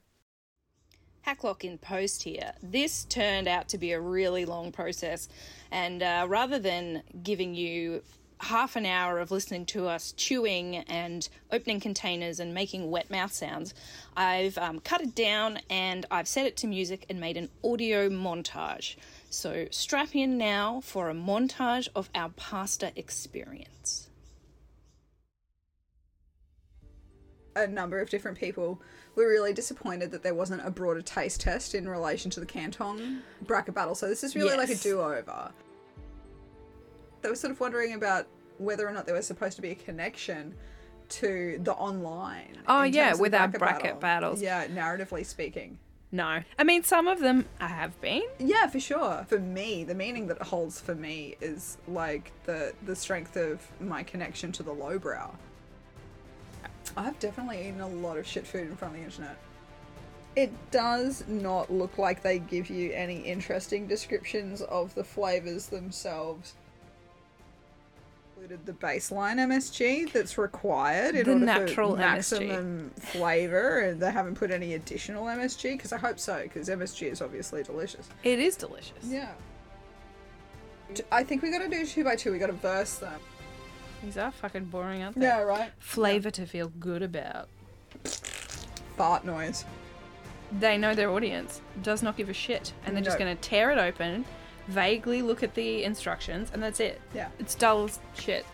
[1.26, 2.54] Hacklock in post here.
[2.62, 5.30] This turned out to be a really long process,
[5.72, 8.02] and uh, rather than giving you
[8.42, 13.32] half an hour of listening to us chewing and opening containers and making wet mouth
[13.32, 13.74] sounds,
[14.18, 18.10] I've um, cut it down and I've set it to music and made an audio
[18.10, 18.96] montage.
[19.30, 24.10] So strap in now for a montage of our pasta experience.
[27.56, 28.82] a number of different people
[29.16, 33.22] were really disappointed that there wasn't a broader taste test in relation to the Canton
[33.46, 33.96] bracket battle.
[33.96, 35.52] So this is really like a do over.
[37.22, 38.28] They were sort of wondering about
[38.58, 40.56] whether or not there was supposed to be a connection
[41.10, 42.58] to the online.
[42.68, 44.00] Oh, yeah, terms of the with our bracket battle.
[44.00, 44.42] battles.
[44.42, 45.78] Yeah, narratively speaking.
[46.12, 46.42] No.
[46.60, 48.24] I mean, some of them I have been.
[48.40, 49.26] Yeah, for sure.
[49.30, 53.66] For me, the meaning that it holds for me is like the the strength of
[53.80, 55.36] my connection to the lowbrow.
[56.98, 59.38] I've definitely eaten a lot of shit food in front of the internet.
[60.36, 66.54] It does not look like they give you any interesting descriptions of the flavors themselves.
[68.38, 72.00] Included the baseline MSG that's required in The order natural for MSG.
[72.00, 77.12] maximum flavor, and they haven't put any additional MSG because I hope so because MSG
[77.12, 78.08] is obviously delicious.
[78.24, 79.04] It is delicious.
[79.04, 79.32] Yeah.
[81.12, 82.32] I think we gotta do two by two.
[82.32, 83.20] We gotta verse them.
[84.04, 85.26] These are fucking boring, aren't they?
[85.26, 85.72] Yeah, right.
[85.80, 87.48] Flavor to feel good about.
[88.98, 89.66] Fart noise.
[90.60, 93.26] They know their audience does not give a shit, and they're just No.
[93.26, 94.26] going to tear it open,
[94.68, 97.00] vaguely look at the instructions, and that's it.
[97.14, 97.30] Yeah.
[97.40, 98.46] It's dull as shit.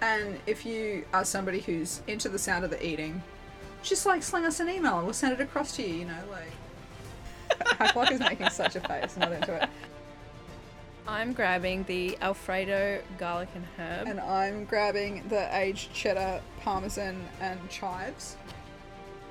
[0.00, 3.22] And if you are somebody who's into the sound of the eating,
[3.82, 5.94] just like sling us an email and we'll send it across to you.
[6.00, 6.50] You know, like.
[7.78, 9.16] Hacklock is making such a face.
[9.16, 9.68] Not into it.
[11.06, 14.08] I'm grabbing the Alfredo garlic and herb.
[14.08, 18.36] And I'm grabbing the aged cheddar, parmesan, and chives.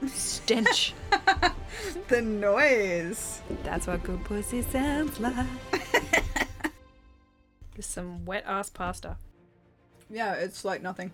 [0.08, 0.94] stench.
[2.08, 3.42] The noise.
[3.64, 5.34] That's what good pussy sounds like.
[7.74, 9.18] There's some wet ass pasta.
[10.10, 11.12] Yeah, it's like nothing.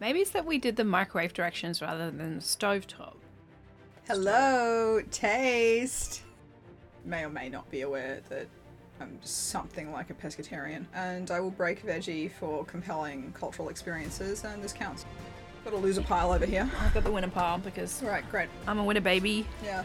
[0.00, 3.14] Maybe it's that we did the microwave directions rather than the stovetop.
[4.06, 6.22] Hello, taste.
[7.04, 8.46] May or may not be aware that
[9.00, 14.62] I'm something like a pescatarian, and I will break veggie for compelling cultural experiences, and
[14.62, 15.04] this counts.
[15.64, 16.70] Got a loser pile over here.
[16.80, 18.48] I've got the winner pile because Right, great.
[18.66, 19.46] I'm a winner baby.
[19.62, 19.84] Yeah.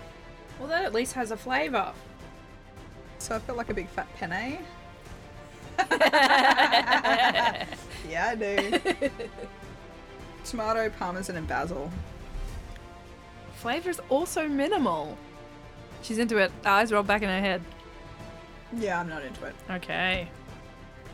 [0.60, 1.94] Well, that at least has a flavour.
[3.18, 4.60] So I've got like a big fat penne.
[8.10, 8.80] yeah, I do.
[10.46, 11.92] Tomato, parmesan, and basil.
[13.56, 15.18] Flavour is also minimal.
[16.02, 16.52] She's into it.
[16.66, 17.62] Eyes roll back in her head.
[18.78, 19.56] Yeah, I'm not into it.
[19.70, 20.30] Okay.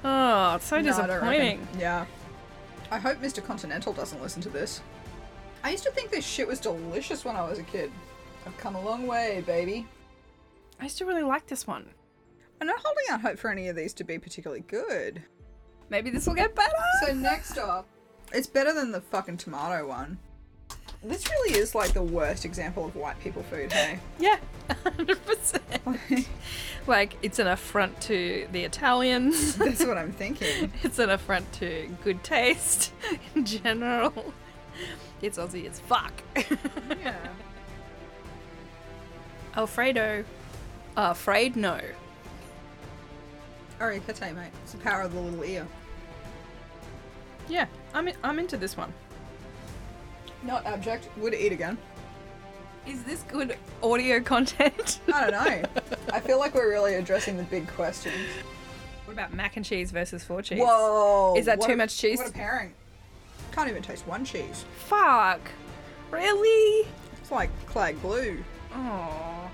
[0.04, 1.68] Oh, it's so No, I disappointing.
[1.78, 2.06] Yeah.
[2.92, 3.44] I hope Mr.
[3.44, 4.82] Continental doesn't listen to this.
[5.64, 7.92] I used to think this shit was delicious when I was a kid.
[8.46, 9.86] I've come a long way, baby.
[10.80, 11.86] I used to really like this one.
[12.62, 15.22] I'm not holding out hope for any of these to be particularly good.
[15.90, 16.72] Maybe this will get better.
[17.06, 17.88] So next up,
[18.32, 20.18] it's better than the fucking tomato one.
[21.02, 24.00] This really is like the worst example of white people food, hey?
[24.20, 24.38] yeah,
[24.70, 26.26] 100%.
[26.88, 29.56] like, it's an affront to the Italians.
[29.58, 30.74] That's what I'm thinking.
[30.84, 32.92] it's an affront to good taste
[33.34, 34.34] in general.
[35.22, 36.14] It's Aussie as fuck.
[37.02, 37.16] Yeah.
[39.56, 40.26] Alfredo.
[40.96, 41.80] Afraid no.
[43.80, 44.52] Arikate, mate.
[44.64, 45.66] It's the power of the little ear.
[47.48, 48.94] Yeah, I'm, in, I'm into this one.
[50.44, 51.10] Not abject.
[51.18, 51.78] Would eat again.
[52.88, 55.00] Is this good audio content?
[55.14, 55.70] I don't know.
[56.14, 58.16] I feel like we're really addressing the big questions.
[59.06, 60.60] what about mac and cheese versus four cheese?
[60.62, 61.36] Whoa!
[61.38, 62.18] Is that what too a- much cheese?
[62.18, 62.74] What a pairing.
[63.52, 64.64] Can't even taste one cheese.
[64.88, 65.42] Fuck.
[66.12, 66.88] Really?
[67.22, 68.44] It's like clag glue.
[68.74, 69.50] Oh.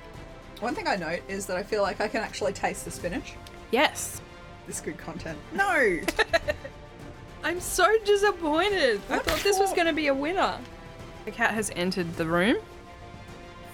[0.60, 3.34] One thing I note is that I feel like I can actually taste the spinach.
[3.72, 4.22] Yes.
[4.68, 5.38] This good content.
[5.54, 6.00] No!
[7.44, 9.02] I'm so disappointed.
[9.10, 10.58] I What thought this was going to be a winner.
[11.26, 12.58] The cat has entered the room.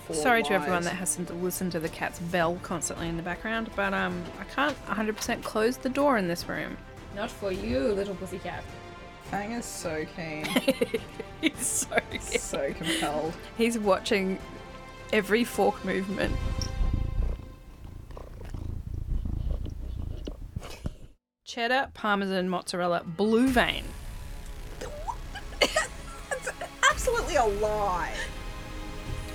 [0.07, 3.23] Four Sorry to everyone that has to listen to the cat's bell constantly in the
[3.23, 6.77] background, but um, I can't 100% close the door in this room.
[7.15, 8.63] Not for you, little pussy cat.
[9.25, 10.45] Fang is so keen.
[11.41, 13.33] He's so so compelled.
[13.57, 14.39] He's watching
[15.11, 16.35] every fork movement.
[21.45, 23.83] Cheddar, parmesan, mozzarella, blue vein.
[27.01, 28.13] That's absolutely a lie.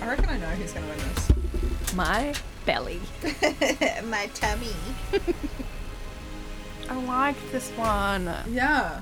[0.01, 1.93] I reckon I know who's gonna win this.
[1.93, 2.33] My
[2.65, 3.01] belly.
[4.05, 4.73] My tummy.
[6.89, 8.33] I like this one.
[8.49, 9.01] Yeah.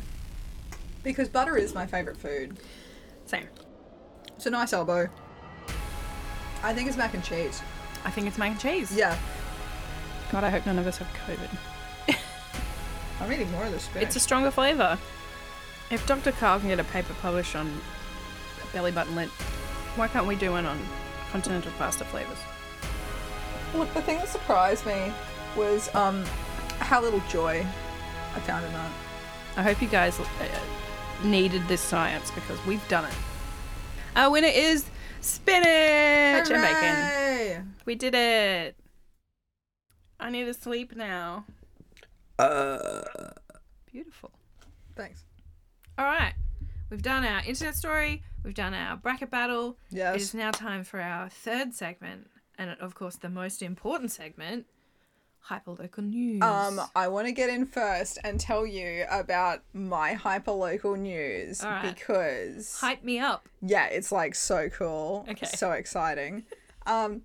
[1.03, 2.57] Because butter is my favourite food.
[3.27, 3.47] Same.
[4.35, 5.09] It's a nice elbow.
[6.63, 7.61] I think it's mac and cheese.
[8.03, 8.91] I think it's mac and cheese.
[8.91, 9.15] Yeah.
[10.31, 12.17] God, I hope none of us have COVID.
[13.21, 14.07] I'm eating more of this spinach.
[14.07, 14.97] It's a stronger flavour.
[15.91, 16.31] If Dr.
[16.31, 17.71] Karl can get a paper published on
[18.75, 19.31] belly button lint,
[19.95, 20.77] why can't we do one on
[21.31, 22.37] continental pasta flavours?
[23.73, 25.13] Look, the thing that surprised me
[25.55, 26.23] was um
[26.79, 27.65] how little joy
[28.35, 28.91] I found in that.
[29.55, 30.25] I hope you guys uh,
[31.23, 33.13] needed this science because we've done it.
[34.17, 34.85] Our winner is
[35.21, 37.75] spinach and bacon.
[37.85, 38.75] We did it.
[40.19, 41.45] I need to sleep now.
[42.37, 43.03] Uh.
[43.89, 44.31] Beautiful.
[44.97, 45.23] Thanks.
[45.97, 46.33] All right.
[46.89, 48.21] We've done our internet story.
[48.45, 49.77] We've done our bracket battle.
[49.91, 50.21] It Yes.
[50.21, 54.67] is now time for our third segment, and of course, the most important segment,
[55.49, 56.43] hyperlocal news.
[56.43, 61.93] Um, I want to get in first and tell you about my hyperlocal news right.
[61.95, 63.49] because hype me up.
[63.61, 65.47] yeah, it's like so cool, Okay.
[65.47, 66.43] so exciting.
[66.85, 67.23] Um,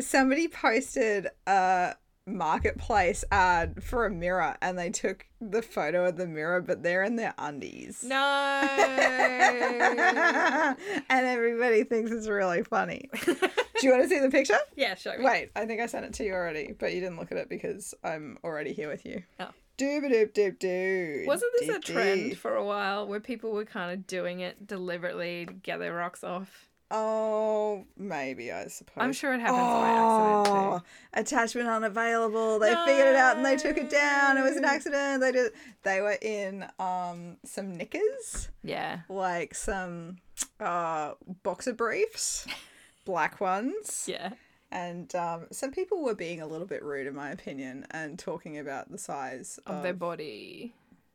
[0.00, 1.94] somebody posted a
[2.26, 7.02] marketplace ad for a mirror, and they took the photo of the mirror, but they're
[7.02, 8.02] in their undies.
[8.02, 8.16] No.
[11.08, 13.08] and everybody thinks it's really funny.
[13.24, 13.36] Do
[13.82, 14.58] you want to see the picture?
[14.76, 15.22] yeah, sure.
[15.22, 17.48] Wait, I think I sent it to you already, but you didn't look at it
[17.48, 19.22] because I'm already here with you.
[19.40, 19.48] Oh.
[19.78, 21.24] Dooba doop doop doo.
[21.26, 25.46] Wasn't this a trend for a while where people were kind of doing it deliberately
[25.46, 26.68] to get their rocks off?
[26.94, 28.94] Oh, maybe I suppose.
[28.98, 30.84] I'm sure it happens by accident Oh, too.
[31.20, 32.58] attachment unavailable.
[32.58, 34.36] They figured it out and they took it down.
[34.36, 35.22] It was an accident.
[35.22, 35.52] They did.
[35.84, 39.00] They were in um some knickers, Yeah.
[39.08, 40.18] like some
[40.60, 41.12] uh
[41.42, 42.46] boxer briefs,
[43.06, 44.04] black ones.
[44.06, 44.32] Yeah.
[44.70, 48.58] And um, some people were being a little bit rude, in my opinion, and talking
[48.58, 50.72] about the size Of of, their body.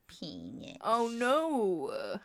[0.08, 0.78] Penis.
[0.82, 2.20] Oh no.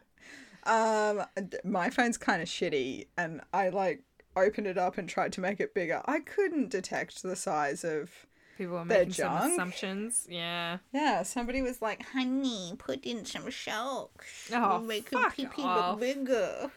[0.65, 1.25] Um,
[1.65, 4.03] my phone's kind of shitty, and I like
[4.37, 6.03] opened it up and tried to make it bigger.
[6.07, 8.11] I couldn't detect the size of.
[8.59, 10.27] People were making some assumptions.
[10.29, 10.79] Yeah.
[10.93, 14.51] Yeah, somebody was like, Honey, put in some socks.
[14.55, 16.71] Oh, Make your pee pee look bigger.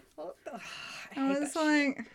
[1.17, 2.05] I was like,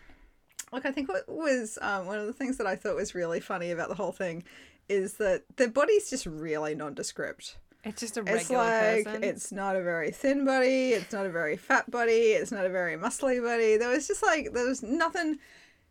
[0.73, 3.41] look, I think what was um, one of the things that I thought was really
[3.41, 4.45] funny about the whole thing
[4.89, 7.59] is that their body's just really nondescript.
[7.85, 9.25] It's just a It's regular like person.
[9.25, 12.69] it's not a very thin body, it's not a very fat body, it's not a
[12.69, 13.77] very muscly body.
[13.79, 15.39] There was just like there was nothing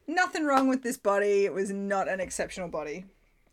[0.08, 1.46] nothing wrong with this body.
[1.46, 3.06] It was not an exceptional body.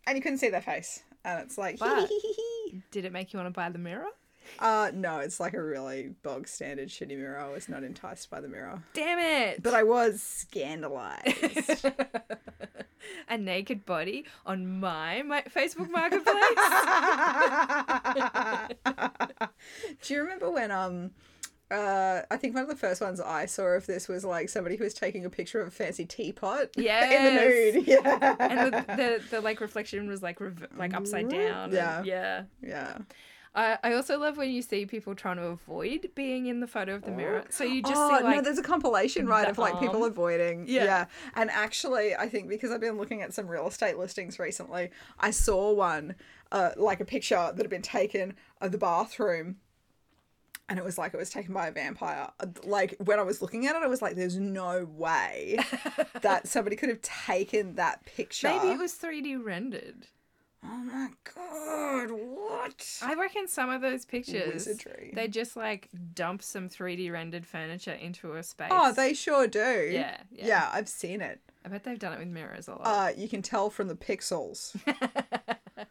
[0.05, 1.03] And you couldn't see their face.
[1.25, 2.09] And it's like But
[2.91, 4.05] did it make you want to buy the mirror?
[4.59, 7.37] uh no, it's like a really bog standard shitty mirror.
[7.39, 8.81] I was not enticed by the mirror.
[8.93, 9.61] Damn it!
[9.61, 11.85] But I was scandalized.
[13.29, 16.33] a naked body on my, my Facebook Marketplace.
[20.03, 21.11] Do you remember when um
[21.69, 24.77] uh I think one of the first ones I saw of this was like somebody
[24.77, 27.87] who was taking a picture of a fancy teapot in the nude.
[27.87, 28.35] Yeah.
[28.39, 31.65] and the, the the like reflection was like rev- like upside down.
[31.65, 32.43] and- Yeah.
[32.61, 32.97] yeah.
[33.55, 36.95] I I also love when you see people trying to avoid being in the photo
[36.95, 37.43] of the mirror.
[37.49, 40.65] So you just oh see like no, there's a compilation right of like people avoiding.
[40.67, 40.83] Yeah.
[40.83, 41.05] Yeah.
[41.35, 45.31] And actually, I think because I've been looking at some real estate listings recently, I
[45.31, 46.15] saw one,
[46.51, 49.57] uh, like a picture that had been taken of the bathroom.
[50.69, 52.27] And it was like it was taken by a vampire.
[52.63, 55.57] Like when I was looking at it, I was like, "There's no way
[56.21, 60.07] that somebody could have taken that picture." maybe it was 3D rendered.
[60.63, 62.09] Oh my god!
[62.11, 62.99] What?
[63.03, 65.11] I reckon some of those pictures Wizardry.
[65.15, 68.69] they just like dump some 3D rendered furniture into a space.
[68.71, 69.59] Oh, they sure do.
[69.91, 70.47] Yeah, yeah.
[70.47, 71.39] Yeah, I've seen it.
[71.63, 72.81] I bet they've done it with mirrors a lot.
[72.83, 74.75] Uh, you can tell from the pixels.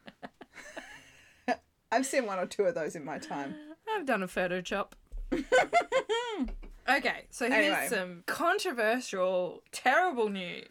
[1.93, 3.55] I've seen one or two of those in my time.
[3.95, 4.93] I've done a Photoshop.
[5.33, 7.87] okay, so here's Anyway.
[7.89, 10.65] some controversial, terrible news.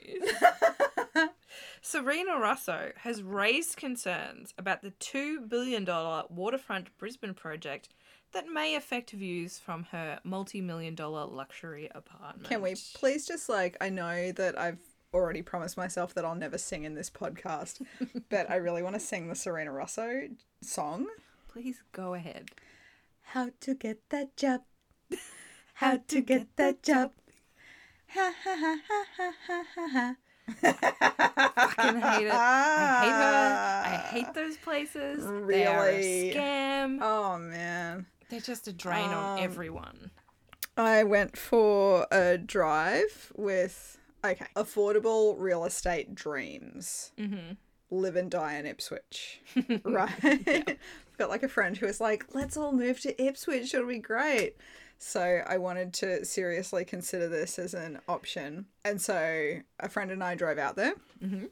[1.84, 5.86] Sarina Russo has raised concerns about the $2 billion
[6.30, 7.90] waterfront Brisbane project
[8.34, 12.50] that may affect views from her multi million dollar luxury apartment.
[12.50, 14.80] Can we please just like I know that I've
[15.14, 17.82] already promised myself that I'll never sing in this podcast,
[18.30, 20.28] but I really want to sing the Sarina Russo
[20.62, 21.08] song.
[21.48, 22.50] Please go ahead.
[23.22, 24.62] How to get that job?
[25.76, 27.12] How to get that job?
[28.10, 30.16] Ha ha ha ha ha ha ha ha.
[30.62, 32.34] Fucking hate it.
[32.34, 33.86] I hate her.
[33.86, 35.26] I hate those places.
[35.48, 37.00] They are a scam.
[37.02, 38.06] Oh man.
[38.30, 40.12] They're just a drain on Um, everyone.
[40.78, 47.12] I went for a drive with okay affordable real estate dreams.
[47.18, 47.54] Mm-hmm.
[47.92, 49.42] Live and die in Ipswich,
[49.86, 50.10] right?
[50.24, 53.74] I've got like a friend who was like, "Let's all move to Ipswich.
[53.74, 54.58] It'll be great."
[54.98, 60.24] So I wanted to seriously consider this as an option, and so a friend and
[60.24, 61.50] I drove out there, Mhm.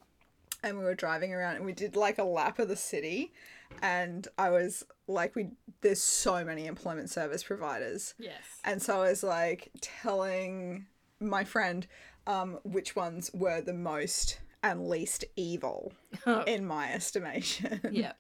[0.64, 3.34] and we were driving around, and we did like a lap of the city,
[3.82, 5.52] and I was like, "We
[5.82, 8.42] there's so many employment service providers." Yes.
[8.64, 10.88] And so I was like telling
[11.20, 11.86] my friend
[12.26, 15.92] um, which ones were the most and least evil
[16.48, 17.82] in my estimation.
[17.92, 18.14] yeah.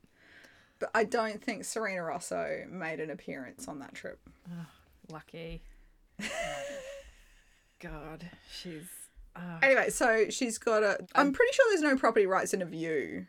[0.80, 4.20] But I don't think Sarina Russo made an appearance on that trip.
[5.12, 5.62] Lucky.
[7.80, 8.88] God, she's.
[9.36, 10.98] Uh, Anyway, so she's got a.
[11.16, 13.26] I'm pretty sure there's no property rights in a view.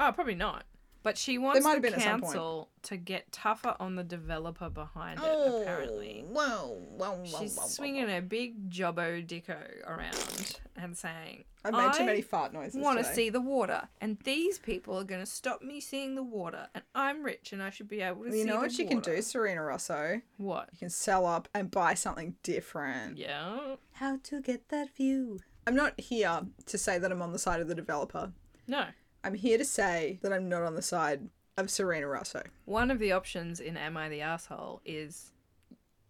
[0.00, 0.64] oh, probably not.
[1.04, 2.32] But she wants might the have been at some point.
[2.34, 5.24] council to get tougher on the developer behind it.
[5.26, 9.56] Oh, Apparently, Whoa, whoa, whoa, she's whoa, whoa, swinging a big jobbo dicko
[9.86, 12.76] around and saying, I've made too many fart noises.
[12.76, 13.14] I want to today.
[13.14, 16.82] see the water, and these people are going to stop me seeing the water, and
[16.94, 18.98] I'm rich, and I should be able to see You know the what you can
[18.98, 20.20] water." do, Sarina Russo?
[20.36, 20.68] What?
[20.72, 23.18] You can sell up and buy something different.
[23.18, 23.76] Yeah.
[23.92, 25.38] How to get that view?
[25.66, 28.32] I'm not here to say that I'm on the side of the developer.
[28.66, 28.86] No.
[29.24, 32.42] I'm here to say that I'm not on the side of Sarina Russo.
[32.66, 35.32] One of the options in Am I the Asshole is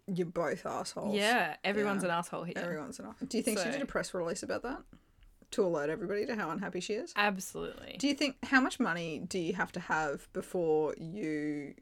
[0.07, 1.15] You're both assholes.
[1.15, 2.11] yeah, everyone's Yeah.
[2.11, 2.55] an asshole here.
[2.57, 3.17] Everyone's enough.
[3.27, 4.83] Do you think she So- did a press release about that?
[5.53, 7.13] To alert everybody to how unhappy she is?
[7.17, 7.97] Absolutely.
[7.99, 11.75] Do you think how much money do you have to have before you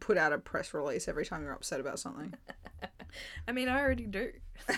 [0.00, 2.34] put out a press release every time you're upset about something?
[3.48, 4.30] I mean, I already do.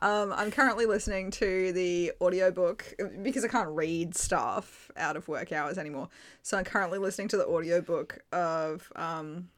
[0.00, 5.52] um, I'm currently listening to the audiobook because I can't read stuff out of work
[5.52, 6.08] hours anymore.
[6.42, 9.48] So I'm currently listening to the audiobook of um,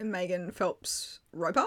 [0.00, 1.66] Megan Phelps Roper.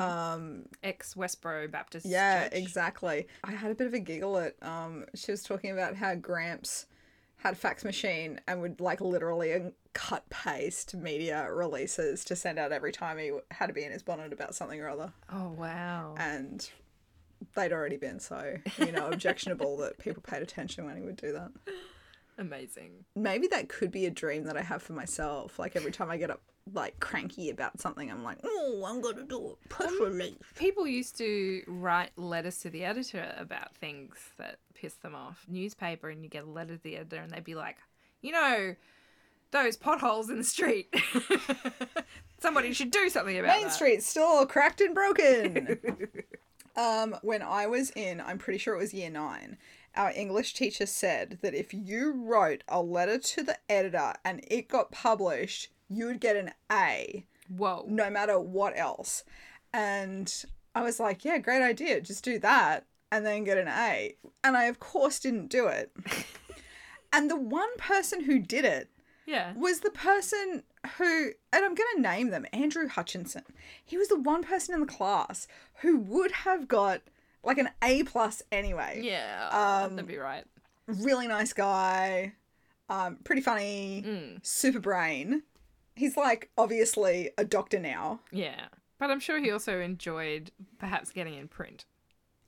[0.00, 2.06] Um, Ex Westboro Baptist.
[2.06, 2.52] yeah, Church.
[2.54, 3.28] exactly.
[3.44, 6.86] I had a bit of a giggle at um she was talking about how Gramps
[7.36, 9.52] had a fax machine and would like literally
[9.98, 14.02] cut paste media releases to send out every time he had to be in his
[14.02, 16.14] bonnet about something or other Oh wow.
[16.18, 16.68] and
[17.54, 21.32] they'd already been so you know objectionable that people paid attention when he would do
[21.32, 21.50] that
[22.38, 23.06] Amazing.
[23.14, 26.18] maybe that could be a dream that i have for myself like every time i
[26.18, 26.42] get up
[26.74, 30.34] like cranky about something i'm like Oh, I'm gonna do a press um, release.
[30.56, 35.44] People used to write letters to the editor about things that pissed them off.
[35.48, 37.76] Newspaper, and you get a letter to the editor, and they'd be like,
[38.22, 38.74] you know,
[39.50, 40.94] those potholes in the street.
[42.38, 43.72] Somebody should do something about Main that.
[43.72, 45.78] Street's still all cracked and broken.
[46.76, 49.56] um, when I was in, I'm pretty sure it was year nine,
[49.94, 54.68] our English teacher said that if you wrote a letter to the editor and it
[54.68, 57.84] got published, you would get an A, Whoa.
[57.88, 59.24] no matter what else.
[59.72, 60.32] And
[60.74, 62.00] I was like, yeah, great idea.
[62.00, 64.16] Just do that and then get an A.
[64.44, 65.90] And I, of course, didn't do it.
[67.12, 68.90] and the one person who did it
[69.26, 69.52] Yeah.
[69.54, 70.62] was the person
[70.98, 73.42] who, and I'm going to name them, Andrew Hutchinson.
[73.84, 75.48] He was the one person in the class
[75.82, 77.02] who would have got
[77.42, 79.00] like an A plus anyway.
[79.02, 79.48] Yeah.
[79.50, 80.44] Um, that'd be right.
[80.86, 82.34] Really nice guy,
[82.88, 84.46] um, pretty funny, Mm.
[84.46, 85.42] super brain.
[85.96, 88.20] He's like obviously a doctor now.
[88.30, 88.66] Yeah.
[88.98, 91.84] But I'm sure he also enjoyed perhaps getting in print.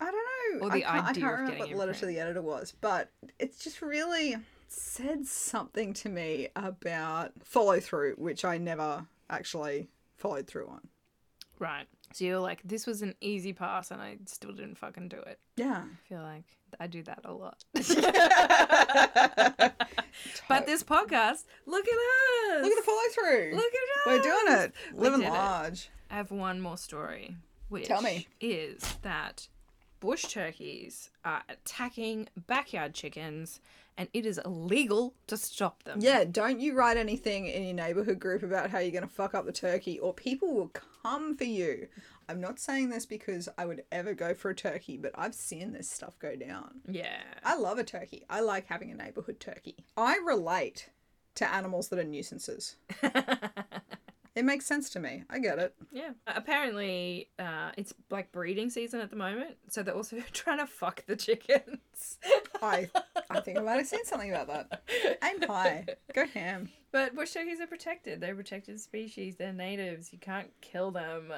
[0.01, 0.15] I don't
[0.61, 0.67] know.
[0.67, 2.15] Or I the can't, I can't remember what letter to print.
[2.15, 3.11] the editor was, but
[3.41, 4.37] it's just really
[4.69, 10.89] said something to me about follow through, which I never actually followed through on.
[11.59, 11.87] Right.
[12.13, 15.39] So you're like, this was an easy pass and I still didn't fucking do it.
[15.57, 15.83] Yeah.
[15.85, 16.45] I feel like
[16.81, 17.65] I do that a lot.
[20.49, 22.63] but this podcast, look at us.
[22.63, 23.51] Look at the follow through.
[23.55, 24.07] Look at us.
[24.07, 24.73] We're doing it.
[24.95, 25.33] We Living did it.
[25.33, 25.91] large.
[26.11, 27.37] I have one more story,
[27.69, 28.27] which Tell me.
[28.41, 29.49] is that
[30.01, 33.61] bush turkeys are attacking backyard chickens
[33.99, 35.99] and it is illegal to stop them.
[36.01, 39.35] Yeah, don't you write anything in your neighborhood group about how you're going to fuck
[39.35, 40.73] up the turkey or people will
[41.03, 41.89] come for you.
[42.29, 45.73] I'm not saying this because I would ever go for a turkey, but I've seen
[45.73, 46.81] this stuff go down.
[46.89, 47.23] Yeah.
[47.43, 48.25] I love a turkey.
[48.31, 49.77] I like having a neighborhood turkey.
[49.97, 50.91] I relate
[51.35, 52.77] to animals that are nuisances.
[54.39, 55.25] it makes sense to me.
[55.29, 55.75] I get it.
[55.91, 56.11] Yeah.
[56.29, 61.05] Apparently, uh, it's like breeding season at the moment, so they're also trying to fuck
[61.07, 62.19] the chickens.
[62.63, 62.89] I
[63.29, 64.83] I think I might have seen something about that.
[65.25, 65.87] Aim high.
[66.15, 66.69] Go ham.
[66.93, 68.21] But bush turkeys are protected.
[68.21, 69.35] They're a protected species.
[69.37, 70.13] They're natives.
[70.13, 71.33] You can't kill them.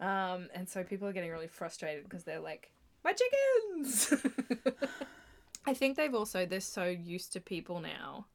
[0.00, 2.70] Um, and so people are getting really frustrated because they're like,
[3.04, 4.14] my chickens.
[5.66, 8.26] I think they've also they're so used to people now,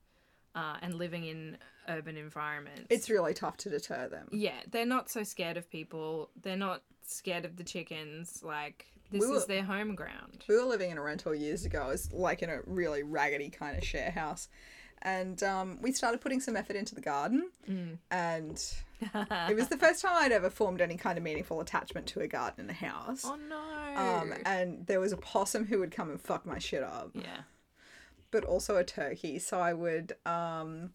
[0.53, 2.87] uh, and living in urban environments.
[2.89, 4.27] It's really tough to deter them.
[4.31, 6.29] yeah, they're not so scared of people.
[6.41, 8.41] They're not scared of the chickens.
[8.43, 10.43] Like this We were- is their home ground.
[10.47, 11.85] We were living in a rental years ago.
[11.85, 14.47] It was like in a really raggedy kind of share house.
[15.03, 17.49] And um, we started putting some effort into the garden.
[18.11, 18.63] And
[19.01, 22.27] it was the first time I'd ever formed any kind of meaningful attachment to a
[22.27, 23.23] garden in a house.
[23.25, 23.99] oh no.
[23.99, 27.41] Um, and there was a possum who would come and fuck my shit up, yeah.
[28.29, 29.39] but also a turkey.
[29.39, 30.91] So I would um,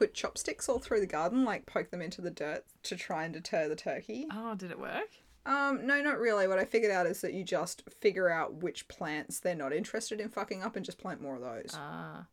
[0.00, 3.34] put chopsticks all through the garden, like poke them into the dirt to try and
[3.34, 4.26] deter the turkey.
[4.32, 5.10] Oh, did it work?
[5.44, 6.48] Um, no, not really.
[6.48, 10.18] What I figured out is that you just figure out which plants they're not interested
[10.18, 11.72] in fucking up and just plant more of those.
[11.74, 12.24] Ah.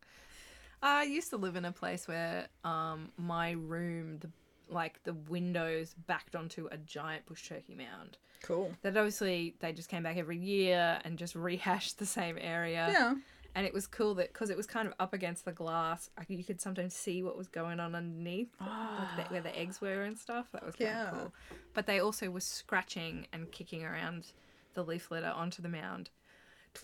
[0.82, 4.30] I used to live in a place where um my room the
[4.70, 8.18] like the windows backed onto a giant bush turkey mound.
[8.44, 8.72] Cool.
[8.82, 12.88] That obviously they just came back every year and just rehashed the same area.
[12.94, 13.16] Yeah.
[13.56, 16.24] And it was cool that because it was kind of up against the glass, I,
[16.28, 19.14] you could sometimes see what was going on underneath, like ah.
[19.18, 20.48] the, where the eggs were and stuff.
[20.52, 21.10] That was kind Yeah.
[21.10, 21.34] of cool.
[21.74, 24.32] But they also were scratching and kicking around
[24.74, 26.12] the leaf litter onto the mound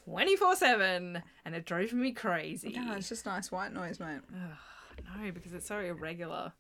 [0.06, 1.22] 24 7.
[1.46, 2.72] And it drove me crazy.
[2.72, 4.22] Yeah, it's just nice white noise, mate.
[4.32, 6.54] No, because it's so irregular.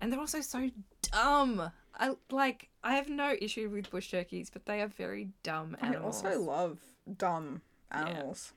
[0.00, 0.70] And they're also so
[1.10, 1.70] dumb.
[1.98, 6.22] I like I have no issue with bush turkeys, but they are very dumb animals.
[6.24, 6.78] I also love
[7.16, 8.52] dumb animals.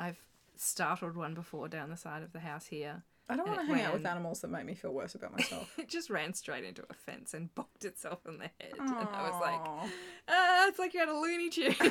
[0.00, 0.18] I've
[0.56, 3.02] startled one before down the side of the house here.
[3.28, 5.70] I don't want to hang out with animals that make me feel worse about myself.
[5.78, 8.72] It just ran straight into a fence and bonked itself in the head.
[8.78, 9.60] And I was like,
[10.28, 11.76] ah, it's like you're at a Looney Tunes.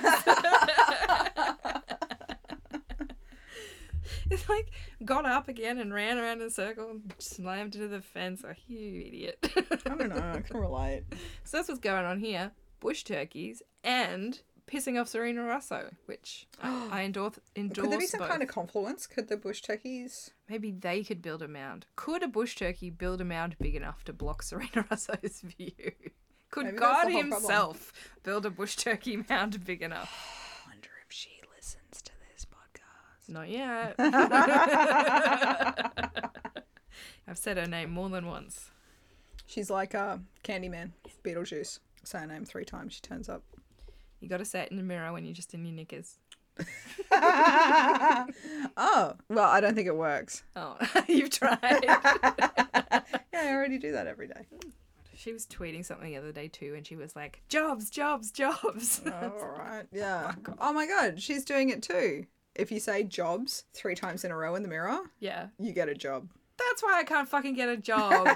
[4.29, 4.71] it's like
[5.05, 8.43] got up again and ran around in a circle and slammed into the fence.
[8.45, 9.49] Oh, you idiot.
[9.55, 9.61] I
[9.95, 10.33] don't know.
[10.35, 11.03] I can relate.
[11.45, 12.51] So that's what's going on here.
[12.81, 17.39] Bush turkeys and pissing off Sarina Russo, which I, I endorse.
[17.55, 18.29] endorse Could there be some both.
[18.29, 19.07] kind of confluence?
[19.07, 20.31] Could the bush turkeys?
[20.49, 21.85] Maybe they could build a mound.
[21.95, 25.73] Could a bush turkey build a mound big enough to block Sarina Russo's view?
[26.51, 27.31] Could Maybe God whole problem.
[27.31, 27.93] himself
[28.23, 30.61] build a bush turkey mound big enough?
[30.65, 33.33] I wonder if she listens to this podcast.
[33.33, 33.95] Not yet.
[37.27, 38.71] I've said her name more than once.
[39.45, 40.91] She's like uh, Candyman,
[41.23, 41.79] Beetlejuice.
[42.03, 43.43] Say her name three times, she turns up.
[44.19, 46.17] You got to say it in the mirror when you're just in your knickers.
[48.81, 50.43] Oh, well, I don't think it works.
[50.55, 50.77] Oh,
[51.07, 51.59] you've tried.
[53.31, 54.45] Yeah, I already do that every day.
[55.15, 59.01] She was tweeting something the other day too, and she was like, "Jobs, jobs, jobs."
[59.05, 59.85] All right.
[59.93, 60.33] Yeah.
[60.59, 62.25] Oh my god, she's doing it too.
[62.55, 65.87] If you say jobs three times in a row in the mirror, yeah, you get
[65.87, 66.29] a job.
[66.57, 68.27] that's why I can't fucking get a job.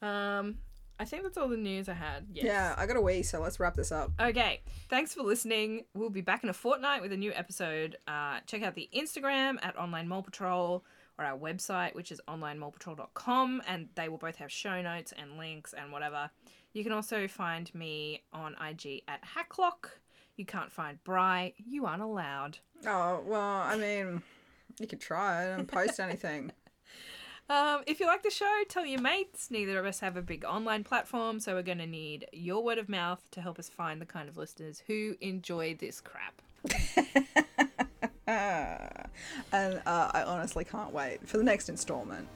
[0.00, 0.56] um,
[1.00, 2.26] I think that's all the news I had.
[2.32, 2.44] Yes.
[2.46, 4.10] Yeah, I got a wee, so let's wrap this up.
[4.20, 5.84] Okay, thanks for listening.
[5.94, 7.96] We'll be back in a fortnight with a new episode.
[8.08, 10.84] Uh, check out the Instagram at Online Mole Patrol
[11.18, 15.72] or our website, which is onlinemolepatrol.com, and they will both have show notes and links
[15.72, 16.30] and whatever.
[16.72, 19.90] You can also find me on IG at Hacklock.
[20.36, 21.54] You can't find Bry.
[21.56, 22.58] You aren't allowed.
[22.86, 24.22] Oh, well, I mean,
[24.78, 26.52] you could try it and post anything.
[27.50, 29.50] Um, if you like the show, tell your mates.
[29.50, 32.76] Neither of us have a big online platform, so we're going to need your word
[32.76, 36.42] of mouth to help us find the kind of listeners who enjoy this crap.
[38.26, 42.28] and uh, I honestly can't wait for the next installment.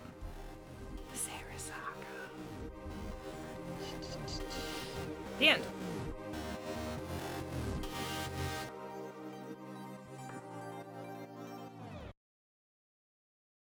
[1.13, 1.77] Sarah Saga.
[5.39, 5.63] The end.